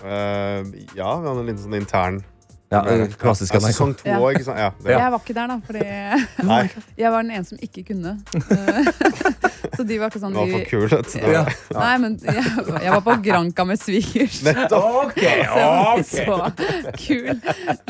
Uh, 0.05 0.61
ja, 0.97 1.09
vi 1.21 1.25
hadde 1.29 1.41
en 1.41 1.47
liten 1.49 1.63
sånn 1.65 1.77
intern 1.79 2.19
Ja, 2.69 2.81
eh, 2.91 3.07
klassisk 3.15 3.55
ja, 3.55 3.61
Sesong 3.63 3.93
to 3.95 4.09
Ja. 4.09 4.19
òg, 4.19 4.35
ikke 4.35 4.45
sant? 4.49 4.59
Ja, 4.59 4.71
det, 4.83 4.91
Jeg 4.91 5.11
var 5.15 5.21
ikke 5.23 5.35
der, 5.37 5.47
da, 5.53 5.57
fordi 5.67 5.85
Nei, 6.51 6.63
jeg 7.03 7.13
var 7.15 7.23
den 7.23 7.31
ene 7.37 7.45
som 7.47 7.59
ikke 7.63 7.85
kunne. 7.93 8.17
Eh, 8.35 8.91
Så 9.77 9.85
de 9.85 9.99
var 10.01 10.09
ikke 10.09 10.21
sånn 10.23 10.33
Du 10.33 10.39
var 10.41 10.51
for 10.51 10.65
kul. 10.71 10.87
vet 10.89 11.13
du. 11.13 11.27
Ja. 11.31 11.43
Nei, 11.75 11.93
men 12.01 12.15
jeg, 12.23 12.43
jeg 12.87 12.93
var 12.95 13.03
på 13.05 13.17
Granca 13.27 13.65
med 13.69 13.81
svigers. 13.83 14.39
Nettopp! 14.47 15.13
Så 15.13 15.21
jeg 15.21 15.47
var 15.51 16.01
ikke 16.01 16.69
så 16.81 16.95
kul. 16.97 17.41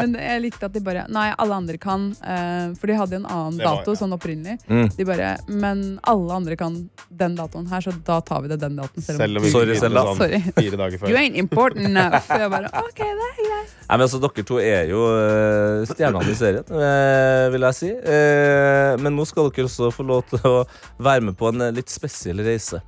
Men 0.00 0.16
jeg 0.18 0.42
likte 0.42 0.66
at 0.66 0.74
de 0.74 0.82
bare 0.84 1.04
Nei, 1.12 1.28
alle 1.38 1.58
andre 1.60 1.78
kan. 1.80 2.08
eh, 2.26 2.74
for 2.80 2.90
de 2.90 2.96
hadde 2.98 3.20
en 3.20 3.28
annen 3.30 3.60
dato 3.60 3.94
ja. 3.94 4.00
sånn 4.00 4.12
opprinnelig. 4.16 4.58
Mm. 4.66 4.88
De 4.96 5.06
bare 5.08 5.30
Men 5.46 5.84
alle 6.10 6.40
andre 6.40 6.56
kan 6.58 6.78
den 7.08 7.36
datoen 7.38 7.68
her, 7.70 7.84
så 7.86 7.94
da 8.04 8.18
tar 8.24 8.42
vi 8.44 8.50
det 8.52 8.58
den 8.64 8.76
datoen. 8.80 9.06
Selv 9.06 9.38
om 9.38 9.46
vi 9.46 9.52
Sorry, 9.54 9.78
Selda. 9.78 10.04
Sorry. 10.18 10.42
sånn 10.42 10.58
fire 10.58 10.80
dager 10.82 11.08
You 11.12 11.16
ain't 11.20 11.38
important 11.38 11.86
enough. 11.86 12.26
Og 12.32 12.42
jeg 12.44 12.50
bare, 12.56 12.72
ok, 12.82 12.98
det 12.98 13.30
er 13.30 13.40
greit. 13.40 13.74
Nei, 13.86 13.94
men 13.94 14.06
altså, 14.08 14.18
Dere 14.26 14.46
to 14.48 14.58
er 14.74 14.90
jo 14.90 15.02
eh, 15.12 15.85
stjernene 15.90 16.33
i 16.33 16.37
serien, 16.38 16.64
eh, 16.70 17.46
vil 17.55 17.66
jeg 17.68 17.79
si. 17.79 17.90
Eh, 17.92 18.92
men 19.02 19.16
nå 19.16 19.26
skal 19.29 19.50
dere 19.50 19.68
også 19.68 19.92
få 19.94 20.07
lov 20.07 20.24
til 20.31 20.42
å 20.48 20.64
være 21.02 21.29
med 21.29 21.37
på 21.38 21.50
en 21.52 21.68
litt 21.76 21.92
spesiell 21.92 22.42
reise 22.46 22.83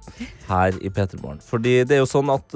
her 0.48 0.78
i 0.82 0.90
P3 0.90 1.20
Morgen. 1.22 1.42
Fordi 1.44 1.80
det 1.88 1.98
er 1.98 2.02
jo 2.02 2.10
sånn 2.10 2.32
at 2.34 2.50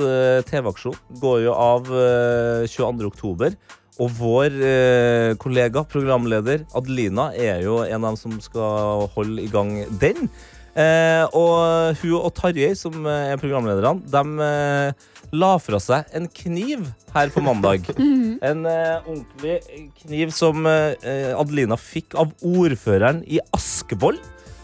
TV-aksjonen 0.48 1.20
går 1.22 1.44
jo 1.46 1.54
av 1.56 1.92
eh, 1.92 2.66
22. 2.70 3.08
oktober. 3.12 3.56
Og 4.00 4.08
vår 4.16 4.54
eh, 4.64 5.30
kollega, 5.40 5.82
programleder 5.85 6.64
Adelina, 6.78 7.28
er 7.37 7.61
jo 7.66 7.82
en 7.85 8.00
av 8.00 8.12
dem 8.12 8.18
som 8.20 8.38
skal 8.40 9.06
holde 9.12 9.44
i 9.44 9.50
gang 9.52 9.74
den. 10.00 10.30
Eh, 10.72 11.24
og 11.37 11.98
hun 12.00 12.14
og 12.16 12.30
Tarjei, 12.37 12.72
som 12.78 13.04
eh, 13.04 13.32
er 13.35 13.40
programlederne, 13.40 14.00
de 14.08 14.46
eh, 14.46 15.08
la 15.37 15.50
fra 15.61 15.80
seg 15.80 16.08
en 16.16 16.28
kniv 16.32 16.87
her 17.12 17.32
på 17.32 17.42
mandag. 17.44 17.88
En 18.42 18.64
eh, 18.66 19.04
ordentlig 19.06 19.58
kniv 20.00 20.32
som 20.35 20.64
eh, 20.66 21.30
Adelina 21.37 21.76
fikk 21.78 22.16
av 22.18 22.32
ordføreren 22.42 23.20
i 23.30 23.38
Askevoll. 23.54 24.16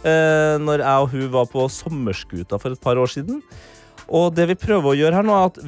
Eh, 0.06 0.56
når 0.62 0.82
jeg 0.82 1.04
og 1.04 1.12
hun 1.12 1.28
var 1.34 1.46
på 1.52 1.66
sommerskuta 1.70 2.58
for 2.62 2.74
et 2.74 2.82
par 2.82 2.98
år 2.98 3.10
siden. 3.12 3.42
Og 4.08 4.32
det 4.34 4.46
vi 4.48 4.56
prøver 4.58 4.90
å 4.90 4.96
gjøre 4.96 5.20
her 5.20 5.26
nå, 5.26 5.36
er 5.36 5.50
at 5.50 5.60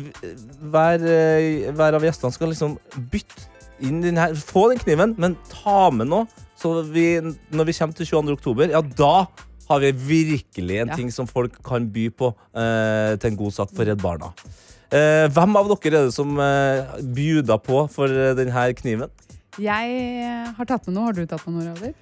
hver, 0.72 1.04
eh, 1.04 1.68
hver 1.76 1.98
av 1.98 2.06
gjestene 2.06 2.34
skal 2.34 2.52
liksom 2.54 2.78
bytte 3.12 3.48
inn 3.84 4.00
den 4.04 4.18
her, 4.20 4.34
få 4.34 4.70
den 4.72 4.80
kniven, 4.80 5.14
men 5.20 5.36
ta 5.52 5.90
med 5.92 6.08
noe. 6.10 6.26
Så 6.60 6.80
vi, 6.88 7.14
når 7.52 7.68
vi 7.68 7.76
kommer 7.76 7.96
til 7.96 8.08
22. 8.08 8.36
oktober, 8.40 8.72
ja, 8.72 8.82
da 8.96 9.28
har 9.70 9.80
vi 9.86 9.92
virkelig 9.94 10.80
en 10.82 10.90
Ja. 10.90 10.96
ting 10.98 11.10
som 11.14 11.28
folk 11.30 11.62
kan 11.66 11.86
by 11.94 12.08
på 12.10 12.34
eh, 12.54 13.16
til 13.16 13.30
en 13.30 13.36
god 13.38 13.54
sak 13.54 13.70
for 13.74 13.86
Redd 13.86 14.02
Barna. 14.02 14.32
Eh, 14.90 15.28
hvem 15.30 15.56
av 15.56 15.68
dere 15.70 16.00
er 16.00 16.08
det 16.08 16.14
som 16.14 16.34
eh, 16.42 16.96
bjuda 17.14 17.60
på 17.62 17.84
for 17.92 18.10
eh, 18.10 18.34
denne 18.34 18.70
kniven? 18.74 19.10
Jeg 19.60 20.54
har 20.56 20.66
tatt 20.66 20.88
med 20.88 20.96
noe. 20.96 21.10
Har 21.10 21.12
du 21.18 21.26
tatt 21.26 21.46
med 21.46 21.60
noe, 21.60 21.74
Rader? 21.74 21.94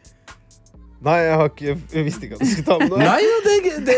Nei, 0.99 1.14
jeg, 1.22 1.34
har 1.38 1.51
ikke, 1.53 1.74
jeg 1.95 2.05
visste 2.09 2.26
ikke 2.26 2.34
at 2.34 2.40
du 2.43 2.49
skulle 2.51 2.66
ta 2.66 2.76
med 2.80 2.90
noe. 2.90 2.99
Nei, 3.07 3.26
det, 3.45 3.53
det, 3.86 3.97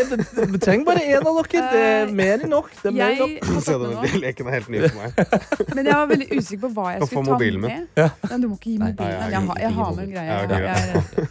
det, 0.51 0.59
trenger 0.61 0.85
bare 0.85 1.01
én 1.01 1.23
av 1.25 1.39
dere. 1.39 1.63
Det 1.71 1.79
er 1.85 2.11
mer 2.19 2.43
enn 2.45 2.51
nok. 2.53 2.67
Det 2.77 2.91
er 2.91 2.97
mer 2.97 3.15
enn 3.15 3.21
nok. 3.23 3.31
Jeg 3.39 3.55
har 3.55 3.63
tatt 3.65 3.81
med 3.81 3.95
noe. 3.95 4.21
leken 4.21 4.51
er 4.51 4.57
helt 4.57 4.69
ny 4.69 4.83
for 4.83 4.99
meg. 4.99 5.09
Men 5.79 5.89
jeg 5.89 5.95
var 5.95 6.11
veldig 6.11 6.27
usikker 6.35 6.61
på 6.67 6.71
hva 6.75 6.91
jeg 6.93 7.07
skulle 7.07 7.25
ta 7.31 7.39
med. 7.41 7.57
min. 7.63 7.87
Ja. 7.97 8.09
Men 8.27 8.43
du 8.43 8.49
må 8.51 8.59
ikke 8.59 8.69
gi 8.69 8.77
mobilen. 8.83 8.99
Nei, 9.01 9.31
jeg 9.31 9.33
Jeg, 9.33 9.57
jeg 9.65 9.73
har 9.79 9.95
med 9.97 10.03
en 10.03 10.13
greie. 10.13 10.27
Ja, 10.29 10.43
ok, 10.43 10.51
Jeg, 10.51 11.07
jeg, 11.17 11.29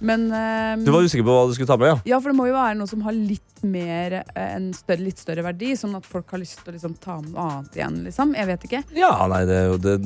Men 0.00 0.26
um, 0.32 0.84
Du 0.84 0.90
var 0.94 1.04
usikker 1.06 1.24
på 1.26 1.34
hva 1.34 1.46
du 1.48 1.54
skulle 1.56 1.68
ta 1.70 1.76
med, 1.80 1.90
ja? 1.92 1.96
Ja, 2.14 2.20
for 2.20 2.32
det 2.32 2.36
må 2.38 2.46
jo 2.48 2.54
være 2.56 2.76
noe 2.78 2.88
som 2.90 3.02
har 3.06 3.12
litt 3.16 3.62
mer 3.62 4.16
eh, 4.22 4.46
en 4.56 4.70
større, 4.74 5.04
litt 5.04 5.20
større 5.22 5.44
verdi, 5.46 5.72
sånn 5.78 5.94
at 5.98 6.06
folk 6.08 6.30
har 6.34 6.40
lyst 6.42 6.62
til 6.64 6.72
å 6.72 6.76
liksom, 6.76 6.94
ta 7.02 7.18
med 7.20 7.30
noe 7.34 7.44
annet 7.48 7.76
igjen, 7.78 7.98
liksom. 8.08 8.32
Jeg 8.38 8.48
vet 8.48 8.64
ikke. 8.68 8.80
Ja, 8.98 9.12
nei, 9.30 9.42
det 9.46 9.58
er 9.60 9.66
jo 9.70 9.76
det, 9.84 9.96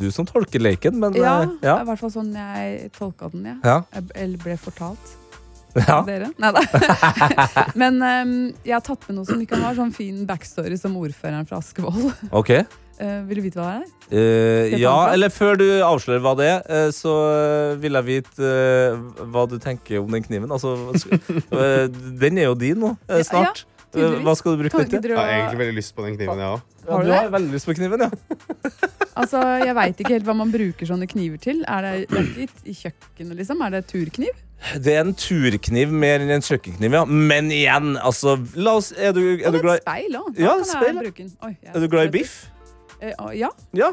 du 0.00 0.06
som 0.14 0.26
tolker 0.26 0.62
leken, 0.64 0.96
men 1.02 1.14
Ja, 1.20 1.36
uh, 1.44 1.52
ja. 1.62 1.76
i 1.82 1.88
hvert 1.90 2.00
fall 2.02 2.14
sånn 2.16 2.32
jeg 2.34 2.88
tolka 2.96 3.28
den, 3.34 3.44
ja. 3.52 3.58
Ja. 3.62 3.76
Jeg- 3.94 4.10
Eller 4.24 4.42
ble 4.42 4.56
fortalt. 4.58 5.12
Ja. 5.74 6.00
Dere? 6.06 6.28
Nei 6.38 6.50
da. 6.54 6.60
Men 7.82 7.96
um, 7.98 8.34
jeg 8.62 8.76
har 8.76 8.82
tatt 8.86 9.08
med 9.08 9.16
noe 9.16 9.26
som 9.26 9.40
ikke 9.42 9.58
har 9.58 9.74
sånn 9.74 9.90
fin 9.94 10.20
backstory 10.28 10.76
som 10.78 10.94
ordføreren 11.00 11.48
fra 11.50 11.58
Askevold. 11.58 12.12
Ok. 12.30 12.52
Eh, 13.02 13.22
vil 13.26 13.40
du 13.40 13.42
vite 13.42 13.58
hva 13.58 13.68
det 13.72 13.80
er? 13.82 13.92
Eh, 14.14 14.70
ta 14.74 14.78
ja, 14.78 14.94
eller 15.12 15.32
før 15.34 15.56
du 15.58 15.64
avslører 15.82 16.20
hva 16.22 16.34
det 16.38 16.46
er, 16.46 16.60
uh, 16.70 16.90
så 16.94 17.14
vil 17.82 17.98
jeg 17.98 18.06
vite 18.06 18.50
hva 19.34 19.46
du 19.50 19.56
tenker 19.58 19.98
om 20.02 20.10
den 20.14 20.22
kniven. 20.22 20.52
Altså, 20.54 20.76
den 22.22 22.38
er 22.38 22.50
jo 22.50 22.54
din 22.58 22.78
nå, 22.84 22.92
Ja, 23.08 23.22
snart. 23.26 23.64
ja. 23.64 23.70
Eh, 23.94 24.16
hva 24.26 24.32
skal 24.34 24.56
du 24.56 24.64
bruke 24.64 24.80
den 24.82 24.90
til? 24.90 25.10
Jeg 25.12 25.18
har 25.18 25.28
egentlig 25.30 25.60
veldig 25.60 25.74
lyst 25.76 25.92
på 25.94 26.02
den 26.06 26.16
kniven, 26.18 26.40
jeg 26.42 26.48
òg. 26.56 26.62
Ja, 26.84 26.96
du 27.06 27.12
har 27.14 27.28
veldig 27.30 27.52
lyst 27.54 27.68
på 27.68 27.76
kniven, 27.78 28.02
ja. 28.06 28.10
Altså, 29.14 29.38
Jeg 29.62 29.74
veit 29.78 30.00
ikke 30.02 30.10
helt 30.16 30.24
hva 30.26 30.34
man 30.34 30.50
bruker 30.50 30.88
sånne 30.90 31.06
kniver 31.06 31.38
til. 31.38 31.60
Er 31.70 31.84
det, 31.86 31.92
det 32.10 32.18
er 32.18 32.24
ikke 32.32 32.46
i- 32.48 32.72
i 32.72 32.74
kjøkkenet, 32.74 33.36
liksom? 33.38 33.60
Er 33.62 33.70
det 33.76 33.84
turkniv? 33.86 34.40
Det 34.82 34.94
er 34.96 35.00
en 35.04 35.14
turkniv 35.14 35.92
mer 35.94 36.18
enn 36.24 36.32
en 36.34 36.42
kjøkkenkniv, 36.42 36.96
ja. 36.98 37.04
Men 37.06 37.52
igjen, 37.54 37.94
altså 38.02 38.34
la 38.56 38.74
oss, 38.80 38.90
Er 38.96 39.12
du, 39.14 39.20
er 39.38 39.38
du 39.38 39.46
Og 39.46 39.52
det 39.52 39.60
er 39.60 39.62
glad 39.68 39.76
et 39.78 39.86
speil 39.86 40.18
òg. 40.18 40.38
Ja, 40.42 40.56
speil. 40.66 40.98
Oi, 41.46 41.52
Er 41.62 41.78
du 41.80 41.86
glad 41.88 42.08
i 42.10 42.10
biff? 42.18 42.34
Eh, 43.04 43.12
å, 43.20 43.30
ja. 43.36 43.50
Ja. 43.76 43.90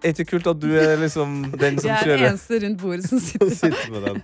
Er 0.00 0.12
ikke 0.12 0.24
kult 0.30 0.46
at 0.48 0.60
du 0.62 0.70
er 0.78 0.94
liksom 1.00 1.42
den 1.58 1.76
som 1.80 1.90
kjører? 1.90 2.06
Jeg 2.06 2.14
er 2.14 2.22
den 2.22 2.28
eneste 2.30 2.60
rundt 2.62 2.78
bordet 2.80 3.08
som 3.10 3.20
sitter 3.20 3.50
Sitter 3.58 3.92
med 3.92 4.06
den. 4.06 4.22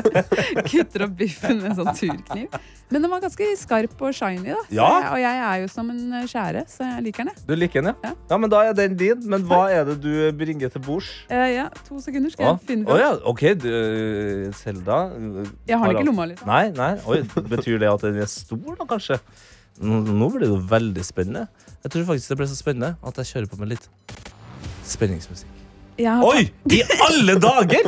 kutter 0.70 1.04
opp 1.06 1.16
biffen 1.18 1.60
med 1.60 1.72
en 1.72 1.76
sånn 1.80 1.98
turkniv. 1.98 2.56
Men 2.92 3.04
den 3.04 3.12
var 3.12 3.20
ganske 3.24 3.48
skarp 3.58 4.00
og 4.06 4.16
shiny, 4.16 4.52
da. 4.52 4.62
Ja. 4.72 4.88
jeg, 4.88 5.08
og 5.10 5.20
jeg 5.24 5.42
er 5.48 5.60
jo 5.64 5.70
som 5.72 5.90
en 5.92 6.02
eh, 6.20 6.26
skjære, 6.30 6.64
så 6.70 6.88
jeg 6.88 7.06
liker 7.08 7.28
den. 7.28 7.40
Du 7.48 7.54
liker 7.58 7.84
den, 7.84 7.92
ja? 8.06 8.12
ja? 8.30 8.38
men 8.40 8.52
da 8.52 8.62
er 8.70 8.78
den 8.78 8.96
din. 9.00 9.24
Men 9.28 9.44
hva 9.50 9.64
er 9.74 9.88
det 9.90 9.98
du 10.04 10.12
bringer 10.38 10.72
til 10.72 10.84
bords? 10.84 11.10
Eh, 11.28 11.48
ja, 11.56 11.66
to 11.88 12.00
sekunder 12.04 12.32
skal 12.32 12.48
ah. 12.48 12.54
jeg 12.54 12.70
finne 12.70 12.88
fram. 12.88 13.02
ja, 13.02 13.10
OK. 13.28 13.44
du, 13.60 13.72
Selda 14.56 15.02
Jeg 15.68 15.80
har 15.80 15.90
den 15.90 15.98
ikke 15.98 16.06
i 16.06 16.08
lomma, 16.08 16.30
liksom. 16.32 16.48
Nei, 16.48 16.64
nei. 16.76 16.94
Oi, 17.10 17.20
betyr 17.52 17.82
det 17.82 17.92
at 17.92 18.08
den 18.08 18.22
er 18.24 18.30
stor, 18.30 18.72
da, 18.78 18.88
kanskje? 18.88 19.20
Nå, 19.82 20.00
nå 20.06 20.30
blir 20.30 20.46
det 20.46 20.64
veldig 20.70 21.04
spennende. 21.04 21.48
Jeg 21.84 21.92
tror 21.92 22.04
faktisk 22.08 22.30
det 22.32 22.36
ble 22.40 22.46
så 22.48 22.56
spennende 22.56 22.94
at 23.04 23.18
jeg 23.20 23.30
kjører 23.34 23.50
på 23.52 23.58
med 23.60 23.74
litt 23.74 23.88
spenningsmusikk. 24.88 25.50
Jeg 26.00 26.10
har, 26.10 26.24
Oi! 26.26 26.48
I 26.74 26.80
alle 27.06 27.36
dager! 27.38 27.86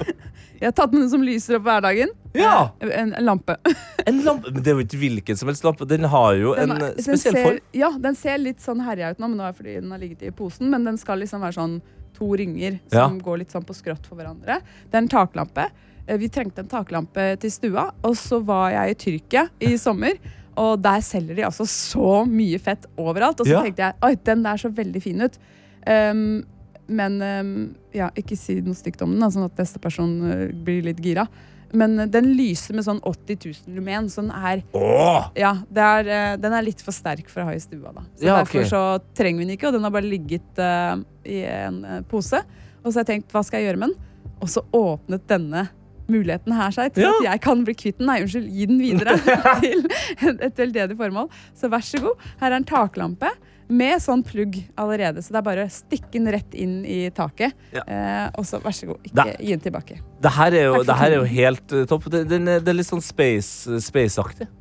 jeg 0.58 0.64
har 0.66 0.72
tatt 0.74 0.94
med 0.94 1.04
den 1.04 1.10
som 1.12 1.22
lyser 1.22 1.58
opp 1.60 1.66
hverdagen. 1.68 2.10
Ja! 2.34 2.70
En, 2.82 3.12
en 3.12 3.26
lampe. 3.28 3.56
En 4.08 4.18
lampe 4.26 4.50
Men 4.52 4.64
det 4.64 4.72
er 4.72 4.74
jo 4.80 4.82
ikke 4.84 4.98
hvilken 5.00 5.38
som 5.38 5.48
helst 5.48 5.64
lampe. 5.64 5.86
Den 5.88 6.04
har 6.10 6.34
jo 6.40 6.54
Den, 6.58 6.72
en 6.74 6.96
spesiell 6.98 7.36
ser, 7.36 7.44
form. 7.46 7.60
Ja, 7.78 7.88
den 8.04 8.16
ser 8.18 8.40
litt 8.42 8.60
sånn 8.64 8.82
herja 8.84 9.12
ut 9.14 9.20
nå, 9.22 9.28
men 9.30 9.38
nå 9.40 9.46
er 9.46 9.52
det 9.54 9.60
fordi 9.60 9.76
den 9.78 9.92
har 9.94 10.02
ligget 10.02 10.24
i 10.26 10.32
posen. 10.34 10.68
Men 10.72 10.84
den 10.88 10.98
skal 11.00 11.22
liksom 11.22 11.44
være 11.44 11.56
sånn 11.60 11.78
to 12.16 12.28
ringer 12.40 12.80
som 12.92 13.18
Ja. 13.18 13.24
går 13.28 13.40
litt 13.44 13.54
sånn 13.54 13.64
på 13.66 13.76
skrått 13.76 14.04
for 14.08 14.18
hverandre. 14.18 14.58
Det 14.90 14.98
er 14.98 15.04
en 15.04 15.12
taklampe. 15.14 15.68
Eh, 16.06 16.18
Vi 16.20 16.28
trengte 16.28 16.64
en 16.64 16.68
taklampe 16.72 17.28
til 17.40 17.50
stua, 17.54 17.86
og 18.04 18.16
så 18.18 18.40
var 18.44 18.70
jeg 18.74 18.90
i 18.90 18.98
Tyrkia 19.06 19.46
i 19.60 19.76
sommer. 19.80 20.18
Og 20.60 20.80
der 20.82 21.00
selger 21.04 21.34
de 21.38 21.46
altså 21.46 21.66
så 21.68 22.24
mye 22.28 22.58
fett 22.62 22.86
overalt. 23.00 23.40
Og 23.40 23.46
så 23.46 23.56
Ja. 23.56 23.62
tenkte 23.62 23.82
jeg 23.88 23.94
oi, 24.02 24.14
den 24.24 24.42
der 24.44 24.56
så 24.60 24.70
veldig 24.74 25.02
fin 25.02 25.20
ut. 25.24 25.38
Um, 25.86 26.44
men 26.88 27.16
um, 27.22 27.74
ja, 27.96 28.10
ikke 28.16 28.36
si 28.36 28.58
noe 28.60 28.76
stygt 28.76 29.02
om 29.02 29.12
den, 29.16 29.24
sånn 29.32 29.46
at 29.48 29.56
neste 29.58 29.80
person 29.80 30.14
uh, 30.22 30.46
blir 30.52 30.82
litt 30.84 31.00
gira. 31.04 31.26
Men 31.74 31.98
uh, 31.98 32.06
den 32.06 32.28
lyser 32.36 32.76
med 32.76 32.84
sånn 32.86 33.00
80 33.02 33.38
000 33.66 33.74
lumen, 33.78 34.08
så 34.12 34.22
den 34.22 34.30
er 34.30 34.62
Åh! 34.76 35.30
ja, 35.40 35.54
det 35.72 35.82
er, 35.82 36.10
eh, 36.12 36.36
den 36.36 36.52
er 36.52 36.62
litt 36.62 36.82
for 36.84 36.92
sterk 36.94 37.28
for 37.32 37.42
å 37.42 37.48
ha 37.48 37.54
i 37.56 37.62
stua. 37.62 37.90
Da. 37.96 38.04
Så 38.14 38.28
Ja, 38.28 38.36
Derfor 38.42 38.68
så 38.70 38.82
trenger 39.16 39.38
vi 39.42 39.48
den 39.48 39.56
ikke, 39.56 39.68
og 39.72 39.78
den 39.78 39.82
har 39.88 39.90
bare 39.90 40.06
ligget 40.08 40.60
uh, 40.60 41.00
i 41.24 41.40
en 41.48 41.80
eh, 41.84 42.02
pose. 42.02 42.42
Og 42.84 42.92
så 42.92 43.00
har 43.00 43.04
jeg 43.06 43.10
tenkt, 43.14 43.32
hva 43.32 43.42
skal 43.42 43.60
jeg 43.62 43.72
gjøre 43.72 43.80
med 43.80 43.94
den? 43.94 44.12
Og 44.44 44.48
så 44.52 44.62
åpnet 44.76 45.26
denne 45.26 45.68
muligheten 46.10 46.52
her 46.56 46.70
seg 46.74 46.92
til 46.96 47.06
Ja. 47.06 47.12
at 47.18 47.24
jeg 47.30 47.40
kan 47.46 47.64
bli 47.64 47.74
kvitt 47.74 47.98
den. 47.98 48.06
Nei, 48.10 48.20
unnskyld, 48.24 48.48
gi 48.52 48.66
den 48.70 48.78
videre 48.82 49.16
til 49.64 50.38
et 50.44 50.58
veldedig 50.60 50.96
formål. 50.98 51.28
Så 51.56 51.70
vær 51.72 51.84
så 51.86 52.00
god. 52.04 52.24
Her 52.40 52.50
er 52.52 52.56
en 52.60 52.66
taklampe 52.68 53.30
med 53.74 53.96
sånn 54.04 54.20
plugg 54.28 54.58
allerede, 54.76 55.22
så 55.24 55.32
det 55.32 55.38
er 55.40 55.46
bare 55.46 55.62
å 55.64 55.70
stikke 55.72 56.10
den 56.18 56.28
rett 56.34 56.52
inn 56.60 56.82
i 56.84 56.98
taket. 57.16 57.54
Ja. 57.72 57.80
Eh, 57.88 58.26
og 58.36 58.44
så 58.44 58.60
vær 58.60 58.74
så 58.76 58.90
god, 58.90 59.00
ikke 59.08 59.24
det, 59.24 59.38
gi 59.40 59.54
den 59.54 59.62
tilbake. 59.64 59.96
Det 60.20 60.32
her 60.36 60.52
er 60.58 60.66
jo, 60.68 60.82
det 60.84 60.98
her 61.00 61.14
er 61.14 61.16
jo 61.22 61.30
helt 61.32 61.72
eh, 61.72 61.86
topp. 61.88 62.10
Det, 62.12 62.26
det, 62.28 62.42
det 62.44 62.68
er 62.74 62.76
litt 62.76 62.90
sånn 62.90 63.00
space- 63.04 63.80
space-aktig. 63.88 64.50
Space 64.50 64.60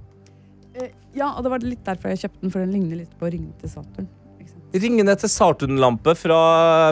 ja, 1.14 1.28
og 1.38 1.44
det 1.46 1.52
var 1.54 1.62
litt 1.62 1.84
derfor 1.86 2.10
jeg 2.10 2.24
kjøpte 2.24 2.40
den, 2.42 2.50
for 2.56 2.64
den 2.64 2.72
ligner 2.74 2.98
litt 3.04 3.12
på 3.20 3.28
ringen 3.30 3.52
til 3.62 3.70
Saturn. 3.70 4.08
Ringene 4.74 5.14
til 5.22 5.30
Sartun-lampe 5.30 6.16
fra, 6.18 6.40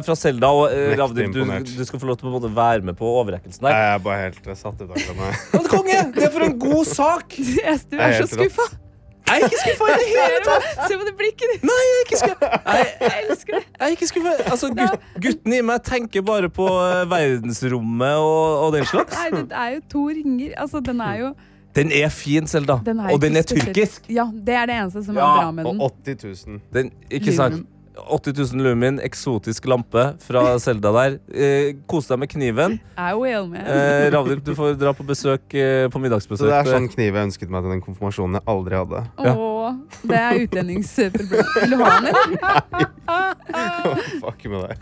fra 0.06 0.16
Selda. 0.20 0.52
Og 0.54 0.68
eh, 0.70 0.92
Mektig 0.94 1.16
du, 1.34 1.40
imponert. 1.42 1.72
du 1.74 1.82
skal 1.88 2.02
få 2.04 2.12
lov 2.12 2.20
til 2.20 2.28
å 2.28 2.30
på 2.30 2.36
en 2.36 2.38
måte 2.38 2.52
være 2.54 2.86
med 2.86 2.98
på 3.00 3.08
overrekkelsen 3.22 3.66
der. 3.66 3.74
Jeg 3.74 3.96
er 3.96 4.04
bare 4.06 4.20
helt 4.28 4.46
eh, 4.54 4.60
satt 4.60 4.78
ut 4.84 4.92
akkurat 4.92 5.18
nå. 5.18 5.32
Men 5.56 5.68
konge! 5.72 5.98
Det 6.20 6.28
er 6.28 6.34
for 6.36 6.46
en 6.46 6.58
god 6.62 6.86
sak! 6.92 7.36
Du 7.42 7.58
er 7.58 7.80
så 7.82 7.98
er 7.98 8.16
helt 8.20 8.34
skuffa. 8.36 8.68
Jeg 9.32 9.40
er 9.40 9.46
ikke 9.48 9.60
skuffa 9.64 9.86
i 9.88 9.98
det 10.02 10.08
hele 10.12 10.40
tatt! 10.44 10.66
Se 10.90 10.96
på 11.00 11.06
det 11.08 11.14
blikket 11.20 11.52
ditt. 11.54 11.62
Nei, 11.70 11.76
jeg 11.88 11.94
er 11.98 12.06
ikke 12.06 12.20
skuffa. 12.22 12.48
Jeg, 12.76 12.88
Jeg 13.02 13.26
elsker 13.32 13.56
det. 13.58 13.62
jeg 13.72 13.86
er 13.88 13.94
ikke 13.96 14.10
skuffa. 14.10 14.34
Altså, 14.52 14.70
gutt, 14.76 15.06
gutten 15.26 15.54
i 15.56 15.62
meg 15.72 15.86
tenker 15.88 16.26
bare 16.28 16.50
på 16.54 16.66
eh, 16.68 17.04
verdensrommet 17.12 18.18
og, 18.20 18.66
og 18.66 18.76
den 18.76 18.86
slags. 18.90 19.16
Nei, 19.18 19.46
det 19.48 19.58
er 19.64 19.70
jo 19.78 19.82
to 19.94 20.04
ringer. 20.12 20.52
Altså, 20.66 20.82
den 20.84 21.02
er 21.06 21.22
jo 21.22 21.32
Den 21.76 21.92
er 21.92 22.10
fin, 22.10 22.48
Selda. 22.48 22.80
den 22.84 23.00
er 23.00 23.14
Og 23.14 23.22
den 23.22 23.36
er 23.38 23.42
spesielt- 23.44 23.74
tyrkisk. 23.76 24.02
Ja, 24.12 24.26
det 24.34 24.54
er 24.56 24.66
det 24.68 24.76
eneste 24.76 25.04
som 25.06 25.16
Ja, 25.16 25.22
er 25.22 25.42
bra 25.42 25.52
med 25.52 25.66
den. 25.66 25.82
Og 25.82 25.92
80 26.06 26.48
000. 26.48 26.60
Den, 26.74 26.92
ikke 27.10 27.32
sant? 27.36 27.66
80 28.10 28.54
000 28.54 28.64
lumin, 28.64 29.00
eksotisk 29.04 29.66
lampe 29.68 30.16
fra 30.24 30.58
Selda 30.64 30.92
der. 30.96 31.18
Eh, 31.34 31.74
kos 31.88 32.08
deg 32.08 32.20
med 32.20 32.30
kniven. 32.32 32.80
I 32.98 33.14
will, 33.14 33.48
man. 33.52 33.62
Eh, 33.62 34.10
Ravdip, 34.14 34.44
du 34.48 34.54
får 34.56 34.78
dra 34.80 34.94
på 34.96 35.04
besøk 35.06 35.54
eh, 35.54 35.88
på 35.92 36.00
Så 36.00 36.38
det 36.48 36.54
er 36.56 36.64
sånn 36.72 36.88
kniv 36.90 37.14
jeg 37.14 37.24
ønsket 37.28 37.50
meg 37.52 37.62
til 37.64 37.72
den 37.76 37.82
konfirmasjonen 37.84 38.34
jeg 38.40 38.44
aldri 38.48 38.76
hadde. 38.80 39.04
ja. 39.24 39.36
Åh, 39.36 39.76
det 40.08 40.18
er 40.18 40.40
utlendingsproblem. 40.48 41.46
Vil 41.62 41.70
du 41.70 41.78
ha 41.84 42.00
den, 42.00 42.08
eller? 42.16 42.88
Fuck 44.24 44.46
med 44.50 44.60
deg. 44.68 44.76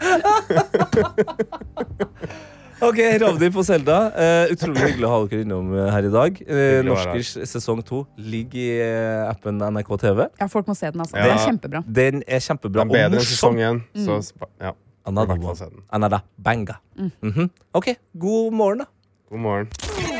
Ok, 2.79 2.99
Ravdip 3.21 3.53
på 3.53 3.63
Selda. 3.67 3.97
Uh, 4.15 4.53
utrolig 4.53 4.85
hyggelig 4.85 5.07
å 5.07 5.11
ha 5.11 5.17
dere 5.27 5.43
innom 5.43 5.71
eh, 5.75 5.87
her 5.91 6.05
i 6.07 6.11
dag. 6.13 6.37
Eh, 6.45 6.53
å 6.53 6.59
være 6.61 6.85
Norskers 6.87 7.31
sesong 7.51 7.81
to 7.83 8.05
ligger 8.15 8.59
i 8.61 8.67
uh, 8.79 9.31
appen 9.33 9.59
NRK 9.59 9.91
TV. 10.05 10.21
Ja, 10.39 10.47
folk 10.51 10.69
må 10.71 10.77
se 10.79 10.87
den, 10.87 11.03
altså. 11.03 11.17
Ja. 11.19 11.25
Den 11.27 11.35
er 11.35 11.43
kjempebra. 11.43 11.81
Den 11.99 12.23
er 12.23 12.45
kjempebra 12.45 12.85
Den 12.85 12.93
er 12.95 13.11
bedre 13.11 13.19
og 13.19 13.27
morsom. 13.27 13.59
én. 13.59 13.81
Så 14.05 14.21
ja. 14.63 14.71
Another 15.09 15.35
one. 15.41 15.83
Another 15.91 16.23
banga. 16.39 16.79
Mm. 16.95 17.11
Mhm. 17.19 17.51
Ok, 17.75 17.93
god 18.15 18.55
morgen, 18.61 18.85
da. 18.85 18.91
God 19.29 19.45
morgen. 19.47 20.17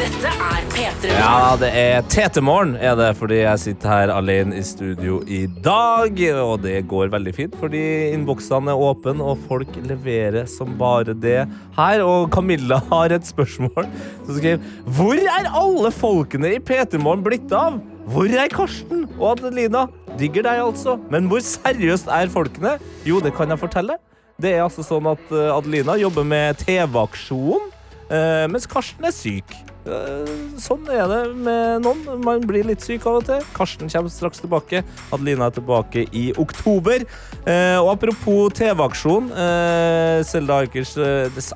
Dette 0.00 0.30
er 0.32 0.62
P3 0.72 1.10
Ja, 1.12 1.56
det 1.60 1.68
er 1.76 2.06
TT-morgen, 2.08 2.70
er 2.80 2.94
det, 2.96 3.10
fordi 3.18 3.42
jeg 3.42 3.60
sitter 3.60 3.90
her 3.90 4.12
alene 4.14 4.56
i 4.56 4.62
studio 4.64 5.18
i 5.28 5.42
dag. 5.60 6.16
Og 6.40 6.62
det 6.62 6.86
går 6.88 7.10
veldig 7.12 7.34
fint, 7.36 7.56
fordi 7.60 7.82
innboksene 8.14 8.72
er 8.72 8.80
åpne, 8.80 9.20
og 9.20 9.42
folk 9.44 9.74
leverer 9.84 10.48
som 10.48 10.72
bare 10.80 11.12
det 11.12 11.42
her. 11.76 12.00
Og 12.00 12.30
Camilla 12.32 12.78
har 12.94 13.12
et 13.12 13.28
spørsmål 13.28 13.90
som 14.24 14.38
skriver 14.38 14.64
Hvor 14.88 15.20
er 15.20 15.52
alle 15.60 15.92
folkene 15.92 16.54
i 16.56 16.62
P3morgen 16.64 17.26
blitt 17.26 17.52
av? 17.52 17.76
Hvor 18.08 18.32
er 18.32 18.48
Karsten 18.54 19.04
og 19.18 19.34
Adelina? 19.34 19.84
Digger 20.16 20.48
deg, 20.48 20.62
altså. 20.70 20.96
Men 21.12 21.28
hvor 21.28 21.44
seriøst 21.44 22.08
er 22.08 22.32
folkene? 22.32 22.78
Jo, 23.04 23.20
det 23.20 23.34
kan 23.36 23.52
jeg 23.52 23.60
fortelle. 23.60 24.00
Det 24.40 24.56
er 24.56 24.64
altså 24.64 24.80
sånn 24.80 25.12
at 25.12 25.28
eh, 25.28 25.50
Adelina 25.52 26.00
jobber 26.00 26.24
med 26.24 26.64
TV-aksjon, 26.64 27.68
eh, 28.08 28.46
mens 28.48 28.64
Karsten 28.64 29.04
er 29.04 29.12
syk. 29.12 29.60
Eh, 29.86 30.36
Sånn 30.60 30.84
er 30.92 31.06
det 31.08 31.20
med 31.40 31.86
noen. 31.86 32.20
Man 32.24 32.44
blir 32.44 32.66
litt 32.68 32.84
syk 32.84 33.06
av 33.08 33.20
og 33.20 33.26
til. 33.30 33.44
Karsten 33.56 33.88
kommer 33.88 34.12
straks 34.12 34.42
tilbake. 34.42 34.82
Adelina 35.14 35.48
er 35.48 35.56
tilbake 35.56 36.04
i 36.12 36.26
oktober. 36.40 37.06
Eh, 37.46 37.78
og 37.80 37.94
apropos 37.94 38.52
TV-aksjon. 38.58 39.30
Eh, 39.32 40.20
Selda 40.28 40.60
Ajkic 40.64 40.94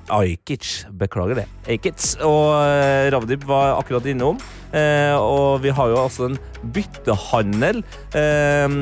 Ajkic, 0.08 0.72
beklager 0.96 1.42
det. 1.42 1.46
Ajkic 1.68 2.14
og 2.24 2.54
Ravdip 3.12 3.44
var 3.48 3.76
akkurat 3.80 4.08
innom. 4.08 4.40
Eh, 4.74 5.14
og 5.14 5.60
vi 5.62 5.70
har 5.70 5.92
jo 5.92 6.00
altså 6.00 6.30
en 6.30 6.38
byttehandel. 6.74 7.84
Eh, 8.16 8.74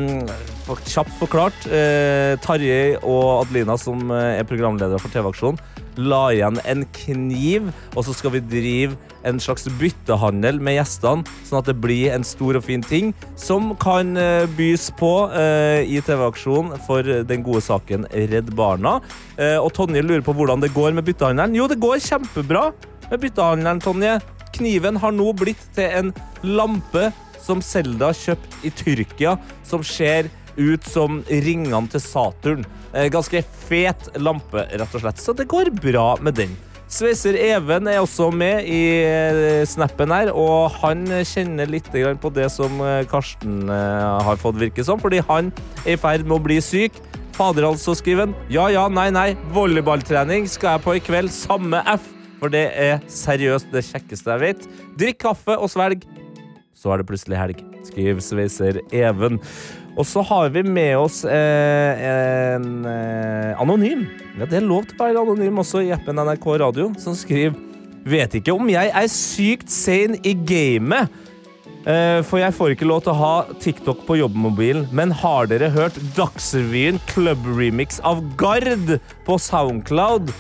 kjapt 0.89 1.13
forklart. 1.21 1.67
Eh, 1.69 2.39
Tarjei 2.41 2.95
og 3.03 3.43
Adelina, 3.43 3.77
som 3.77 4.11
er 4.15 4.47
programledere 4.49 5.01
for 5.03 5.13
TV-aksjon, 5.13 5.59
la 6.01 6.23
igjen 6.33 6.61
en 6.69 6.85
kniv, 6.97 7.71
og 7.95 8.07
så 8.07 8.15
skal 8.17 8.37
vi 8.37 8.43
drive 8.45 8.97
en 9.29 9.39
slags 9.43 9.69
byttehandel 9.79 10.59
med 10.63 10.77
gjestene, 10.79 11.27
sånn 11.47 11.61
at 11.61 11.71
det 11.71 11.77
blir 11.83 12.13
en 12.15 12.27
stor 12.27 12.59
og 12.59 12.67
fin 12.67 12.83
ting 12.83 13.13
som 13.39 13.73
kan 13.83 14.17
eh, 14.19 14.49
bys 14.59 14.89
på 14.99 15.13
eh, 15.39 15.83
i 15.87 16.01
TV-aksjonen 16.05 16.83
for 16.87 17.07
den 17.29 17.45
gode 17.47 17.63
saken 17.65 18.07
Redd 18.11 18.53
Barna. 18.59 18.99
Eh, 19.37 19.59
og 19.59 19.73
Tonje 19.77 20.03
lurer 20.05 20.25
på 20.27 20.35
hvordan 20.37 20.63
det 20.65 20.73
går 20.75 20.97
med 20.97 21.07
byttehandelen. 21.07 21.57
Jo, 21.59 21.69
det 21.71 21.81
går 21.83 22.03
kjempebra 22.03 22.71
med 23.11 23.23
byttehandelen, 23.23 23.83
Tonje. 23.85 24.19
Kniven 24.53 24.99
har 25.01 25.15
nå 25.17 25.31
blitt 25.37 25.63
til 25.77 25.89
en 25.89 26.15
lampe 26.45 27.11
som 27.43 27.63
Selda 27.65 28.13
kjøpte 28.15 28.63
i 28.67 28.71
Tyrkia, 28.75 29.37
som 29.67 29.83
ser 29.87 30.29
ut 30.57 30.85
som 30.89 31.23
ringene 31.29 31.89
til 31.93 32.03
Saturn. 32.03 32.67
Eh, 32.93 33.09
Ganske 33.13 33.43
fet 33.69 34.11
lampe, 34.21 34.67
rett 34.69 34.95
og 34.95 35.05
slett. 35.05 35.23
Så 35.23 35.35
det 35.37 35.49
går 35.51 35.73
bra 35.83 36.15
med 36.21 36.39
den. 36.41 36.55
Sveiser 36.93 37.39
Even 37.41 37.89
er 37.89 38.03
også 38.03 38.29
med 38.37 38.67
i 38.69 38.83
eh, 39.07 39.63
snappen 39.69 40.13
her, 40.13 40.33
og 40.37 40.75
han 40.83 41.07
kjenner 41.25 41.71
litt 41.71 41.89
på 41.89 42.33
det 42.37 42.51
som 42.53 42.83
eh, 42.85 43.07
Karsten 43.09 43.69
har 43.69 44.37
fått 44.37 44.61
virke 44.61 44.85
som, 44.85 45.01
fordi 45.01 45.23
han 45.25 45.49
er 45.87 45.95
i 45.97 46.01
ferd 46.01 46.27
med 46.27 46.37
å 46.37 46.45
bli 46.45 46.61
syk. 46.61 47.01
Fader 47.33 47.65
altså, 47.65 47.95
skriver 47.97 48.27
han. 48.27 48.35
Ja, 48.53 48.69
ja, 48.69 48.89
nei, 48.93 49.09
nei. 49.11 49.31
Volleyballtrening 49.57 50.45
skal 50.53 50.77
jeg 50.77 50.85
på 50.85 50.97
i 50.99 51.05
kveld. 51.05 51.33
Samme 51.33 51.81
F. 51.95 52.11
For 52.43 52.51
det 52.51 52.65
er 52.75 52.97
seriøst 53.07 53.71
det 53.71 53.85
kjekkeste 53.87 54.35
jeg 54.35 54.43
vet. 54.43 54.65
Drikk 54.99 55.21
kaffe 55.23 55.55
og 55.55 55.71
svelg. 55.71 56.03
Så 56.75 56.91
er 56.91 56.99
det 56.99 57.07
plutselig 57.07 57.39
helg. 57.39 57.61
skriver 57.87 58.21
sveiser 58.21 58.81
Even. 58.91 59.39
Og 59.93 60.07
så 60.09 60.23
har 60.25 60.49
vi 60.55 60.63
med 60.65 60.95
oss 60.97 61.21
eh, 61.29 62.05
en 62.09 62.87
eh, 62.89 63.61
anonym. 63.61 64.07
Ja, 64.39 64.47
det 64.49 64.63
er 64.63 64.65
lov 64.65 64.87
til 64.89 64.97
å 64.97 65.05
være 65.05 65.25
anonym 65.27 65.61
også 65.61 65.83
i 65.85 65.93
appen 65.93 66.17
NRK 66.17 66.49
Radio, 66.65 66.89
som 67.01 67.17
skriver 67.19 67.59
Vet 68.03 68.33
ikke 68.35 68.55
om 68.57 68.67
jeg 68.67 68.89
er 68.99 69.11
sykt 69.13 69.71
sein 69.71 70.17
i 70.27 70.33
gamet. 70.35 71.13
Eh, 71.87 72.19
for 72.27 72.41
jeg 72.41 72.55
får 72.57 72.73
ikke 72.75 72.89
lov 72.89 73.05
til 73.05 73.13
å 73.13 73.21
ha 73.21 73.35
TikTok 73.63 74.03
på 74.09 74.17
jobbmobilen. 74.19 74.89
Men 74.97 75.13
har 75.21 75.47
dere 75.51 75.71
hørt 75.71 76.01
Dagsrevyen 76.17 76.99
Club 77.13 77.45
Remix 77.53 78.01
av 78.07 78.25
Gard 78.41 78.97
på 79.29 79.39
Soundcloud? 79.39 80.33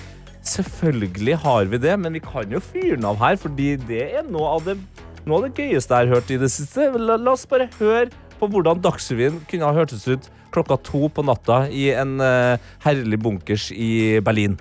Selvfølgelig 0.49 1.39
har 1.45 1.71
vi 1.71 1.79
det, 1.85 1.95
men 2.03 2.19
vi 2.19 2.25
kan 2.25 2.51
jo 2.51 2.59
fyre 2.63 2.97
den 2.97 3.07
av 3.07 3.21
her, 3.21 3.39
fordi 3.39 3.77
det 3.87 4.09
er 4.09 4.27
noe 4.27 4.57
av 4.57 4.67
det, 4.67 4.75
noe 5.23 5.39
av 5.39 5.47
det 5.47 5.55
gøyeste 5.55 5.95
jeg 5.95 6.09
har 6.09 6.17
hørt 6.17 6.35
i 6.35 6.41
det 6.43 6.51
siste. 6.51 6.89
La, 6.99 7.15
la 7.21 7.37
oss 7.37 7.47
bare 7.47 7.71
høre 7.79 8.09
på 8.43 8.51
hvordan 8.51 8.83
Dagsrevyen 8.83 9.39
kunne 9.47 9.69
ha 9.69 9.77
hørtes 9.77 10.09
ut 10.11 10.27
klokka 10.53 10.77
to 10.85 11.07
på 11.15 11.23
natta 11.25 11.65
i 11.71 11.89
en 11.95 12.19
eh, 12.21 12.59
herlig 12.83 13.21
bunkers 13.23 13.71
i 13.71 14.19
Berlin. 14.25 14.59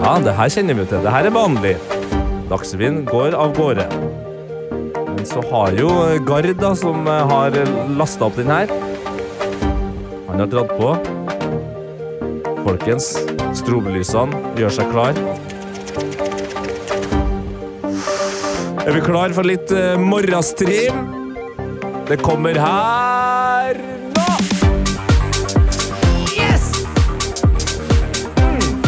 Ja, 0.00 0.12
det 0.24 0.36
her 0.36 0.52
kjenner 0.52 0.76
vi 0.78 0.86
til. 0.90 1.02
Det 1.04 1.14
her 1.14 1.28
er 1.28 1.34
vanlig. 1.34 1.74
Dagsrevyen 2.50 3.02
går 3.08 3.36
av 3.38 3.56
gårde. 3.56 3.88
Men 5.10 5.26
så 5.28 5.42
har 5.50 5.74
jo 5.76 5.90
Gard, 6.28 6.52
da, 6.60 6.74
som 6.78 7.08
eh, 7.08 7.26
har 7.32 7.56
lasta 7.96 8.28
opp 8.28 8.38
den 8.38 8.52
her 8.52 8.70
Han 10.28 10.44
har 10.44 10.48
dratt 10.52 10.76
på. 10.76 10.94
Folkens, 12.64 13.14
strobelysene 13.56 14.56
gjør 14.60 14.76
seg 14.76 14.92
klar. 14.92 15.24
Er 18.80 18.94
vi 18.96 19.00
klar 19.04 19.28
for 19.36 19.44
litt 19.44 19.68
uh, 19.76 19.98
morgenstream? 20.00 21.02
Det 22.08 22.16
kommer 22.24 22.56
her 22.56 23.76
nå! 24.14 24.24
Yes! 26.32 26.64
Mm. 28.40 28.80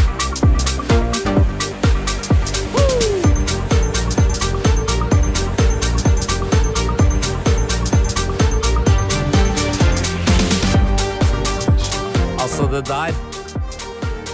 Altså, 12.40 12.66
det 12.72 12.86
der 12.88 13.12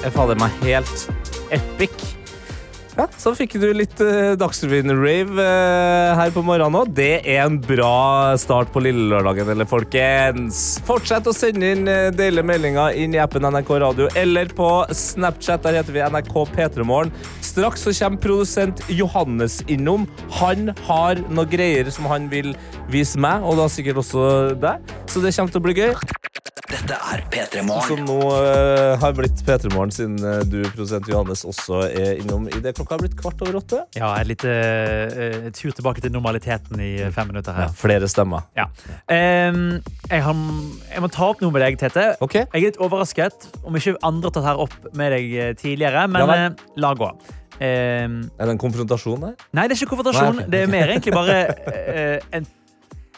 er 0.06 0.14
fader 0.14 0.38
meg 0.38 0.62
helt 0.62 1.11
epic. 1.50 2.07
Ja, 2.99 3.05
Så 3.14 3.30
fikk 3.38 3.53
du 3.62 3.68
litt 3.76 4.01
uh, 4.03 4.34
Dagsrevyen-rave 4.34 5.38
uh, 5.38 6.16
her 6.18 6.32
på 6.34 6.42
morgenen 6.42 6.80
òg. 6.80 6.90
Det 6.96 7.20
er 7.22 7.44
en 7.44 7.61
bra 7.62 8.34
start 8.42 8.72
på 8.74 8.82
lille 8.82 9.07
lørdagen, 9.12 9.46
eller 9.53 9.68
folkens. 9.70 10.80
Fortsett 10.88 11.30
å 11.30 11.34
sende 11.36 11.70
inn 11.76 11.86
uh, 11.86 12.09
dele 12.11 12.42
meldinger 12.42 12.99
inn 12.99 13.14
i 13.14 13.22
appen 13.22 13.46
NRK 13.46 13.70
Radio 13.84 14.11
eller 14.18 14.51
på 14.51 14.70
Snapchat. 14.90 15.62
Der 15.62 15.78
heter 15.78 15.94
vi 15.94 16.03
NRK 16.03 16.34
P3morgen. 16.57 17.14
Straks 17.38 17.86
så 17.86 17.94
kommer 18.01 18.24
produsent 18.24 18.82
Johannes 18.90 19.61
innom. 19.70 20.09
Han 20.40 20.72
har 20.90 21.22
noen 21.28 21.55
greier 21.55 21.94
som 21.94 22.11
han 22.11 22.26
vil 22.32 22.57
vise 22.90 23.20
meg, 23.22 23.46
og 23.46 23.62
da 23.62 23.70
sikkert 23.70 24.03
også 24.03 24.57
deg. 24.59 24.96
Så 25.07 25.22
det 25.22 25.36
kommer 25.38 25.55
til 25.55 25.62
å 25.62 25.68
bli 25.70 25.78
gøy. 25.78 25.94
Dette 26.78 26.94
er 27.10 27.22
P3 27.32 27.62
Som 27.88 28.04
nå 28.06 28.16
uh, 28.30 28.94
har 29.02 29.14
blitt 29.16 29.40
P3 29.44 29.70
Morgen, 29.74 29.90
siden 29.94 30.14
uh, 30.22 30.40
du, 30.46 30.60
produsent 30.70 31.08
Johannes, 31.10 31.42
også 31.48 31.80
er 31.88 32.20
innom 32.20 32.46
i 32.52 32.60
det. 32.62 32.74
Klokka 32.78 32.94
har 32.94 33.02
blitt 33.02 33.16
kvart 33.18 33.42
over 33.42 33.58
åtte. 33.58 33.80
Ja, 33.98 34.12
en 34.20 34.28
liten 34.30 34.52
uh, 34.52 35.48
tur 35.56 35.74
tilbake 35.74 36.04
til 36.04 36.12
normaliteten 36.14 36.78
i 36.84 36.92
eh, 37.02 37.10
fem 37.14 37.32
minutter 37.32 37.56
Ja, 37.56 37.66
her. 37.66 37.74
flere 37.76 38.08
stemmer. 38.10 38.46
Ja. 38.56 38.68
Um, 39.10 39.80
jeg, 40.06 40.22
har, 40.22 40.38
jeg 40.92 41.02
må 41.02 41.10
ta 41.18 41.26
opp 41.32 41.42
noe 41.42 41.54
med 41.56 41.64
deg, 41.66 41.80
Tete. 41.82 42.12
Ok. 42.24 42.38
Jeg 42.44 42.48
er 42.62 42.66
litt 42.68 42.78
overrasket 42.84 43.48
om 43.64 43.74
ikke 43.78 43.96
andre 44.06 44.30
har 44.30 44.36
tatt 44.38 44.48
her 44.52 44.62
opp 44.68 44.78
med 44.98 45.12
deg 45.16 45.34
eh, 45.34 45.50
tidligere, 45.58 46.06
men 46.14 46.24
Ja 46.24 46.38
eh, 46.46 46.64
la 46.78 46.94
gå. 46.98 47.10
Um, 47.58 48.20
Er 48.38 48.46
det 48.46 48.52
en 48.54 48.60
konfrontasjon 48.62 49.24
der? 49.24 49.32
nei, 49.50 49.64
det 49.66 49.74
er 49.74 49.80
ikke 49.80 49.96
konfrontasjon. 49.96 50.36
Nei, 50.38 50.44
okay. 50.46 50.52
Det 50.54 50.62
er 50.62 50.70
mer 50.70 50.90
egentlig 50.94 51.16
bare 51.16 51.38
eh, 51.74 52.28
en 52.38 52.46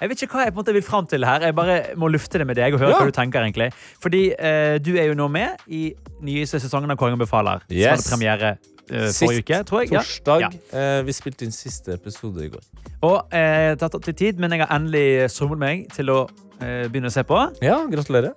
jeg 0.00 0.08
vet 0.08 0.22
ikke 0.24 0.32
hva 0.38 0.44
jeg 0.46 0.52
på 0.54 0.58
en 0.58 0.64
måte 0.64 0.72
vil 0.76 0.82
fram 0.86 1.06
til 1.06 1.24
her. 1.28 1.40
Jeg 1.48 1.54
bare 1.54 1.78
må 2.00 2.08
lufte 2.10 2.38
det 2.40 2.46
med 2.48 2.56
deg 2.56 2.74
og 2.74 2.80
høre 2.80 2.90
Ja. 2.94 2.98
hva 3.00 3.06
du 3.06 3.12
tenker. 3.16 3.40
egentlig. 3.44 3.70
Fordi 4.00 4.22
eh, 4.38 4.78
du 4.78 4.94
er 4.96 5.06
jo 5.10 5.14
nå 5.14 5.28
med 5.30 5.56
i 5.68 5.94
nyeste 6.22 6.60
sesongen 6.60 6.90
av 6.90 6.96
Kongen 6.96 7.18
befaler. 7.20 7.60
Som 7.68 7.76
Yes. 7.76 7.90
hadde 7.90 8.10
premiere 8.16 8.50
eh, 8.90 9.10
forrige 9.12 9.44
uke, 9.44 9.58
tror 9.68 9.80
jeg. 9.84 9.90
Torsdag. 9.94 10.40
Ja. 10.40 10.50
Eh, 10.78 11.02
vi 11.06 11.12
spilte 11.12 11.44
inn 11.44 11.52
siste 11.52 11.92
episode 11.94 12.44
i 12.44 12.48
går. 12.48 12.64
Og 13.02 13.28
eh, 13.32 13.74
det 13.76 13.80
har 13.82 13.88
tatt 13.92 14.06
litt 14.06 14.16
tid, 14.18 14.38
men 14.40 14.50
jeg 14.52 14.60
har 14.66 14.72
endelig 14.78 15.30
somlet 15.30 15.58
meg 15.58 15.86
til 15.92 16.10
å 16.10 16.18
eh, 16.60 16.88
begynne 16.88 17.08
å 17.08 17.14
se 17.14 17.22
på. 17.24 17.38
Ja, 17.62 17.82
gratulerer. 17.88 18.32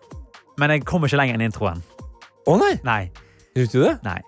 Men 0.57 0.69
jeg 0.69 0.85
kommer 0.85 1.07
ikke 1.09 1.17
lenger 1.17 1.39
enn 1.39 1.47
introen. 1.49 1.81
Å 2.47 2.57
nei! 2.59 2.75
Nei. 2.83 3.11
Gjorde 3.55 3.71
du 3.71 3.83
det? 3.87 3.97
nei. 4.03 4.19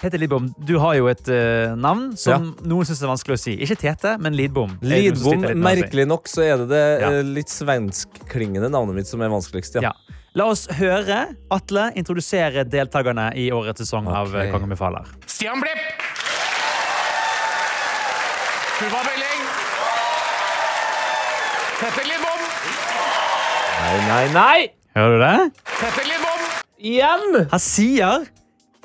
Tete 0.00 0.16
Lidbom, 0.16 0.46
du 0.64 0.78
har 0.80 0.94
jo 0.96 1.08
et 1.10 1.26
uh, 1.28 1.74
navn 1.76 2.14
som 2.16 2.54
noen 2.64 2.86
syns 2.88 3.02
er 3.04 3.10
vanskelig 3.10 3.36
å 3.36 3.40
si. 3.42 3.52
Ikke 3.60 3.76
Tete, 3.82 4.14
men 4.24 4.32
Lidbom. 4.38 4.78
Lidbom. 4.80 5.44
Merkelig 5.60 6.06
nok 6.08 6.30
så 6.30 6.40
er 6.46 6.62
det 6.62 6.68
det 6.70 6.84
Ja. 7.02 7.10
eh, 7.18 7.26
litt 7.36 7.52
svenskklingende 7.52 8.70
navnet 8.72 8.96
mitt 8.96 9.10
som 9.10 9.20
er 9.20 9.28
vanskeligst. 9.28 9.76
Ja. 9.76 9.90
Ja. 9.90 10.16
La 10.38 10.46
oss 10.46 10.64
høre 10.78 11.34
Atle 11.52 11.90
introdusere 11.98 12.64
deltakerne 12.64 13.32
i 13.36 13.50
årets 13.52 13.82
sesong 13.84 14.06
av 14.08 14.30
Ok. 14.32 14.40
eh, 14.40 14.50
Kongen 14.54 14.72
befaler. 14.72 15.04
Stian 15.26 15.60
Blipp. 15.60 15.84
Tuva 18.80 19.00
Belling. 19.04 19.44
Petter 21.80 22.08
Lidbom. 22.08 22.42
Nei, 23.80 23.96
nei, 24.08 24.26
nei! 24.32 24.58
Hører 24.96 25.12
du 25.12 25.24
det? 25.26 25.64
Petter 25.76 26.08
Lidbom. 26.08 26.46
Igjen! 26.80 27.48
Han 27.52 27.60
sier, 27.60 28.24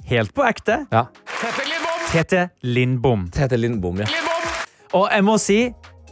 helt 0.09 0.33
på 0.35 0.43
ekte, 0.47 0.85
Ja. 0.91 1.05
Tete 2.11 2.49
Lindbom. 2.63 3.25
Tete 3.33 3.57
Lindbom, 3.59 3.97
ja. 3.99 4.05
Og 4.95 5.09
jeg 5.11 5.23
må 5.27 5.33
si, 5.41 5.57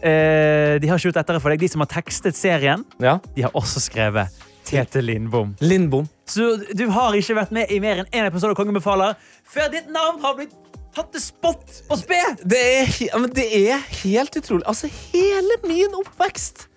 eh, 0.04 0.80
de 0.82 0.88
har 0.89 0.98
ikke 0.98 1.12
gjort 1.12 1.20
dette 1.22 1.39
for 1.39 1.50
deg. 1.54 1.60
De 1.64 1.70
som 1.72 1.84
har 1.86 1.88
tekstet 1.94 2.36
serien, 2.36 2.84
ja. 3.00 3.20
de 3.36 3.46
har 3.46 3.54
også 3.56 3.80
skrevet 3.86 4.28
Tete 4.68 5.02
Lindbom. 5.04 5.54
Lindbom. 5.62 6.08
Så 6.28 6.58
du 6.76 6.86
har 6.91 7.14
ikke 7.16 7.36
vært 7.38 7.52
med 7.56 7.72
i 7.72 7.80
mer 7.84 8.02
enn 8.04 8.10
én 8.12 8.28
episode 8.28 8.52
av 8.52 8.60
Kongen 8.60 8.76
befaler 8.76 9.16
før 9.48 9.70
ditt 9.72 9.89
navn 9.91 10.20
har 10.24 10.36
blitt 10.38 10.54
tatt 10.96 11.10
til 11.12 11.22
spott 11.24 11.82
og 11.89 11.98
spe! 12.00 12.20
Det 12.44 12.60
er, 12.60 12.86
he- 12.98 13.10
ja, 13.10 13.18
men 13.20 13.32
det 13.34 13.48
er 13.70 13.80
helt 14.04 14.36
utrolig. 14.39 14.64
Altså, 14.70 14.89
hele 15.14 15.58
min 15.68 15.96
oppvekst 16.00 16.68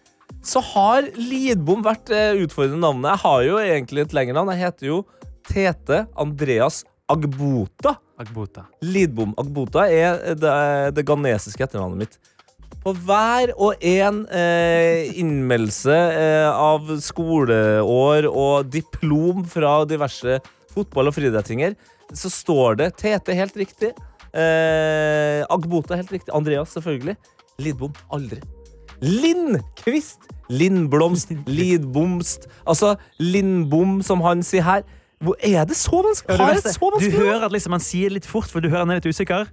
så 0.46 0.60
har 0.62 1.02
Lidbom 1.18 1.82
vært 1.82 2.10
eh, 2.14 2.38
utfordrende 2.44 2.78
navnet. 2.84 3.10
Jeg 3.16 3.22
har 3.24 3.40
jo 3.48 3.56
egentlig 3.58 4.04
et 4.06 4.12
lengre 4.14 4.34
navn. 4.38 4.52
Jeg 4.54 4.62
heter 4.68 4.86
jo 4.92 5.00
Tete 5.46 6.04
Andreas 6.18 6.84
Agbota. 7.08 7.96
Agbota. 8.18 8.64
Lidbom 8.82 9.34
Agbota 9.38 9.84
er 9.92 10.34
det, 10.34 10.54
det 10.96 11.04
ghanesiske 11.06 11.62
etternavnet 11.66 12.00
mitt. 12.00 12.16
På 12.82 12.94
hver 13.06 13.52
og 13.54 13.82
en 13.82 14.24
eh, 14.34 15.12
innmeldelse 15.18 15.94
eh, 15.94 16.48
av 16.50 16.90
skoleår 17.02 18.26
og 18.30 18.70
diplom 18.70 19.44
fra 19.50 19.80
diverse 19.86 20.40
fotball- 20.74 21.10
og 21.10 21.16
friidrettinger, 21.16 21.74
så 22.14 22.30
står 22.30 22.78
det 22.82 22.92
Tete 23.02 23.34
helt 23.38 23.56
riktig. 23.58 23.92
Eh, 24.34 25.42
Agbota 25.50 25.98
helt 25.98 26.12
riktig. 26.14 26.34
Andreas 26.34 26.74
selvfølgelig. 26.74 27.16
Lidbom 27.62 27.94
aldri. 28.14 28.42
Lindkvist! 29.02 30.26
Lindblomst, 30.46 31.32
Lidbomst 31.58 32.46
Altså, 32.66 32.94
Lindbom, 33.18 33.98
som 34.02 34.22
han 34.22 34.42
sier 34.46 34.66
her. 34.66 34.86
Hvor 35.24 35.36
er 35.40 35.64
det 35.64 35.76
så 35.76 36.02
vanskelig? 36.04 36.28
Ja, 36.28 36.32
det 36.32 36.40
Har 36.40 36.52
jeg 36.52 36.62
verste, 36.64 36.72
så 36.76 36.90
du 37.00 37.10
hører 37.16 37.46
at 37.46 37.52
liksom 37.52 37.72
han 37.72 37.80
sier 37.80 38.12
litt 38.12 38.26
fort, 38.28 38.50
for 38.52 38.60
du 38.60 38.68
hører 38.68 38.84
han 38.84 38.90
er 38.90 39.00
litt 39.00 39.08
usikker. 39.08 39.48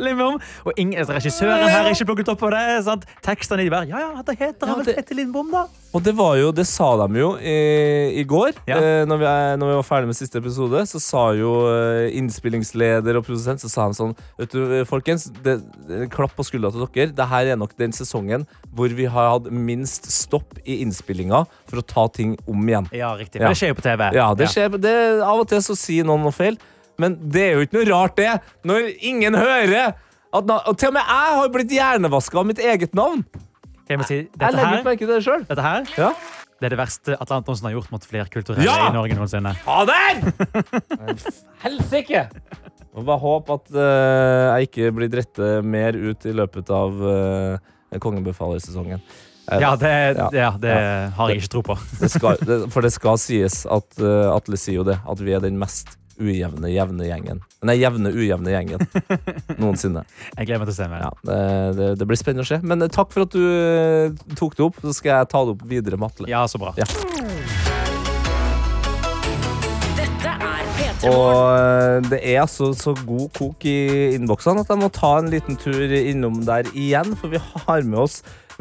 Lindbom! 0.00 0.38
Og 0.66 0.72
ingen, 0.76 0.98
regissører 1.00 1.16
regissøren 1.20 1.68
her 1.70 1.86
er 1.88 1.94
ikke 1.94 2.06
plukket 2.10 2.30
opp 2.32 2.40
på 2.42 2.50
det. 2.54 2.62
Sant? 2.86 3.06
Tekstene 3.24 3.64
de 3.64 3.70
bare 3.72 3.88
Ja, 3.90 4.00
ja, 4.10 4.24
det 4.26 4.36
heter 4.40 4.70
han 4.70 4.80
vel 4.82 4.94
Tette 4.94 5.16
Lindbom, 5.16 5.50
da. 5.52 5.64
Og 5.96 6.04
det 6.06 6.12
var 6.14 6.36
jo, 6.38 6.52
det 6.54 6.66
sa 6.70 6.92
de 7.00 7.18
jo 7.18 7.32
i, 7.42 7.54
i 8.20 8.24
går, 8.30 8.52
eh, 8.70 9.02
når, 9.10 9.18
vi, 9.18 9.26
er- 9.26 9.56
når 9.58 9.72
vi 9.72 9.78
var 9.80 9.86
ferdig 9.88 10.10
med 10.12 10.18
siste 10.18 10.38
episode. 10.38 10.84
Så 10.86 11.00
sa 11.02 11.24
jo 11.34 11.50
eh, 11.72 12.12
innspillingsleder 12.20 13.18
og 13.18 13.24
produsent 13.26 13.62
Så 13.64 13.70
sa 13.72 13.88
han 13.88 13.96
sånn 13.96 14.14
Vet 14.38 14.54
du, 14.54 14.60
eh, 14.80 14.84
folkens, 14.88 15.26
det, 15.44 15.56
klapp 16.14 16.36
på 16.38 16.46
skuldra 16.46 16.70
til 16.74 16.84
dere. 16.86 17.10
Dette 17.10 17.42
er 17.50 17.58
nok 17.58 17.74
den 17.80 17.94
sesongen 17.96 18.46
hvor 18.70 18.92
vi 18.94 19.08
har 19.10 19.32
hatt 19.34 19.48
minst 19.50 20.06
stopp 20.14 20.60
i 20.62 20.78
innspillinga 20.84 21.42
for 21.70 21.80
å 21.80 21.86
ta 21.86 22.04
ting 22.14 22.36
om 22.46 22.60
igjen. 22.70 22.86
Ja, 22.94 23.12
riktig. 23.18 23.40
For 23.42 23.50
det 23.50 23.58
skjer 23.58 23.72
jo 23.72 23.78
på 23.80 23.86
TV. 23.88 24.04
Ja, 24.14 24.28
det 24.38 24.46
Ja. 24.46 24.52
skjer, 24.54 24.76
det, 24.78 24.94
Av 25.26 25.40
og 25.42 25.48
til 25.50 25.62
så 25.64 25.74
sier 25.78 26.06
noen 26.06 26.22
noe 26.22 26.34
feil, 26.34 26.56
men 27.00 27.16
det 27.32 27.42
er 27.46 27.52
jo 27.58 27.64
ikke 27.66 27.78
noe 27.80 27.88
rart, 27.90 28.16
det. 28.20 28.34
Når 28.68 28.90
ingen 29.10 29.36
hører 29.38 29.94
at 30.30 30.46
na 30.46 30.60
og 30.70 30.76
Til 30.78 30.92
og 30.92 30.94
med 30.94 31.08
jeg 31.10 31.38
har 31.40 31.48
blitt 31.56 31.72
hjernevaska 31.74 32.38
av 32.38 32.46
mitt 32.46 32.60
eget 32.62 32.92
navn. 32.94 33.24
Jeg 33.90 33.98
må 33.98 34.04
si, 34.06 34.20
Jeg 34.22 34.54
legger 34.54 34.76
ikke 34.76 34.86
merke 34.86 35.02
til 35.02 35.10
det 35.16 35.24
sjøl. 35.26 35.42
dette 35.48 35.62
her 35.64 35.88
Ja. 35.98 36.12
det 36.60 36.68
er 36.68 36.74
det 36.76 36.78
verste 36.78 37.16
Atle 37.18 37.40
Antonsen 37.40 37.66
har 37.66 37.72
gjort 37.74 37.90
mot 37.90 38.04
flerkulturelle 38.06 38.68
Ja! 38.68 38.90
i 38.90 38.94
Norge 38.94 39.16
noensinne. 39.18 39.56
Fader! 39.64 40.20
Helsike! 41.64 42.28
Og 42.94 43.04
bare 43.06 43.18
håp 43.22 43.50
at 43.54 43.68
uh, 43.74 44.58
jeg 44.60 44.68
ikke 44.70 44.92
blir 44.94 45.10
drettet 45.10 45.66
mer 45.66 45.94
ut 45.98 46.26
i 46.26 46.32
løpet 46.34 46.70
av 46.74 47.02
uh. 47.02 47.58
Eh, 49.50 49.58
Ja, 49.60 49.74
det, 49.74 49.90
ja. 50.14 50.28
ja, 50.32 50.50
det 50.62 50.70
Ja. 50.70 51.08
har 51.16 51.30
jeg 51.30 51.40
ikke 51.42 51.52
tro 51.56 51.62
på. 51.66 51.74
Det 51.98 52.10
skal, 52.12 52.36
det, 52.46 52.58
for 52.70 52.86
det 52.86 52.92
skal 52.94 53.18
sies 53.18 53.64
at 53.66 53.98
uh, 53.98 54.30
Atle 54.36 54.58
sier 54.60 54.78
jo 54.78 54.84
det, 54.86 55.00
at 55.02 55.18
vi 55.26 55.34
er 55.34 55.42
den 55.42 55.58
mest 55.58 55.96
ujevne 56.20 56.70
jevne 56.72 57.08
gjengen. 57.08 57.40
Nei, 57.66 57.76
jevne 57.80 58.12
ujevne 58.12 58.52
gjengen 58.52 58.84
noensinne. 59.62 60.04
Jeg 60.36 60.48
gleder 60.48 60.62
meg 60.62 60.70
til 60.70 60.74
å 60.74 60.78
se 60.78 60.88
mer. 60.92 61.06
Ja, 61.06 61.12
det, 61.26 61.38
det, 61.78 61.88
det 62.00 62.08
blir 62.10 62.20
spennende 62.20 62.46
å 62.46 62.50
se. 62.50 62.60
Men 62.64 62.84
eh, 62.84 62.92
takk 62.92 63.12
for 63.14 63.26
at 63.26 63.34
du 63.34 63.42
eh, 63.44 64.34
tok 64.38 64.56
det 64.58 64.66
opp. 64.68 64.80
Så 64.84 64.96
skal 65.00 65.14
jeg 65.14 65.30
ta 65.32 65.44
det 65.46 65.56
opp 65.56 65.64
videre 65.70 66.00
med 66.00 66.12
Atle. 66.12 66.30
Ja, 66.30 66.44
så 66.50 66.60
bra. 66.60 66.74
Ja. 66.80 66.88
Dette 69.98 70.34
er 70.34 70.68
P3 70.76 71.10
Og 71.10 71.32
eh, 71.56 71.96
det 72.10 72.20
er 72.20 72.42
altså 72.44 72.72
så 72.76 72.94
god 73.04 73.30
kok 73.36 73.66
i 73.68 73.78
innboksene 74.18 74.64
at 74.64 74.72
jeg 74.72 74.82
må 74.82 74.92
ta 74.94 75.16
en 75.20 75.32
liten 75.32 75.58
tur 75.60 75.96
innom 76.00 76.42
der 76.48 76.68
igjen, 76.74 77.16
for 77.20 77.32
vi 77.32 77.40
har 77.40 77.88
med 77.88 78.04
oss 78.06 78.20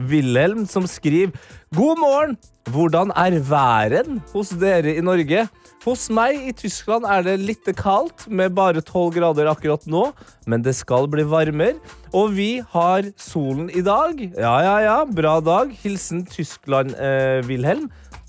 Wilhelm 0.09 0.63
som 0.69 0.87
skriver 0.87 1.35
God 1.75 1.99
morgen! 1.99 2.39
Hvordan 2.69 3.09
er 3.17 3.39
væren 3.41 4.19
hos 4.33 4.51
dere 4.61 4.93
i 4.93 5.01
Norge? 5.01 5.47
Hos 5.79 6.09
meg 6.11 6.41
i 6.43 6.51
Tyskland 6.51 7.05
er 7.07 7.23
det 7.23 7.37
litt 7.39 7.69
kaldt, 7.79 8.25
med 8.27 8.51
bare 8.57 8.81
12 8.83 9.13
grader 9.15 9.47
akkurat 9.47 9.85
nå, 9.87 10.09
men 10.49 10.63
det 10.65 10.73
skal 10.75 11.07
bli 11.07 11.23
varmere. 11.23 11.79
Og 12.11 12.33
vi 12.35 12.49
har 12.73 13.07
solen 13.15 13.69
i 13.71 13.83
dag. 13.85 14.19
Ja, 14.35 14.57
ja, 14.65 14.75
ja, 14.83 14.97
bra 15.07 15.37
dag. 15.39 15.71
Hilsen 15.79 16.25
Tyskland, 16.27 16.97
eh. 16.99 17.39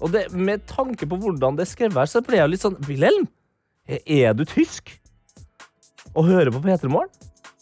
Og 0.01 0.15
det, 0.15 0.29
med 0.33 0.63
tanke 0.71 1.09
på 1.11 1.19
hvordan 1.19 1.59
det 1.59 1.67
er 1.67 1.73
skrevet 1.73 1.99
her, 1.99 2.11
så 2.13 2.23
ble 2.25 2.39
jeg 2.39 2.55
litt 2.55 2.63
sånn 2.63 2.79
Wilhelm? 2.87 3.27
Er 4.07 4.37
du 4.39 4.47
tysk? 4.47 4.95
Og 6.15 6.31
hører 6.31 6.55
på 6.55 6.63
P3 6.63 6.87
Morgen? 6.87 7.11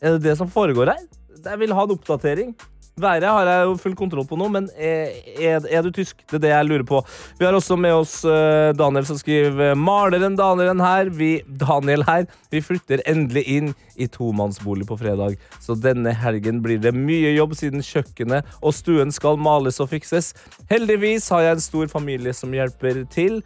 Er 0.05 0.19
det 0.19 0.29
det 0.29 0.37
som 0.39 0.53
foregår 0.53 0.93
her? 0.93 1.07
Jeg 1.39 1.61
vil 1.65 1.73
ha 1.73 1.89
en 1.89 1.97
oppdatering. 1.97 2.53
Været 2.99 3.29
har 3.31 3.47
jeg 3.47 3.67
jo 3.69 3.77
full 3.79 3.95
kontroll 3.99 4.27
på 4.29 4.39
nå, 4.39 4.49
men 4.53 4.69
er, 4.75 5.15
er, 5.39 5.83
du 5.85 5.91
tysk? 5.95 6.21
Det 6.27 6.39
er 6.41 6.45
det 6.45 6.53
jeg 6.53 6.69
lurer 6.69 6.87
på. 6.89 7.03
Vi 7.39 7.47
har 7.47 7.55
også 7.55 7.77
med 7.79 7.95
oss 7.95 8.21
eh, 8.27 8.73
Daniel 8.77 9.07
som 9.09 9.19
skriver 9.21 9.77
Maleren 9.79 10.37
Danielen 10.39 10.83
her. 10.83 11.13
Vi, 11.15 11.31
Daniel 11.47 12.05
her. 12.09 12.27
Vi 12.51 12.63
flytter 12.65 13.03
endelig 13.09 13.45
inn 13.47 13.73
i 13.97 14.09
tomannsbolig 14.11 14.89
på 14.89 14.99
fredag. 15.01 15.39
Så 15.65 15.79
denne 15.79 16.15
helgen 16.15 16.63
blir 16.65 16.83
det 16.83 16.95
mye 16.97 17.35
jobb 17.37 17.55
siden 17.59 17.85
kjøkkenet 17.85 18.59
og 18.63 18.75
stuen 18.77 19.15
skal 19.15 19.39
males 19.41 19.81
og 19.83 19.91
fikses. 19.95 20.35
Heldigvis 20.71 21.31
har 21.35 21.47
jeg 21.47 21.59
en 21.59 21.67
stor 21.69 21.93
familie 21.93 22.35
som 22.35 22.55
hjelper 22.55 23.05
til. 23.15 23.43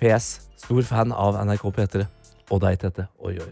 PS. 0.00 0.36
Stor 0.60 0.82
fan 0.82 1.12
av 1.12 1.38
NRK 1.46 1.68
P3. 1.74 2.06
Og 2.50 2.62
deg, 2.62 2.78
Tete. 2.82 3.08
Oi, 3.18 3.34
oi. 3.42 3.50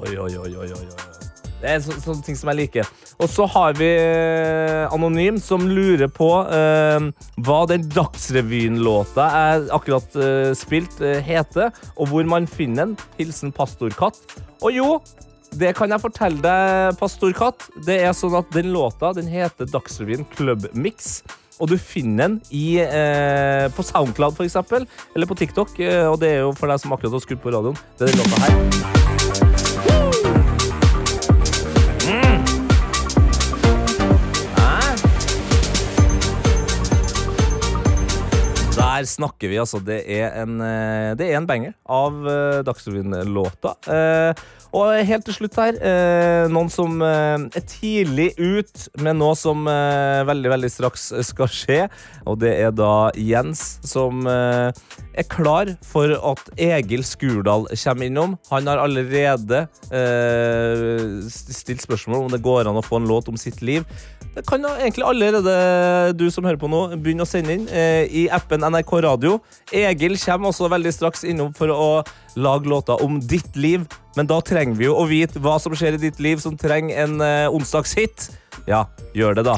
Oi, 0.00 0.16
oi, 0.16 0.36
oi, 0.36 0.54
oi, 0.56 0.70
oi, 0.72 0.86
oi. 0.86 1.19
Det 1.60 1.68
er 1.68 1.80
så, 1.84 1.96
sånne 2.00 2.24
ting 2.24 2.38
som 2.38 2.50
jeg 2.52 2.60
liker. 2.62 2.90
Og 3.20 3.28
så 3.28 3.46
har 3.52 3.76
vi 3.76 3.88
eh, 3.92 4.86
Anonym, 4.94 5.40
som 5.42 5.66
lurer 5.68 6.08
på 6.12 6.28
eh, 6.48 7.08
hva 7.44 7.58
den 7.68 7.84
Dagsrevyen-låta 7.92 9.26
jeg 9.34 9.66
akkurat 9.76 10.16
eh, 10.16 10.52
spilt, 10.58 11.00
eh, 11.04 11.20
heter, 11.24 11.74
og 11.96 12.12
hvor 12.12 12.28
man 12.28 12.48
finner 12.48 12.90
den. 12.90 12.96
Hilsen 13.18 13.52
Pastorkatt. 13.52 14.22
Og 14.64 14.72
jo, 14.72 14.88
det 15.60 15.74
kan 15.76 15.92
jeg 15.92 16.02
fortelle 16.02 16.40
deg, 16.44 16.96
Pastorkatt. 17.00 17.68
Det 17.86 18.00
er 18.06 18.16
sånn 18.16 18.38
at 18.40 18.48
den 18.56 18.72
låta 18.72 19.12
den 19.16 19.28
heter 19.30 19.68
Dagsrevyen 19.68 20.24
Club 20.36 20.68
Mix. 20.72 21.20
Og 21.60 21.68
du 21.68 21.76
finner 21.76 22.24
den 22.24 22.40
i, 22.56 22.80
eh, 22.80 23.68
på 23.76 23.84
Soundcloud, 23.84 24.40
eksempel, 24.40 24.88
eller 25.14 25.28
på 25.28 25.36
TikTok. 25.36 25.76
Eh, 25.78 26.06
og 26.08 26.20
det 26.22 26.36
er 26.36 26.42
jo 26.46 26.56
for 26.56 26.72
deg 26.72 26.80
som 26.80 26.96
akkurat 26.96 27.18
har 27.18 27.26
skrudd 27.26 27.44
på 27.44 27.52
radioen. 27.52 27.76
Det 27.98 28.08
er 28.08 28.14
den 28.14 28.24
låta 28.24 28.44
her. 28.46 29.09
Der 39.00 39.06
snakker 39.08 39.48
vi, 39.48 39.56
altså. 39.56 39.80
Det 39.80 40.02
er 40.04 40.34
en, 40.42 40.60
eh, 40.60 41.16
det 41.16 41.30
er 41.30 41.38
en 41.38 41.46
banger 41.48 41.72
av 41.88 42.18
uh, 42.20 42.60
Dagsrevyen-låta. 42.66 43.72
Eh, 43.88 44.42
og 44.76 45.00
helt 45.08 45.24
til 45.26 45.34
slutt 45.34 45.56
her, 45.58 45.78
eh, 45.82 46.44
noen 46.52 46.68
som 46.70 47.00
eh, 47.02 47.46
er 47.58 47.64
tidlig 47.66 48.28
ut 48.38 48.84
med 49.02 49.18
noe 49.18 49.34
som 49.38 49.64
eh, 49.66 50.20
veldig, 50.28 50.52
veldig 50.52 50.70
straks 50.70 51.08
skal 51.26 51.50
skje. 51.50 51.80
Og 52.28 52.38
det 52.44 52.52
er 52.60 52.76
da 52.76 53.08
Jens 53.16 53.80
som 53.88 54.28
eh, 54.30 54.68
er 55.16 55.28
klar 55.32 55.72
for 55.86 56.12
at 56.14 56.52
Egil 56.60 57.02
Skurdal 57.08 57.66
kommer 57.72 58.06
innom. 58.06 58.36
Han 58.52 58.70
har 58.70 58.84
allerede 58.84 59.64
eh, 59.90 61.26
stilt 61.32 61.82
spørsmål 61.88 62.28
om 62.28 62.32
det 62.36 62.44
går 62.44 62.70
an 62.70 62.78
å 62.78 62.86
få 62.86 63.00
en 63.00 63.10
låt 63.10 63.32
om 63.32 63.40
sitt 63.40 63.64
liv. 63.64 63.88
Det 64.30 64.44
kan 64.46 64.62
jo 64.62 64.70
egentlig 64.78 65.02
allerede 65.02 65.54
du 66.14 66.28
som 66.30 66.44
hører 66.46 66.58
på 66.60 66.68
nå, 66.70 66.84
begynne 67.02 67.24
å 67.26 67.28
sende 67.28 67.56
inn 67.56 67.64
eh, 67.66 68.06
i 68.06 68.28
appen 68.30 68.62
NRK 68.62 68.92
Radio. 69.02 69.40
Egil 69.74 70.14
kommer 70.22 70.52
også 70.52 70.68
veldig 70.70 70.92
straks 70.94 71.24
innom 71.26 71.50
for 71.56 71.72
å 71.74 71.88
lage 72.38 72.70
låter 72.70 73.02
om 73.02 73.18
ditt 73.18 73.58
liv. 73.58 73.88
Men 74.14 74.30
da 74.30 74.38
trenger 74.46 74.78
vi 74.78 74.86
jo 74.86 74.94
å 74.94 75.08
vite 75.10 75.42
hva 75.42 75.56
som 75.62 75.74
skjer 75.74 75.98
i 75.98 76.02
ditt 76.04 76.22
liv 76.22 76.38
som 76.42 76.54
trenger 76.58 77.02
en 77.02 77.18
eh, 77.26 77.50
onsdagshit. 77.50 78.30
Ja, 78.70 78.84
gjør 79.18 79.40
det, 79.40 79.48
da. 79.50 79.56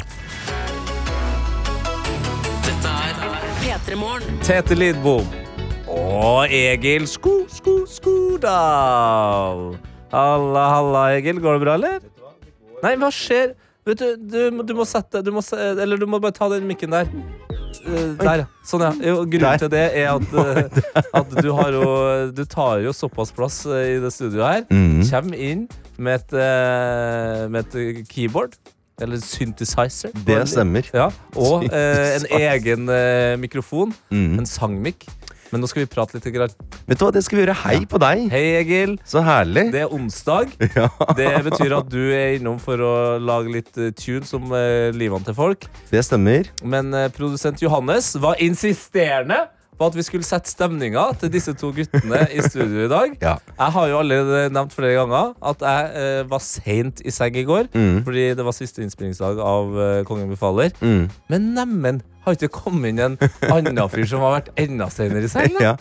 Dette 2.64 2.96
er 2.96 3.12
P3 3.60 3.98
Morgen. 4.00 4.40
Tete 4.46 4.78
Lidbom 4.78 5.28
og 5.92 6.48
Egil 6.48 7.04
Sko, 7.10 7.42
Sko, 7.52 7.82
Skodal. 7.84 9.74
Halla, 10.12 10.64
halla, 10.78 11.04
Egil. 11.18 11.44
Går 11.44 11.58
det 11.58 11.64
bra, 11.66 11.76
eller? 11.76 12.00
Nei, 12.82 12.96
hva 12.96 13.12
skjer? 13.12 13.52
Vet 13.86 13.98
du, 13.98 14.16
du, 14.16 14.62
du 14.62 14.74
må 14.78 14.84
sette 14.86 15.22
du 15.26 15.32
må, 15.34 15.42
Eller 15.58 15.98
du 15.98 16.06
må 16.06 16.20
bare 16.22 16.34
ta 16.36 16.46
den 16.52 16.68
mikken 16.68 16.92
der. 16.94 17.08
Eh, 17.82 18.12
Der, 18.20 18.42
ja. 18.44 18.46
Sånn, 18.68 18.84
ja. 18.84 18.92
Jo, 19.08 19.22
grunnen 19.26 19.58
til 19.58 19.70
det 19.72 19.86
er 19.98 20.12
at, 20.12 20.36
eh, 20.38 21.06
at 21.18 21.32
du 21.42 21.48
har 21.56 21.72
jo 21.74 21.86
Du 22.36 22.44
tar 22.46 22.82
jo 22.84 22.92
såpass 22.94 23.32
plass 23.34 23.62
eh, 23.66 23.96
i 23.96 23.98
det 24.04 24.12
studioet 24.14 24.46
her. 24.46 24.62
Mhm. 24.70 25.02
Kjem 25.10 25.32
inn 25.34 25.64
med 25.98 26.20
et, 26.20 26.38
med 27.50 27.74
et 27.74 28.06
keyboard. 28.10 28.54
Eller 29.02 29.18
synthesizer. 29.24 30.12
Det 30.26 30.36
stemmer. 30.52 30.86
Ja, 30.94 31.08
og 31.34 31.64
eh, 31.64 32.20
en 32.20 32.26
egen 32.38 32.88
eh, 32.92 33.34
mikrofon. 33.40 33.94
Mhm. 34.12 34.38
En 34.42 34.46
sangmikk. 34.46 35.08
Men 35.52 35.60
nå 35.60 35.68
skal 35.68 35.84
vi 35.84 35.90
prate 35.92 36.16
litt. 36.16 36.28
Grann. 36.32 36.52
Vet 36.88 36.96
du 36.96 37.04
hva, 37.04 37.12
det 37.12 37.20
skal 37.26 37.36
vi 37.36 37.42
gjøre. 37.44 37.56
Hei 37.60 37.82
på 37.88 37.98
deg. 38.00 38.24
Hei, 38.32 38.44
Egil. 38.62 38.94
Så 39.04 39.20
herlig. 39.24 39.66
Det 39.74 39.84
er 39.84 39.92
onsdag. 39.92 40.54
Ja. 40.72 40.86
Det 41.18 41.28
betyr 41.44 41.74
at 41.76 41.88
du 41.92 42.00
er 42.16 42.38
innom 42.38 42.56
for 42.62 42.80
å 42.80 42.92
lage 43.20 43.52
litt 43.52 43.76
eh, 43.76 43.90
tunes 43.92 44.30
om 44.38 44.54
uh, 44.54 44.88
livene 44.96 45.26
til 45.26 45.36
folk. 45.36 45.66
Det 45.90 46.00
stemmer. 46.06 46.48
Men 46.64 46.88
eh, 46.96 47.10
produsent 47.12 47.60
Johannes 47.60 48.14
var 48.22 48.40
insisterende 48.40 49.42
på 49.82 49.90
at 49.90 49.98
vi 49.98 50.04
skulle 50.06 50.26
sette 50.26 50.50
stemninga 50.52 51.08
til 51.18 51.32
disse 51.34 51.54
to 51.58 51.72
guttene 51.74 52.22
i 52.30 52.42
studio 52.46 52.86
i 52.86 52.90
dag. 52.92 53.16
Ja. 53.22 53.36
Jeg 53.54 53.74
har 53.74 53.86
jo 53.90 53.98
allerede 54.00 54.38
nevnt 54.50 54.72
flere 54.74 54.96
ganger 54.98 55.32
at 55.46 55.60
jeg 55.62 55.90
eh, 56.00 56.22
var 56.30 56.42
seint 56.42 57.02
i 57.06 57.12
seng 57.14 57.36
i 57.38 57.44
går. 57.46 57.68
Mm. 57.74 58.00
Fordi 58.06 58.24
det 58.38 58.46
var 58.46 58.56
siste 58.56 58.82
innspillingsdag 58.82 59.38
av 59.42 59.76
eh, 59.78 60.00
Kongen 60.08 60.30
befaler. 60.32 60.74
Mm. 60.82 61.06
Men 61.30 61.46
neimen, 61.56 62.00
har 62.22 62.36
ikke 62.36 62.50
kommet 62.54 62.92
inn 62.92 63.02
en 63.02 63.16
annen 63.50 63.80
fyr 63.90 64.06
som 64.10 64.22
har 64.22 64.36
vært 64.38 64.50
enda 64.62 64.88
senere 64.92 65.26
i 65.26 65.32
seng? 65.32 65.54
Ja. 65.66 65.76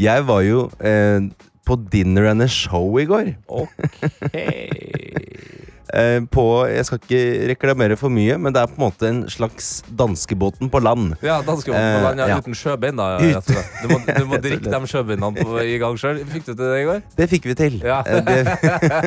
Jeg 0.00 0.24
var 0.28 0.42
jo 0.46 0.66
eh, 0.80 1.28
på 1.66 1.78
Dinner 1.92 2.30
and 2.32 2.44
a 2.44 2.48
Show 2.50 2.96
i 3.00 3.06
går. 3.08 3.34
Ok. 3.48 4.36
Eh, 5.96 6.20
på 6.32 6.44
Jeg 6.70 6.84
skal 6.88 7.00
ikke 7.00 7.20
reklamere 7.52 7.96
for 7.98 8.12
mye, 8.12 8.36
men 8.38 8.52
det 8.54 8.62
er 8.62 8.70
på 8.70 8.76
en 8.78 8.84
måte 8.86 9.08
en 9.08 9.22
slags 9.32 9.82
danskebåten 9.98 10.70
på 10.72 10.80
land. 10.84 11.14
Ja, 11.24 11.40
danskebåten 11.46 11.96
på 11.96 12.02
land, 12.04 12.20
ja, 12.20 12.26
Eh, 12.26 12.32
ja. 12.34 12.38
uten 12.42 12.56
sjøbein, 12.58 12.96
da. 13.00 13.08
Ut-. 13.24 13.52
Du 13.82 13.88
må, 13.92 13.98
du 14.06 14.24
må 14.30 14.40
drikke 14.46 14.70
de 14.72 14.90
sjøbeinene 14.92 15.64
i 15.66 15.78
gang 15.82 15.98
sjøl. 16.00 16.20
Fikk 16.32 16.48
du 16.48 16.52
til 16.54 16.62
det 16.64 16.80
i 16.82 16.86
går? 16.88 17.02
Det 17.18 17.28
fikk 17.32 17.48
vi 17.50 17.56
til. 17.58 17.78
Ja. 17.86 18.00
Eh, 18.06 18.52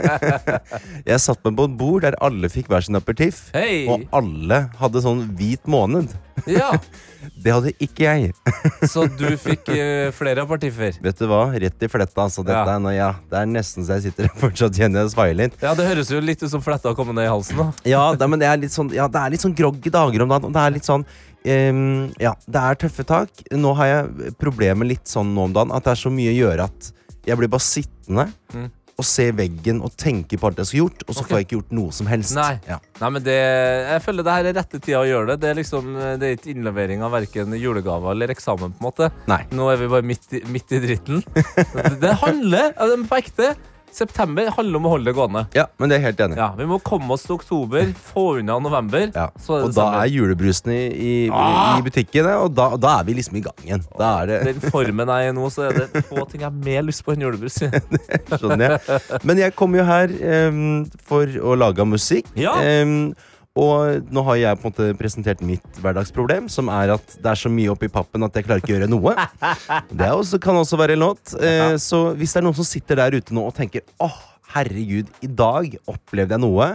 jeg 1.09 1.19
satt 1.23 1.43
meg 1.45 1.57
på 1.59 1.67
et 1.69 1.77
bord 1.79 2.05
der 2.07 2.17
alle 2.25 2.49
fikk 2.51 2.69
hver 2.71 2.85
sin 2.85 2.97
aperitiff. 2.99 3.49
hey. 3.55 3.85
Og 3.89 4.05
alle 4.15 4.63
hadde 4.79 5.01
sånn 5.05 5.25
hvit 5.39 5.65
måned. 5.69 6.13
Ja, 6.47 6.71
Det 7.43 7.51
hadde 7.51 7.71
ikke 7.83 8.03
jeg. 8.07 8.31
Så 8.91 9.03
du 9.19 9.25
fikk 9.39 9.67
eh, 9.73 10.07
flere 10.15 10.45
partiffer? 10.47 10.95
Vet 11.03 11.19
du 11.19 11.25
hva? 11.27 11.41
Rett 11.51 11.83
i 11.83 11.89
fletta. 11.91 12.23
Altså, 12.23 12.43
dette 12.47 12.55
Ja. 12.63 12.75
er, 12.77 12.79
noe, 12.83 12.93
ja, 12.95 13.09
det 13.31 13.41
er 13.41 13.49
nesten 13.51 13.83
så 13.87 13.97
jeg 13.97 14.09
sitter 14.09 14.29
og 14.29 14.37
fortsatt 14.45 14.75
kjenner 14.79 15.03
jeg 15.03 15.11
svaier 15.15 15.35
litt. 15.35 15.57
Ja, 15.63 15.73
Det 15.75 15.87
høres 15.87 16.11
jo 16.11 16.19
litt 16.23 16.43
ut 16.43 16.51
som 16.51 16.63
fletta 16.63 16.89
har 16.91 16.95
kommet 16.95 17.15
ned 17.19 17.27
i 17.27 17.31
halsen. 17.31 17.57
da 17.59 17.67
Ja, 17.87 18.03
det, 18.15 18.29
men 18.31 18.39
det 18.39 18.47
er 18.47 18.57
litt 18.63 18.71
sånn, 18.75 18.91
ja, 18.95 19.07
det 19.11 19.19
er 19.19 19.35
litt 19.35 19.43
sånn 19.43 19.55
groggy 19.57 19.91
dager 19.91 20.23
om 20.23 20.31
dagen. 20.31 20.47
Og 20.47 20.55
det 20.55 20.63
er 20.63 20.75
litt 20.77 20.87
sånn 20.87 21.03
ehm, 21.45 22.13
Ja, 22.23 22.33
det 22.47 22.63
er 22.71 22.79
tøffe 22.85 23.05
tak. 23.07 23.29
Nå 23.51 23.75
har 23.79 23.91
jeg 23.91 24.33
problemet 24.39 24.87
litt 24.95 25.07
sånn 25.11 25.33
nå 25.35 25.49
om 25.49 25.55
dagen 25.55 25.75
at 25.75 25.83
det 25.87 25.95
er 25.97 26.01
så 26.07 26.11
mye 26.13 26.31
å 26.33 26.37
gjøre 26.39 26.69
at 26.71 26.91
jeg 27.27 27.37
blir 27.37 27.51
bare 27.51 27.67
sittende 27.67 28.29
Mm. 28.49 28.71
Og 28.99 29.07
se 29.07 29.29
veggen 29.35 29.81
og 29.85 29.93
tenke 29.99 30.39
på 30.39 30.49
alt 30.49 30.59
jeg 30.61 30.69
skulle 30.69 30.87
gjort, 30.87 31.05
og 31.07 31.13
så 31.13 31.23
okay. 31.23 31.29
får 31.29 31.39
jeg 31.39 31.47
ikke 31.47 31.55
gjort 31.57 31.75
noe 31.79 31.95
som 31.95 32.09
helst. 32.11 32.35
Nei. 32.37 32.53
Ja. 32.67 32.79
Nei, 32.99 33.11
men 33.15 33.25
det, 33.25 33.37
Jeg 33.39 34.03
føler 34.03 34.27
det 34.27 34.35
her 34.35 34.49
er 34.49 34.57
rette 34.59 34.81
tida 34.83 35.01
å 35.01 35.07
gjøre 35.07 35.31
det. 35.31 35.37
Det 35.43 35.49
er 35.49 35.59
liksom 35.61 35.91
Det 36.19 36.27
er 36.27 36.35
ikke 36.35 36.51
innlevering 36.53 37.03
av 37.05 37.13
verken 37.15 37.55
julegaver 37.55 38.11
eller 38.11 38.33
eksamen. 38.33 38.75
på 38.75 38.83
en 38.83 38.89
måte 38.89 39.09
Nei. 39.29 39.41
Nå 39.55 39.69
er 39.71 39.79
vi 39.79 39.89
bare 39.91 40.05
midt 40.05 40.35
i, 40.35 40.43
midt 40.51 40.75
i 40.75 40.81
dritten. 40.83 41.23
Det, 42.03 42.11
handler 42.21 42.73
er 42.75 43.07
på 43.09 43.19
ekte. 43.19 43.53
September 43.95 44.49
handler 44.55 44.79
om 44.79 44.85
å 44.87 44.91
holde 44.93 45.09
det 45.09 45.15
gående. 45.17 45.45
ja, 45.55 45.65
men 45.79 45.89
det 45.89 45.97
er 45.97 45.99
jeg 46.01 46.07
helt 46.09 46.23
enig. 46.27 46.37
Ja, 46.39 46.49
Vi 46.57 46.65
må 46.69 46.77
komme 46.83 47.11
oss 47.15 47.23
til 47.27 47.35
oktober, 47.37 47.89
få 48.13 48.25
unna 48.39 48.59
november. 48.63 49.07
Ja. 49.15 49.27
Er 49.33 49.63
Og 49.65 49.73
da 49.75 49.87
er 50.03 50.11
julebrusen 50.13 50.71
i, 50.73 50.81
i, 50.93 51.13
Ah! 51.33 51.77
i 51.79 51.85
butikkene, 51.85 52.35
og 52.43 52.53
da, 52.57 52.69
da 52.77 52.99
er 52.99 53.07
vi 53.09 53.13
liksom 53.19 53.39
i 53.39 53.43
gang 53.45 53.63
igjen. 53.65 53.83
Da 53.97 54.11
er 54.21 54.31
det 54.31 54.39
Den 54.49 54.61
formen 54.71 55.07
jeg 55.13 55.29
er 55.29 55.33
i 55.33 55.35
nå, 55.37 55.49
så 55.53 55.67
er 55.69 55.79
det 55.81 56.03
få 56.09 56.25
ting 56.29 56.41
jeg 56.43 56.49
har 56.49 56.59
mer 56.69 56.85
lyst 56.87 57.03
på 57.05 57.13
enn 57.15 57.25
julebrus. 57.25 57.59
Skjønner 58.39 58.77
jeg. 58.77 58.99
Men 59.27 59.41
jeg 59.41 59.55
kom 59.57 59.75
jo 59.77 59.83
her 59.87 60.13
um, 60.49 60.85
for 61.09 61.25
å 61.41 61.55
lage 61.59 61.85
musikk. 61.87 62.29
Ja. 62.39 62.55
Em, 62.63 63.13
og 63.59 64.09
nå 64.13 64.23
har 64.29 64.39
jeg 64.39 64.59
på 64.59 64.69
en 64.69 64.73
måte 64.73 64.87
presentert 64.99 65.43
mitt 65.45 65.79
hverdagsproblem, 65.83 66.47
som 66.51 66.71
er 66.71 66.95
at 66.95 67.15
det 67.19 67.31
er 67.33 67.39
så 67.41 67.51
mye 67.51 67.73
oppi 67.73 67.89
pappen 67.91 68.23
at 68.25 68.35
jeg 68.37 68.47
klarer 68.47 68.63
ikke 68.63 68.73
å 68.73 68.77
gjøre 68.77 68.91
noe. 68.91 69.15
Det 69.99 70.09
også, 70.15 70.39
kan 70.41 70.57
også 70.59 70.79
være 70.79 70.95
en 70.95 71.03
låt. 71.03 71.33
Eh, 71.35 71.75
så 71.81 72.09
hvis 72.17 72.33
det 72.33 72.41
er 72.41 72.47
noen 72.47 72.57
som 72.57 72.67
sitter 72.67 73.01
der 73.01 73.17
ute 73.19 73.35
nå 73.35 73.43
og 73.49 73.55
tenker 73.57 73.83
åh, 74.03 74.17
herregud, 74.53 75.09
i 75.21 75.29
dag 75.29 75.75
opplevde 75.89 76.35
jeg 76.37 76.43
noe, 76.43 76.69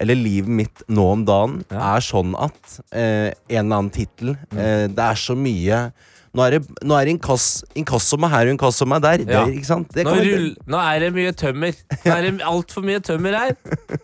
eller 0.00 0.18
livet 0.18 0.54
mitt 0.60 0.84
nå 0.90 1.04
om 1.14 1.26
dagen 1.28 1.60
er 1.68 2.04
sånn 2.04 2.32
at 2.40 2.78
eh, 2.88 3.30
en 3.52 3.60
eller 3.60 3.82
annen 3.82 3.92
tittel 3.94 4.32
eh, 4.56 4.86
Det 4.88 5.04
er 5.04 5.20
så 5.20 5.36
mye 5.38 5.82
Nå 6.30 6.44
er 6.46 6.54
det, 6.54 6.60
nå 6.86 6.94
er 6.94 7.08
det 7.08 7.14
inkass, 7.16 7.44
inkasso 7.74 8.14
meg 8.22 8.30
her 8.30 8.46
og 8.46 8.52
inkasso 8.54 8.86
meg 8.86 9.00
der. 9.02 9.16
Det, 9.24 9.26
der 9.32 9.48
ikke 9.50 9.66
sant? 9.66 9.88
Det 9.96 10.04
Nå, 10.06 10.12
kan 10.14 10.20
vi- 10.22 10.34
rull, 10.36 10.48
nå 10.70 10.78
er 10.78 11.00
det 11.02 11.08
mye 11.16 11.32
tømmer. 11.34 11.74
Nå 12.04 12.12
er 12.14 12.22
det 12.28 12.32
altfor 12.52 12.84
mye 12.86 13.00
tømmer 13.02 13.34
her, 13.34 13.56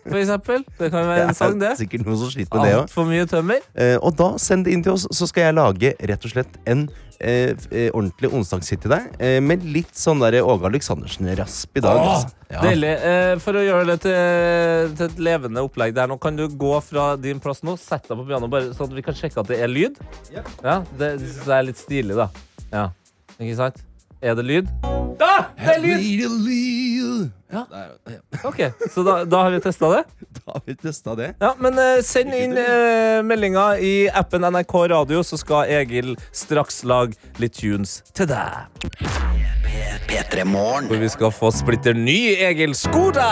for 0.03 0.17
eksempel. 0.19 0.65
Det 0.77 0.91
kan 0.91 1.07
være 1.07 1.29
en 1.29 1.37
sang, 1.41 1.55
det. 1.61 1.71
Er 1.71 1.79
sikkert 1.79 2.03
noen 2.05 2.19
som 2.19 2.33
sliter 2.33 2.51
med 2.59 2.67
det 2.67 2.73
òg. 2.75 2.81
Altfor 2.83 3.07
mye 3.07 3.25
tømmer. 3.31 3.63
Eh, 3.79 3.95
og 4.01 4.17
da 4.19 4.33
send 4.43 4.67
det 4.67 4.75
inn 4.75 4.83
til 4.83 4.97
oss, 4.97 5.07
så 5.15 5.27
skal 5.31 5.47
jeg 5.47 5.55
lage 5.55 5.93
rett 6.11 6.27
og 6.27 6.35
slett 6.35 6.59
en 6.67 6.89
eh, 7.19 7.53
eh, 7.71 7.87
ordentlig 7.91 8.31
onsdagshit 8.33 8.83
til 8.83 8.93
deg. 8.93 9.07
Eh, 9.19 9.37
med 9.43 9.65
litt 9.65 9.95
sånn 9.97 10.21
der 10.23 10.39
Åge 10.43 10.69
Aleksandersen-rasp 10.69 11.79
i 11.79 11.83
dag. 11.85 12.01
Åh, 12.01 12.11
altså. 12.13 12.33
Ja. 12.51 12.61
Deilig. 12.63 12.93
Eh, 13.09 13.33
for 13.43 13.59
å 13.59 13.63
gjøre 13.65 13.87
det 13.91 13.97
til, 14.05 14.93
til 14.99 15.09
et 15.09 15.23
levende 15.29 15.63
opplegg 15.65 15.95
der 15.97 16.11
nå, 16.11 16.19
kan 16.21 16.37
du 16.39 16.45
gå 16.47 16.75
fra 16.85 17.09
din 17.19 17.41
plass 17.43 17.63
nå, 17.67 17.77
sette 17.81 18.13
deg 18.13 18.21
på 18.21 18.29
pianoet, 18.29 18.53
bare 18.53 18.77
sånn 18.77 18.91
at 18.91 18.97
vi 18.99 19.05
kan 19.07 19.17
sjekke 19.17 19.43
at 19.43 19.51
det 19.51 19.59
er 19.63 19.71
lyd? 19.71 19.99
Ja. 20.33 20.45
det 20.99 21.15
det 21.19 21.53
er 21.59 21.67
litt 21.67 21.81
stilig, 21.81 22.17
da. 22.17 22.29
Ja. 22.71 22.89
Ikke 23.37 23.57
sant? 23.59 23.86
Er 24.21 24.33
det 24.35 24.43
lyd? 24.45 24.69
Da! 25.19 25.45
Det 25.57 25.73
er 25.75 25.81
lyd! 25.81 27.29
Ja. 27.53 27.63
Ok, 28.43 28.61
så 28.93 29.03
da, 29.05 29.25
da 29.25 29.43
har 29.45 29.51
vi 29.53 29.59
testa 29.61 29.89
det? 29.93 30.03
Da 30.37 30.51
har 30.55 30.61
vi 30.65 30.75
testa 30.75 31.15
det. 31.15 31.35
Ja, 31.39 31.53
men 31.61 31.77
eh, 31.79 32.01
send 32.05 32.33
inn 32.35 32.57
uh, 32.57 33.23
meldinger 33.25 33.77
i 33.77 34.09
appen 34.09 34.41
NRK 34.41 34.73
Radio, 34.91 35.23
så 35.23 35.37
skal 35.39 35.69
Egil 35.79 36.15
straks 36.35 36.83
lage 36.87 37.13
litt 37.41 37.55
tunes 37.61 38.01
til 38.17 38.27
deg. 38.31 38.67
P3 40.07 40.45
Morgen. 40.47 40.87
Hvor 40.89 41.01
vi 41.01 41.09
skal 41.11 41.31
få 41.35 41.51
splitter 41.53 41.93
ny 41.97 42.35
Egil 42.49 42.75
Skoda! 42.77 43.29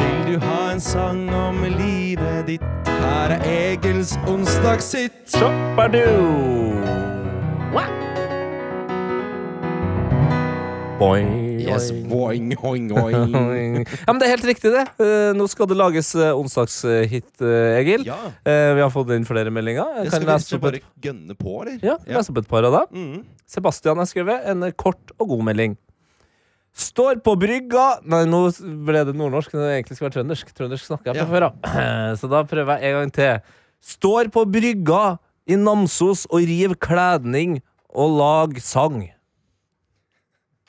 Vil 0.00 0.34
du 0.34 0.44
ha 0.44 0.58
en 0.74 0.82
sang 0.82 1.24
om 1.34 1.62
livet 1.78 2.46
ditt? 2.50 2.92
Her 3.00 3.38
er 3.38 3.46
Egils 3.54 4.16
onsdagshit. 4.28 5.24
Shoppadoo! 5.34 6.68
Boing, 10.98 11.60
Yes, 11.62 11.90
boing. 11.92 12.48
boing, 12.58 12.88
oing, 12.98 13.34
oing. 13.36 13.74
Ja, 13.86 14.10
men 14.12 14.18
Det 14.18 14.26
er 14.26 14.32
helt 14.34 14.46
riktig, 14.48 14.70
det. 14.74 14.84
Eh, 15.04 15.30
nå 15.36 15.46
skal 15.50 15.68
det 15.70 15.76
lages 15.78 16.08
eh, 16.18 16.32
onsdagshit, 16.34 17.28
eh, 17.44 17.76
Egil. 17.78 18.06
Ja. 18.08 18.16
Eh, 18.42 18.72
vi 18.74 18.82
har 18.82 18.90
fått 18.90 19.12
inn 19.14 19.26
flere 19.28 19.52
meldinger. 19.54 19.86
Jeg 20.00 20.08
Skal 20.10 20.24
kan 20.24 20.26
vi 20.26 20.32
lese 20.32 20.48
ikke 20.48 20.56
opp 20.58 20.64
bare 20.66 20.80
et, 20.80 20.88
gønne 21.06 21.36
på, 21.38 21.52
eller? 21.62 21.76
ja, 21.86 21.96
opp 22.22 22.40
et 22.42 22.48
par 22.50 22.66
av 22.66 22.74
dem. 22.80 23.04
Mm. 23.04 23.20
Sebastian 23.48 24.00
har 24.02 24.08
skrevet 24.10 24.48
en 24.50 24.66
kort 24.80 25.12
og 25.20 25.30
god 25.36 25.44
melding. 25.52 25.76
Står 26.78 27.18
på 27.26 27.32
brygga 27.40 27.84
Nei, 28.06 28.24
nå 28.30 28.40
ble 28.86 29.04
det 29.08 29.14
nordnorsk. 29.18 29.54
Det 29.54 29.70
egentlig 29.76 29.98
skal 29.98 30.08
være 30.08 30.16
trøndersk. 30.18 30.50
Trøndersk 30.54 30.86
snakker 30.90 31.12
jeg 31.14 31.22
Ja. 31.22 31.28
før 31.30 31.46
av. 31.48 31.54
Så 32.20 32.30
da 32.30 32.42
prøver 32.46 32.78
jeg 32.82 32.90
en 32.94 33.00
gang 33.02 33.14
til. 33.14 33.54
Står 33.82 34.30
på 34.34 34.44
brygga 34.50 35.04
i 35.48 35.56
Namsos 35.58 36.26
og 36.30 36.42
riv 36.46 36.74
kledning 36.82 37.60
og 37.94 38.18
lag 38.18 38.58
sang. 38.62 39.08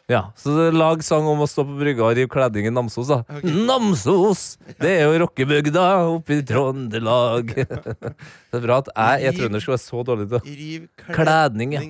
Ja, 0.09 0.31
så 0.33 0.71
lag 0.73 1.03
sang 1.05 1.27
om 1.29 1.43
å 1.43 1.45
stå 1.45 1.61
på 1.69 1.75
brygga 1.77 2.07
og 2.07 2.15
rive 2.17 2.29
kledning 2.33 2.65
i 2.65 2.71
Namsos, 2.73 3.11
da. 3.11 3.19
Namsos! 3.45 4.55
Det 4.81 4.89
er 4.89 5.03
jo 5.05 5.19
rockebygda 5.21 5.83
oppe 6.15 6.39
i 6.39 6.45
Trøndelag. 6.49 7.51
det 7.59 8.57
er 8.57 8.63
bra 8.63 8.79
at 8.81 8.89
jeg 8.89 9.29
er 9.29 9.37
trøndersk 9.37 9.69
og 9.69 9.75
er 9.77 9.83
så 9.83 10.01
dårlig 10.07 10.25
til 10.25 10.33
det. 10.39 10.55
Riv 10.63 11.13
Kledning, 11.13 11.77
ja. 11.77 11.83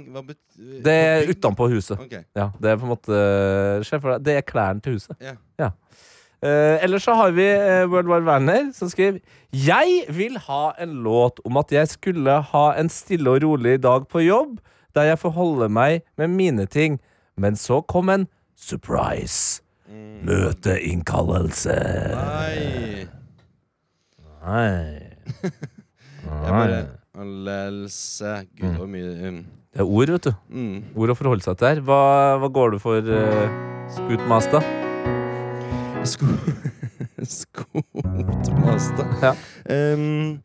Det 0.83 0.97
er 1.05 1.31
utenpå 1.31 1.69
huset. 1.71 2.03
Ja, 2.35 2.49
det 2.59 2.73
er 2.73 2.81
på 2.81 2.89
en 2.89 2.91
måte 2.91 3.19
Se 3.87 4.01
for 4.01 4.17
deg, 4.17 4.25
det 4.27 4.35
er 4.41 4.47
klærne 4.51 4.83
til 4.83 4.99
huset. 4.99 5.15
Ja. 5.55 5.71
Uh, 6.43 6.75
ellers 6.83 7.07
så 7.07 7.15
har 7.19 7.31
vi 7.35 7.47
uh, 7.51 7.87
World 7.91 8.07
Wide 8.07 8.23
Werner 8.23 8.69
som 8.71 8.87
skriver 8.87 9.17
Jeg 9.51 10.05
vil 10.15 10.37
ha 10.45 10.69
en 10.79 11.01
låt 11.03 11.41
om 11.43 11.59
at 11.59 11.71
jeg 11.75 11.87
skulle 11.91 12.37
ha 12.51 12.65
en 12.79 12.91
stille 12.91 13.31
og 13.31 13.43
rolig 13.43 13.77
dag 13.83 14.07
på 14.07 14.23
jobb, 14.23 14.59
der 14.95 15.09
jeg 15.09 15.19
får 15.19 15.35
holde 15.35 15.67
meg 15.71 16.05
med 16.19 16.31
mine 16.31 16.67
ting, 16.67 16.95
men 17.39 17.55
så 17.59 17.79
kom 17.87 18.11
en 18.13 18.27
surprise. 18.59 19.63
Møteinnkallelse. 20.27 21.75
Nei. 22.13 23.07
Nei. 24.43 25.09
Jeg 26.29 26.51
bare 26.53 26.83
Gud, 28.59 28.69
det 28.69 28.79
var 28.79 28.85
mye 28.87 29.27
um, 29.27 29.39
Det 29.73 29.81
er 29.81 29.87
ord, 29.87 30.11
vet 30.13 30.27
du. 30.29 30.33
mm. 30.49 30.77
Ord 30.95 31.11
å 31.11 31.15
forholde 31.17 31.43
seg 31.43 31.57
til 31.59 31.67
her. 31.67 31.81
Hva, 31.83 32.01
hva 32.39 32.49
går 32.53 32.75
du 32.75 32.79
for, 32.83 33.09
uh, 33.09 33.49
Scootmaster? 33.95 34.63
Sko... 36.07 36.29
Scootmaster? 37.39 39.09
Ja. 39.25 39.33
Um, 39.67 40.39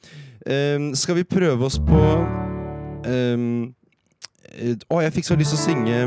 um, 0.51 0.89
skal 0.99 1.21
vi 1.21 1.27
prøve 1.29 1.69
oss 1.69 1.79
på 1.79 2.01
um, 3.07 3.75
eh, 4.51 4.75
Å, 4.89 5.03
jeg 5.05 5.15
fikk 5.19 5.29
så 5.31 5.39
lyst 5.39 5.55
til 5.55 5.61
å 5.61 5.65
synge 5.69 6.01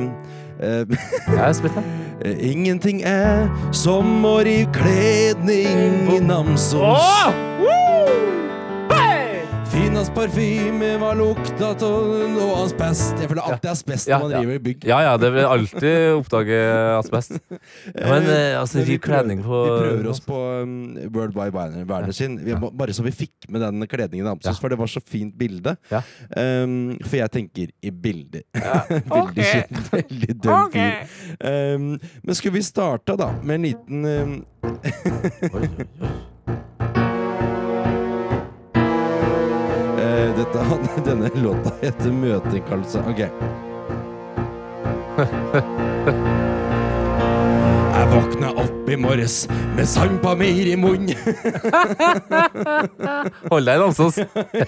spent, 1.54 1.78
Ingenting 2.42 3.04
er 3.06 3.46
som 3.72 4.26
å 4.26 4.40
rive 4.46 4.72
kledning 4.74 6.10
i 6.12 6.20
Namsos. 6.24 7.38
Finast 10.08 10.16
parfyme 10.16 10.98
var 11.02 11.16
lukta 11.20 11.74
av 11.84 12.06
noe 12.32 12.54
asbest. 12.62 13.18
Jeg 13.20 13.28
føler 13.28 13.44
alltid 13.44 13.70
asbest 13.74 14.08
når 14.08 14.22
man 14.22 14.32
ja. 14.32 14.40
river 14.40 14.60
bygg. 14.64 14.86
Ja, 14.88 15.00
ja, 15.04 15.18
det 15.20 15.32
vil 15.36 15.44
alltid 15.44 16.14
oppdage 16.16 16.60
asbest. 16.96 17.32
Ja, 17.98 18.08
men 18.14 18.28
eh, 18.30 18.60
altså, 18.60 18.78
Men 18.78 18.88
vi 18.88 18.98
prøver, 19.02 19.42
på 19.44 19.58
Vi 19.66 19.70
prøver 19.82 20.08
oss 20.12 20.22
på 20.24 20.38
um, 20.64 20.96
World 21.12 21.36
Wide 21.36 21.52
Werner, 21.56 21.84
Werner 21.90 22.16
sin. 22.16 22.38
Vi, 22.46 22.56
må- 22.56 22.72
Bare 22.72 22.94
så 22.96 23.04
vi 23.04 23.12
fikk 23.12 23.50
med 23.50 23.62
den 23.66 23.88
kledningen 23.88 24.28
i 24.28 24.30
Amsos, 24.32 24.54
Ja. 24.54 24.62
for 24.62 24.70
det 24.72 24.78
var 24.80 24.88
så 24.92 25.02
fint 25.04 25.36
bilde. 25.38 25.76
Ja. 25.92 26.02
Um, 26.38 26.98
for 27.04 27.18
jeg 27.20 27.32
tenker 27.34 27.68
i 27.82 27.92
bilder. 27.92 28.46
veldig 29.12 29.44
skitten, 29.50 29.84
veldig 29.92 30.38
dum 30.44 30.72
fyr. 30.72 31.04
Um, 31.44 32.00
men 32.24 32.40
skulle 32.40 32.56
vi 32.62 32.64
starta, 32.64 33.18
da, 33.20 33.34
med 33.44 33.60
en 33.60 33.68
liten 33.68 34.06
um, 34.06 34.40
dette, 40.38 40.60
denne 41.10 41.30
låta 41.36 41.72
heter 41.82 42.12
'Møteinnkallelse'. 42.12 43.02
Ok. 43.10 43.22
Jeg 47.98 48.10
våkna 48.12 48.50
opp 48.62 48.90
i 48.90 48.96
morges 48.96 49.48
med 49.76 49.88
sandpamir 49.90 50.68
i 50.70 50.76
munnen. 50.78 51.18
Hold 53.52 53.66
deg, 53.66 53.80
Namsos. 53.82 54.20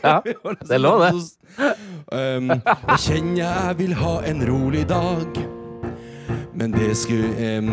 Ja, 0.01 0.15
det 0.25 0.73
er 0.73 0.81
lov, 0.81 1.03
det. 1.05 1.13
Um, 2.09 2.49
jeg 2.49 2.97
kjenner 3.03 3.37
jeg 3.43 3.77
vil 3.83 3.93
ha 3.99 4.15
en 4.25 4.41
rolig 4.49 4.81
dag, 4.89 5.39
men 6.57 6.73
det 6.73 6.95
skulle 6.97 7.29
um, 7.59 7.69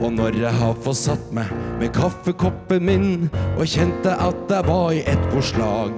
Og 0.00 0.12
når 0.14 0.38
jeg 0.40 0.54
har 0.60 0.76
fått 0.84 1.00
satt 1.02 1.32
meg 1.36 1.50
med 1.80 1.92
kaffekoppen 1.92 2.84
min 2.88 3.10
og 3.58 3.66
kjente 3.68 4.14
at 4.14 4.52
jeg 4.54 4.64
var 4.68 4.92
i 4.94 5.02
et 5.10 5.30
forslag 5.34 5.92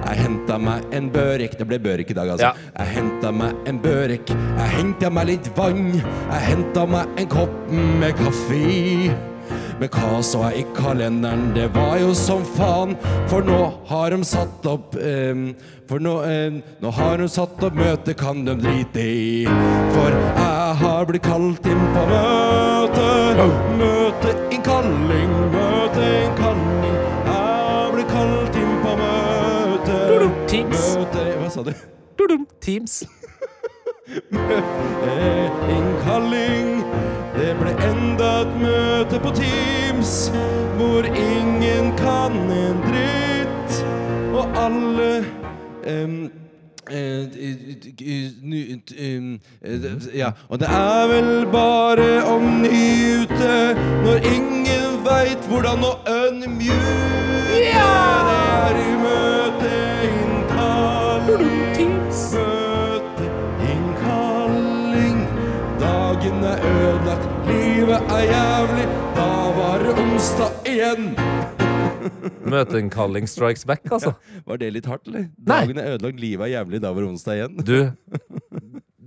jeg 0.00 0.22
henta 0.24 0.58
meg 0.58 0.84
en 0.96 1.10
børek 1.12 1.56
Det 1.58 1.66
ble 1.68 1.78
børek 1.82 2.10
i 2.10 2.16
dag, 2.16 2.30
altså. 2.34 2.50
Ja. 2.50 2.68
Jeg 2.78 2.94
henta 2.96 3.32
meg 3.32 3.68
en 3.68 3.80
børek. 3.82 4.30
Jeg 4.32 4.70
henta 4.76 5.10
meg 5.12 5.28
litt 5.34 5.50
vann. 5.56 5.90
Jeg 6.00 6.46
henta 6.48 6.86
meg 6.88 7.20
en 7.20 7.28
kopp 7.30 7.58
med 7.72 8.16
kaffe. 8.18 8.62
Men 9.80 9.88
hva 9.94 10.18
så 10.24 10.42
jeg 10.50 10.60
i 10.60 10.64
kalenderen? 10.76 11.46
Det 11.56 11.70
var 11.72 11.94
jo 12.02 12.10
som 12.16 12.42
faen, 12.56 12.92
for 13.30 13.46
nå 13.46 13.60
har 13.88 14.12
de 14.12 14.18
satt 14.28 14.66
opp 14.68 14.98
eh, 15.00 15.40
For 15.88 16.02
nå, 16.04 16.18
eh, 16.28 16.58
nå 16.84 16.92
har 16.98 17.16
de 17.22 17.28
satt 17.32 17.64
opp 17.64 17.78
møte, 17.80 18.14
kan 18.14 18.44
de 18.44 18.58
drite 18.60 19.00
i. 19.00 19.46
For 19.96 20.12
jeg 20.12 20.76
har 20.84 21.08
blitt 21.08 21.24
kalt 21.24 21.70
inn 21.72 21.82
på 21.96 22.06
møte. 22.12 23.08
Møteinnkalling, 23.80 25.34
møteinnkalling. 25.56 26.49
Møte 30.70 31.24
Hva 31.40 31.50
sa 31.50 31.64
du? 31.66 31.72
Teams. 32.60 33.02
Innkalling. 35.74 36.82
Det 37.34 37.54
ble 37.60 37.72
enda 37.86 38.30
et 38.42 38.52
møte 38.60 39.20
på 39.22 39.30
Teams 39.38 40.12
hvor 40.76 41.06
ingen 41.06 41.92
kan 41.96 42.32
en 42.50 42.82
dritt, 42.86 43.80
og 44.34 44.44
alle 44.58 45.24
eh, 45.84 46.30
Ja, 50.14 50.30
og 50.48 50.58
det 50.58 50.68
er 50.68 51.06
vel 51.12 51.46
bare 51.52 52.08
å 52.26 52.38
nyte 52.40 53.58
når 54.04 54.26
ingen 54.32 54.98
veit 55.06 55.46
hvordan 55.52 55.84
å 55.86 55.92
unmute. 56.10 56.96
Det 57.52 57.68
er 57.76 58.80
i 58.80 58.90
er 66.50 66.66
ødelagt, 66.66 67.26
livet 67.48 68.12
er 68.16 68.24
jævlig. 68.30 68.86
Da 69.16 69.30
var 69.56 69.84
det 69.84 69.94
onsdag 70.02 70.68
igjen. 70.68 71.08
Møteinnkalling 72.52 73.28
strikes 73.30 73.66
back, 73.68 73.84
altså. 73.92 74.14
Var 74.46 74.60
det 74.60 74.72
litt 74.76 74.88
hardt, 74.90 75.06
eller? 75.10 75.28
Dagen 75.36 75.80
er 75.80 75.96
ødelagt, 75.96 76.20
livet 76.20 76.48
er 76.48 76.54
jævlig. 76.58 76.82
Da 76.82 76.92
var 76.94 77.04
det 77.04 77.10
onsdag 77.12 77.38
igjen. 77.38 77.58
Du, 77.66 77.76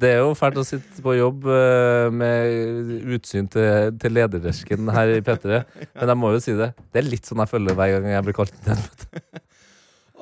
det 0.03 0.11
er 0.15 0.21
jo 0.23 0.33
fælt 0.37 0.59
å 0.59 0.65
sitte 0.67 1.03
på 1.05 1.15
jobb 1.17 1.47
eh, 1.51 2.09
med 2.13 2.93
utsyn 3.17 3.49
til, 3.51 3.93
til 4.01 4.15
lederdersken 4.17 4.91
her 4.95 5.15
i 5.17 5.23
P3, 5.23 5.63
men 5.93 6.13
jeg 6.13 6.19
må 6.19 6.33
jo 6.35 6.43
si 6.43 6.55
det. 6.59 6.73
Det 6.91 7.03
er 7.03 7.09
litt 7.09 7.29
sånn 7.29 7.43
jeg 7.43 7.53
føler 7.53 7.77
hver 7.77 7.97
gang 7.97 8.11
jeg 8.15 8.27
blir 8.27 8.37
kalt 8.41 8.55
til 8.65 8.83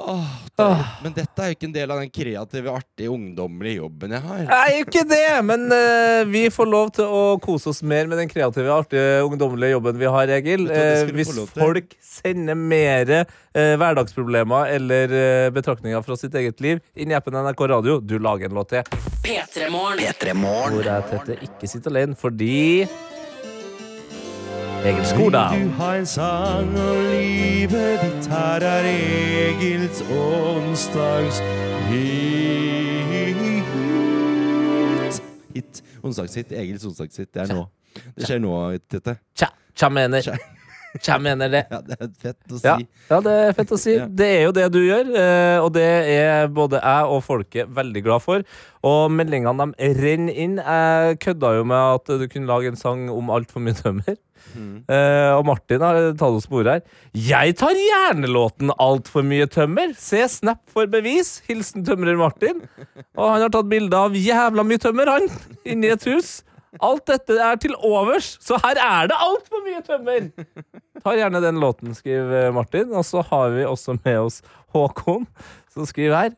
Åh. 0.01 0.81
Men 1.03 1.13
dette 1.15 1.41
er 1.41 1.51
jo 1.51 1.55
ikke 1.55 1.67
en 1.69 1.75
del 1.75 1.91
av 1.93 2.01
den 2.01 2.11
kreative, 2.13 2.73
artige, 2.73 3.09
ungdommelige 3.11 3.79
jobben 3.79 4.13
jeg 4.15 4.23
har. 4.25 4.41
Er 4.57 4.79
ikke 4.81 5.03
det, 5.09 5.25
men 5.47 5.67
uh, 5.73 6.21
vi 6.29 6.43
får 6.53 6.69
lov 6.69 6.91
til 6.97 7.07
å 7.09 7.21
kose 7.41 7.71
oss 7.71 7.81
mer 7.81 8.09
med 8.11 8.21
den 8.21 8.29
kreative, 8.31 8.69
artige, 8.73 9.21
ungdommelige 9.25 9.75
jobben 9.75 9.99
vi 10.01 10.11
har, 10.15 10.33
Egil. 10.37 10.67
Eh, 10.69 11.05
du 11.07 11.15
hvis 11.17 11.33
folk 11.53 11.95
sender 12.05 12.57
mer 12.59 13.13
uh, 13.23 13.75
hverdagsproblemer 13.81 14.75
eller 14.77 15.15
eh, 15.17 15.47
betraktninger 15.53 16.03
fra 16.05 16.17
sitt 16.19 16.35
eget 16.37 16.61
liv 16.63 16.81
inn 16.95 17.13
i 17.13 17.17
appen 17.17 17.35
NRK 17.35 17.65
Radio, 17.73 17.99
du 18.01 18.17
lager 18.21 18.49
en 18.49 18.59
låt 18.59 18.75
til. 18.75 18.99
P3morgen. 19.25 20.45
Hvor 20.75 20.91
jeg 20.91 21.07
Tette, 21.11 21.39
ikke 21.47 21.69
sitter 21.69 21.93
alene 21.93 22.17
fordi 22.19 22.85
Egil 24.85 25.05
Skordal. 25.05 25.57
Vil 25.59 25.67
du 25.67 25.73
ha 25.77 25.95
en 25.95 26.05
sang 26.05 26.69
om 26.79 27.01
livet 27.11 28.01
ditt? 28.01 28.27
Her 28.31 28.63
er 28.65 28.87
Egils 28.89 30.01
onsdags 30.09 31.41
hit. 31.89 33.67
Hit. 35.55 35.83
Onsdagshit. 36.03 36.51
Egils 36.51 36.85
onsdagshit. 36.85 37.29
Det 37.33 37.43
er 37.43 37.53
nå. 37.53 37.67
Det 38.15 38.25
skjer 38.25 38.41
nå, 38.41 38.55
Tete. 38.89 39.19
Tja, 39.37 39.51
tja 39.77 39.89
mener. 39.93 40.25
Tja 40.25 40.39
mener 41.23 41.51
det. 41.51 41.63
Ja, 41.71 41.81
det 41.81 41.97
er 41.97 42.09
fett 42.21 42.51
å 42.51 42.57
si. 42.59 42.67
Ja, 42.67 42.77
ja, 43.09 43.19
det 43.25 43.35
er 43.43 43.53
fett 43.57 43.71
å 43.71 43.79
si. 43.79 43.97
Det 44.21 44.27
er 44.27 44.41
jo 44.43 44.55
det 44.55 44.65
du 44.73 44.79
gjør, 44.83 45.13
eh, 45.17 45.57
og 45.63 45.71
det 45.75 45.85
er 46.11 46.49
både 46.51 46.81
jeg 46.81 47.13
og 47.15 47.23
folket 47.25 47.71
veldig 47.71 48.03
glad 48.05 48.23
for. 48.23 48.43
Og 48.87 49.13
meldingene 49.13 49.69
de 49.71 49.93
renner 49.97 50.41
inn. 50.43 50.57
Jeg 50.59 51.21
kødda 51.23 51.55
jo 51.59 51.63
med 51.69 52.01
at 52.01 52.11
du 52.21 52.27
kunne 52.27 52.49
lage 52.49 52.71
en 52.71 52.79
sang 52.79 53.07
om 53.13 53.31
altfor 53.33 53.63
mye 53.63 53.77
tømmer. 53.77 54.17
Mm. 54.51 54.83
Eh, 54.89 55.31
og 55.37 55.45
Martin 55.47 55.83
har 55.85 55.99
tatt 56.17 56.37
oss 56.37 56.47
på 56.49 56.61
ordet 56.61 56.79
her. 56.79 57.01
Jeg 57.15 57.55
tar 57.59 57.77
gjerne 57.77 58.29
låten 58.31 58.71
'Altfor 58.73 59.23
mye 59.23 59.47
tømmer'. 59.47 59.95
Se 59.97 60.27
Snap 60.27 60.61
for 60.67 60.89
bevis. 60.91 61.39
Hilsen 61.47 61.85
tømrer 61.85 62.17
Martin. 62.17 62.63
Og 63.15 63.29
han 63.29 63.41
har 63.45 63.53
tatt 63.53 63.69
bilde 63.69 63.95
av 63.97 64.17
jævla 64.17 64.65
mye 64.65 64.81
tømmer, 64.81 65.07
han, 65.07 65.29
inni 65.65 65.91
et 65.93 66.03
hus. 66.09 66.41
Alt 66.79 67.03
dette 67.09 67.35
er 67.35 67.57
til 67.59 67.73
overs, 67.75 68.37
så 68.39 68.55
her 68.63 68.79
er 68.79 69.09
det 69.11 69.17
altfor 69.19 69.63
mye 69.65 69.81
tømmer! 69.83 70.29
Tar 71.01 71.17
gjerne 71.17 71.41
den 71.43 71.59
låten, 71.59 71.95
skriver 71.97 72.53
Martin. 72.55 72.93
Og 72.95 73.03
så 73.07 73.23
har 73.27 73.51
vi 73.55 73.65
også 73.67 73.97
med 73.97 74.19
oss 74.21 74.39
Håkon, 74.71 75.25
som 75.73 75.87
skriver 75.89 76.15
her. 76.15 76.37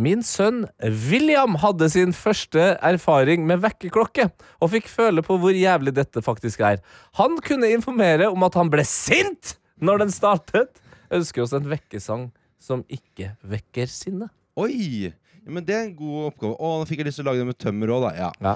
Min 0.00 0.22
sønn 0.24 0.62
William 1.10 1.58
hadde 1.60 1.90
sin 1.92 2.12
første 2.16 2.74
erfaring 2.80 3.44
med 3.48 3.60
vekkerklokke, 3.64 4.30
og 4.60 4.72
fikk 4.72 4.88
føle 4.88 5.24
på 5.24 5.36
hvor 5.40 5.56
jævlig 5.56 5.92
dette 5.96 6.22
faktisk 6.24 6.62
er. 6.64 6.80
Han 7.20 7.36
kunne 7.44 7.68
informere 7.72 8.30
om 8.32 8.44
at 8.48 8.56
han 8.56 8.72
ble 8.72 8.84
sint 8.88 9.56
når 9.80 10.04
den 10.04 10.14
startet. 10.14 10.72
Ønsker 11.12 11.44
oss 11.44 11.56
en 11.56 11.68
vekkesang 11.68 12.28
som 12.60 12.84
ikke 12.92 13.34
vekker 13.44 13.88
sinne. 13.92 14.30
Oi! 14.60 15.12
Ja, 15.46 15.50
men 15.56 15.64
det 15.64 15.74
er 15.74 15.84
en 15.88 15.94
god 15.96 16.26
oppgave. 16.30 16.52
Å, 16.60 16.70
nå 16.80 16.86
fikk 16.88 17.00
jeg 17.02 17.06
lyst 17.08 17.18
til 17.20 17.24
å 17.26 17.30
lage 17.30 17.40
det 17.42 17.48
med 17.48 17.58
tømmer 17.58 17.92
òg, 17.96 18.02
da. 18.04 18.10
Ja. 18.18 18.30
Ja. 18.44 18.52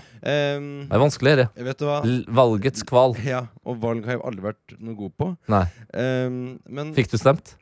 Um, 0.58 0.66
Det 0.88 0.96
er 0.98 1.02
vanskelig, 1.02 1.34
det. 1.40 1.46
vet 1.70 1.78
du 1.80 1.84
hva? 1.88 1.98
L- 2.04 2.24
Valgets 2.40 2.84
kval. 2.86 3.16
Ja, 3.24 3.42
og 3.64 3.78
valg 3.82 4.04
har 4.08 4.18
jeg 4.18 4.24
aldri 4.28 4.44
vært 4.50 4.76
noe 4.78 4.94
god 4.98 5.14
på. 5.20 5.30
Nei. 5.54 5.64
Um, 5.96 6.40
men 6.68 6.92
Fikk 6.96 7.10
du 7.14 7.18
stemt? 7.20 7.54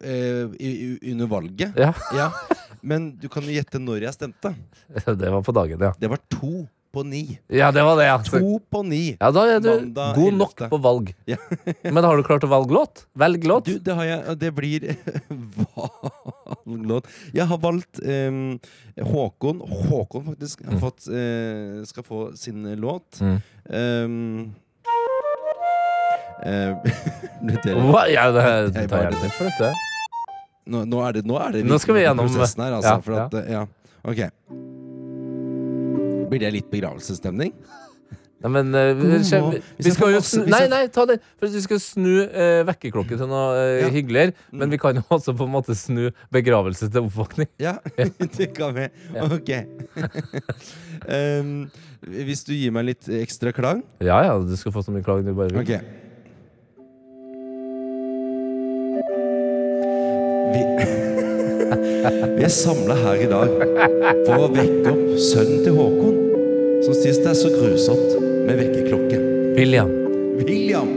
Uh, 0.00 0.54
i, 0.56 0.68
i, 0.72 1.12
under 1.12 1.28
valget 1.28 1.76
Ja. 1.76 1.90
Men 2.86 3.10
du 3.20 3.26
kan 3.28 3.44
jo 3.44 3.52
gjette 3.52 3.76
når 3.82 4.06
jeg 4.06 4.16
stemte. 4.16 4.54
Det 5.20 5.30
var 5.32 5.42
på 5.44 5.52
dagen, 5.56 5.82
ja. 5.84 5.92
Det 6.00 6.08
var 6.12 6.20
to 6.32 6.64
på 6.96 7.04
ni. 7.04 7.20
Ja, 7.52 7.68
det 7.76 7.84
var 7.84 7.98
det, 8.00 8.06
ja. 8.08 8.16
To 8.24 8.56
på 8.72 8.80
ni. 8.88 9.02
Ja, 9.20 9.28
da 9.36 9.44
er 9.52 9.60
du 9.60 9.68
Mandag 9.74 10.16
god 10.16 10.32
nok 10.40 10.54
11.. 10.64 10.70
på 10.72 10.78
valg. 10.88 11.12
Ja. 11.28 11.36
Men 11.94 12.04
har 12.08 12.16
du 12.16 12.24
klart 12.26 12.46
å 12.48 12.50
valge 12.50 12.72
låt? 12.76 13.04
Velg 13.20 13.44
låt? 13.52 13.68
Du, 13.68 13.76
det 13.84 13.94
har 13.98 14.08
jeg. 14.08 14.36
Det 14.40 14.50
blir 14.56 14.88
valglåt. 15.76 17.08
Jeg 17.36 17.46
har 17.52 17.60
valgt 17.62 18.00
um, 18.02 18.58
Håkon. 19.12 19.60
Håkon, 19.90 20.24
faktisk. 20.32 20.64
Har 20.64 20.76
Mm. 20.76 20.80
fått, 20.82 21.06
uh, 21.12 21.84
skal 21.92 22.04
få 22.06 22.22
sin 22.36 22.64
låt. 22.80 23.20
Mm. 23.20 23.40
Um, 23.68 24.54
Hva? 27.90 28.02
Ja, 28.12 28.30
det, 28.30 28.42
det 28.76 28.86
tar 28.90 29.06
jeg 29.08 29.32
for 29.36 29.48
dette. 29.48 29.70
Nå, 30.66 30.82
nå 30.90 31.00
er 31.06 31.16
det, 31.16 31.22
nå 31.26 31.36
er 31.40 31.52
det 31.54 31.62
Nå 31.66 31.78
skal 31.78 31.94
vi 31.96 32.02
gjennom- 32.04 32.26
prosessen 32.28 32.64
her, 32.66 32.72
altså. 32.76 32.96
ja, 32.96 33.00
for 33.00 33.12
at, 33.22 33.36
ja. 33.50 33.66
Ok. 34.06 34.65
Blir 36.30 36.42
det 36.42 36.54
litt 36.54 36.70
begravelsesstemning? 36.72 37.52
Nei, 38.44 38.50
men 38.52 38.68
uh, 38.76 38.92
vi, 38.98 39.24
skal, 39.24 39.46
vi, 39.54 39.60
vi 39.80 39.92
skal 39.94 40.12
jo 40.12 40.18
snu 40.20 40.44
Nei, 40.52 40.66
nei, 40.68 40.82
ta 40.92 41.06
det! 41.08 41.16
For 41.40 41.48
vi 41.48 41.62
skal 41.64 41.80
snu 41.80 42.10
uh, 42.28 42.60
vekkerklokke 42.68 43.16
til 43.16 43.30
noe 43.30 43.46
uh, 43.56 43.78
Ja. 43.80 43.88
hyggeligere. 43.94 44.34
Mm. 44.52 44.58
Men 44.60 44.74
vi 44.74 44.80
kan 44.82 45.00
jo 45.00 45.04
også 45.16 45.32
på 45.38 45.46
en 45.48 45.54
måte 45.54 45.76
snu 45.78 46.10
begravelse 46.34 46.90
til 46.90 47.08
oppvåkning. 47.08 47.48
Ja, 47.62 47.78
det 48.38 48.50
kan 48.56 48.76
vi. 48.76 48.90
Ja. 49.16 49.26
Ok. 49.32 49.50
um, 51.16 51.54
hvis 52.06 52.44
du 52.46 52.52
gir 52.54 52.74
meg 52.76 52.90
litt 52.92 53.08
ekstra 53.08 53.50
klang 53.56 53.80
Ja 54.04 54.20
ja, 54.28 54.36
du 54.38 54.52
skal 54.60 54.74
få 54.74 54.84
så 54.84 54.92
mye 54.94 55.06
klang 55.06 55.24
du 55.24 55.32
bare 55.32 55.50
vil. 55.50 55.64
Ok. 55.64 56.04
Vi, 60.52 61.12
vi 62.36 62.44
er 62.46 62.52
samla 62.52 62.96
her 63.00 63.22
i 63.24 63.28
dag 63.30 63.52
for 64.26 64.46
å 64.46 64.50
vekke 64.52 64.92
opp 64.92 65.16
sønnen 65.28 65.64
til 65.64 65.76
Håkon, 65.78 66.18
som 66.84 66.96
syns 66.98 67.22
det 67.22 67.32
er 67.32 67.38
så 67.38 67.52
grusomt 67.54 68.20
med 68.46 68.60
vekkerklokke. 68.60 69.20
William. 69.56 69.92
William. 70.42 70.92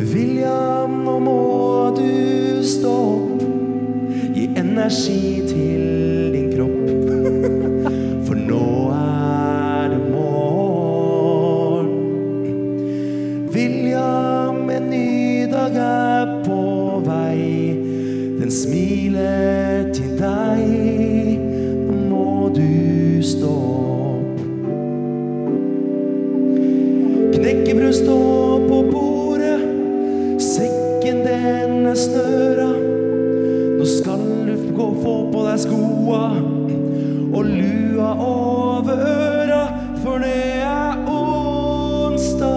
William, 0.00 1.00
nå 1.04 1.18
må 1.24 1.40
du 1.98 2.62
stå 2.64 2.94
opp. 2.94 3.44
Gi 4.36 4.46
energi 4.60 5.42
til 5.50 6.30
din 6.36 6.48
kropp. 6.54 6.99
Snøra. 32.00 32.70
Nå 33.78 33.84
skal 33.88 34.22
du 34.46 34.54
gå 34.76 34.86
få 35.02 35.14
på 35.32 35.40
deg 35.46 35.58
skoa 35.64 36.24
og 37.30 37.44
lua 37.46 38.10
over 38.24 38.96
øra, 39.06 39.62
for 40.02 40.16
det 40.24 40.62
er 40.64 40.92
onsdag. 41.10 42.50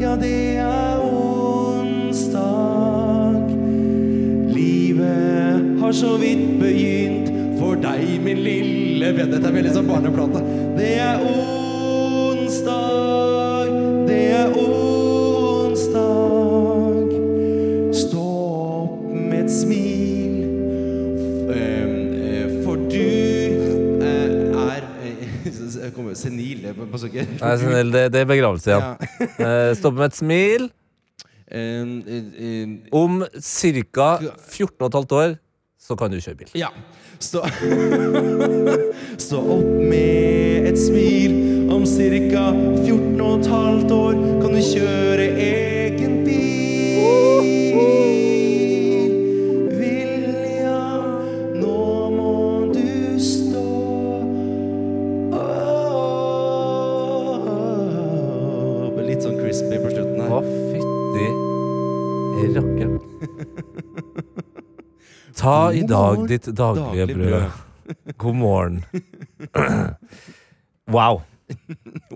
Ja, 0.00 0.12
det 0.20 0.58
er 0.62 1.00
onsdag. 1.04 2.34
Livet 4.54 5.80
har 5.80 5.92
så 5.92 6.12
vidt 6.20 6.60
begynt 6.60 7.28
for 7.58 7.74
deg, 7.80 8.20
min 8.24 8.40
lille 8.44 9.08
venn. 9.16 9.32
Dette 9.32 9.46
er 9.48 9.58
veldig 9.58 9.74
som 9.74 9.88
barneplate. 9.88 10.40
Det 10.78 10.92
er 11.00 11.14
onsdag, 11.18 11.53
på 26.90 27.00
sukker. 27.02 27.28
Nei, 27.40 27.52
snill, 27.60 27.92
det, 27.94 28.04
det 28.14 28.24
er 28.24 28.30
begravelse 28.30 28.70
igjen. 28.72 29.12
Eh, 29.44 29.70
Stopp 29.78 29.96
med 29.98 30.10
et 30.10 30.18
smil. 30.18 30.68
Om 32.94 33.22
ca. 33.38 34.08
14 34.50 34.90
15 34.90 35.18
år 35.18 35.34
så 35.84 35.96
kan 36.00 36.10
du 36.10 36.16
kjøre 36.18 36.38
bil. 36.40 36.52
Ja. 36.56 36.70
Stå, 37.22 37.44
Stå 39.20 39.40
opp 39.56 39.68
med 39.84 40.70
et 40.70 40.78
smil. 40.80 41.36
Om 41.72 41.84
ca. 41.88 42.44
14 42.84 43.20
og 43.20 43.40
et 43.40 43.50
halvt 43.52 43.94
år 43.96 44.18
Ta 65.44 65.72
i 65.76 65.82
dag 65.84 66.22
ditt 66.28 66.46
daglige 66.56 67.06
brød. 67.12 67.60
God 68.22 68.40
morgen. 68.40 68.84
Wow. 70.84 71.22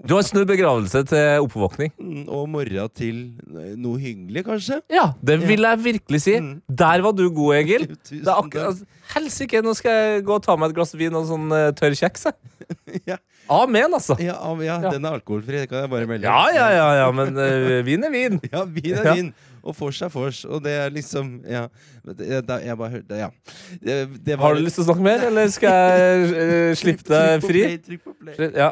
Du 0.05 0.13
har 0.13 0.25
snudd 0.29 0.45
begravelse 0.51 1.01
til 1.09 1.41
oppvåkning. 1.41 1.89
Mm, 1.97 2.27
Og 2.29 2.51
morgen 2.53 2.91
til 2.93 3.23
eh, 3.49 3.71
noe 3.81 3.97
hyggelig, 4.01 4.43
kanskje? 4.45 4.77
Ja, 4.93 5.07
det 5.25 5.39
vil 5.41 5.65
jeg 5.65 5.81
virkelig 5.87 6.21
si. 6.21 6.35
Der 6.69 7.05
var 7.05 7.17
du 7.17 7.25
god, 7.33 7.55
Egil. 7.63 7.87
Det 8.11 8.29
er 8.29 8.35
akkurat 8.35 8.83
Helsike, 9.15 9.63
nå 9.65 9.73
skal 9.77 9.97
jeg 9.97 10.27
gå 10.29 10.37
og 10.37 10.45
ta 10.45 10.57
meg 10.61 10.69
et 10.75 10.77
glass 10.77 10.93
vin 11.01 11.17
og 11.17 11.25
sånn 11.31 11.49
uh, 11.49 11.71
tørr 11.77 11.97
kjeks. 11.97 12.29
Amen, 13.61 13.97
altså. 13.97 14.19
Ja, 14.21 14.37
ja, 14.61 14.79
den 14.85 15.09
er 15.09 15.17
alkoholfri, 15.17 15.63
det 15.63 15.71
kan 15.73 15.87
jeg 15.87 15.93
bare 15.97 16.09
melde. 16.13 16.29
Ja, 16.29 16.45
ja, 16.53 16.69
ja, 16.77 16.89
ja, 17.01 17.09
men 17.17 17.33
uh, 17.41 17.79
vin 17.89 18.05
er 18.05 18.13
vin. 18.13 18.41
Ja, 18.53 18.67
vin 18.69 19.01
er 19.01 19.13
vin. 19.17 19.33
Og 19.69 19.77
vors 19.77 19.99
er 20.03 20.09
vors. 20.13 20.43
Og 20.49 20.63
det 20.65 20.73
er 20.73 20.89
liksom 20.95 21.35
Ja. 21.49 21.67
Det, 22.09 22.19
det- 22.49 22.61
Jeg 22.65 22.79
bare 22.79 22.91
hørte 22.91 23.19
Ja. 23.21 23.29
Det, 23.85 23.99
det 24.25 24.39
var- 24.39 24.47
Har 24.47 24.55
du 24.55 24.61
lyst 24.65 24.79
til 24.81 24.85
å 24.85 24.89
snakke 24.89 25.03
mer, 25.05 25.27
eller 25.29 25.49
skal 25.49 25.69
jeg 25.69 26.33
eh, 26.33 26.75
slippe 26.75 27.05
deg 27.09 27.41
Trykk 27.41 27.43
på 27.43 27.49
fri? 27.53 27.63
play, 27.63 27.79
trykk 27.79 28.05
på 28.05 28.15
play. 28.23 28.35
Sli- 28.39 28.57
Ja. 28.57 28.71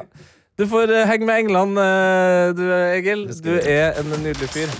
Du 0.58 0.64
får 0.66 0.88
eh, 0.90 1.06
henge 1.06 1.26
med 1.26 1.38
England, 1.44 1.78
eh, 1.78 2.52
du 2.56 2.64
Egil. 2.72 3.26
Du 3.44 3.58
er 3.60 3.92
en 4.00 4.06
nydelig 4.24 4.48
fyr. 4.48 4.72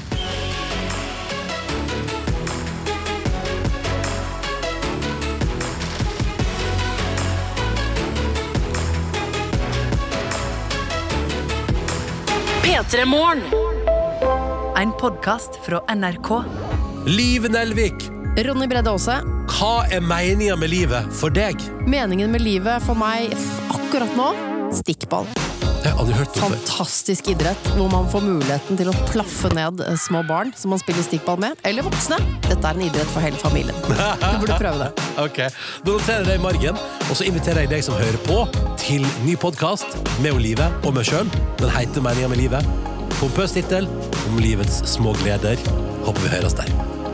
P3 12.63 13.05
Morgen. 13.07 13.66
En 14.77 14.93
podkast 15.01 15.51
fra 15.67 15.81
NRK. 15.95 16.31
Liv 17.07 17.51
Nelvik, 17.51 17.95
Ronny 18.45 18.67
Bredde 18.69 18.91
Aase. 18.93 19.17
hva 19.57 19.87
er 19.93 20.03
meninga 20.05 20.57
med 20.59 20.71
livet 20.73 21.09
for 21.17 21.33
deg? 21.33 21.61
Meningen 21.89 22.31
med 22.33 22.43
livet 22.45 22.83
for 22.85 22.99
meg 22.99 23.33
akkurat 23.73 24.13
nå 24.19 24.33
stikkball. 24.77 25.29
Jeg 25.87 25.95
har 25.95 26.01
aldri 26.03 26.17
hørt 26.19 26.33
det 26.35 26.41
før. 26.43 26.55
Fantastisk 26.57 27.29
idrett 27.31 27.69
hvor 27.77 27.87
man 27.93 28.09
får 28.11 28.25
muligheten 28.27 28.79
til 28.81 28.91
å 28.91 28.95
plaffe 29.07 29.53
ned 29.55 29.81
eh, 29.87 29.95
små 30.03 30.25
barn 30.27 30.51
som 30.59 30.75
man 30.75 30.81
spiller 30.83 31.07
stikkball 31.07 31.39
med, 31.41 31.55
eller 31.69 31.87
voksne. 31.87 32.19
Dette 32.49 32.59
er 32.59 32.75
en 32.75 32.83
idrett 32.89 33.13
for 33.15 33.23
hele 33.23 33.39
familien. 33.39 33.79
Du 33.87 34.43
burde 34.43 34.59
prøve 34.59 34.83
det. 34.89 35.07
Ok, 35.23 35.39
Da 35.87 35.95
noterer 35.95 36.25
jeg 36.25 36.29
det 36.33 36.37
i 36.41 36.43
margen, 36.43 36.83
og 37.07 37.15
så 37.15 37.29
inviterer 37.31 37.65
jeg 37.65 37.73
deg 37.77 37.87
som 37.87 37.97
hører 37.97 38.19
på, 38.27 38.43
til 38.83 39.07
ny 39.25 39.39
podkast 39.41 39.87
med 40.25 40.35
Olive 40.35 40.69
og 40.83 40.99
meg 40.99 41.07
sjøl. 41.09 41.31
Den 41.63 41.73
heter 41.79 42.05
Meninga 42.05 42.35
med 42.35 42.43
livet. 42.43 42.96
Pompøs 43.17 43.55
tittel 43.57 43.87
om 44.29 44.37
livets 44.45 44.83
små 44.93 45.15
gleder. 45.23 45.57
Håper 46.05 46.27
vi 46.27 46.35
høres 46.35 46.57
der. 46.59 46.69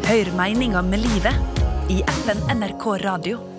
Hør 0.08 0.32
meninga 0.34 0.82
med 0.82 0.98
livet 1.04 1.62
i 1.94 2.00
FN 2.24 2.42
NRK 2.58 2.86
Radio. 3.04 3.51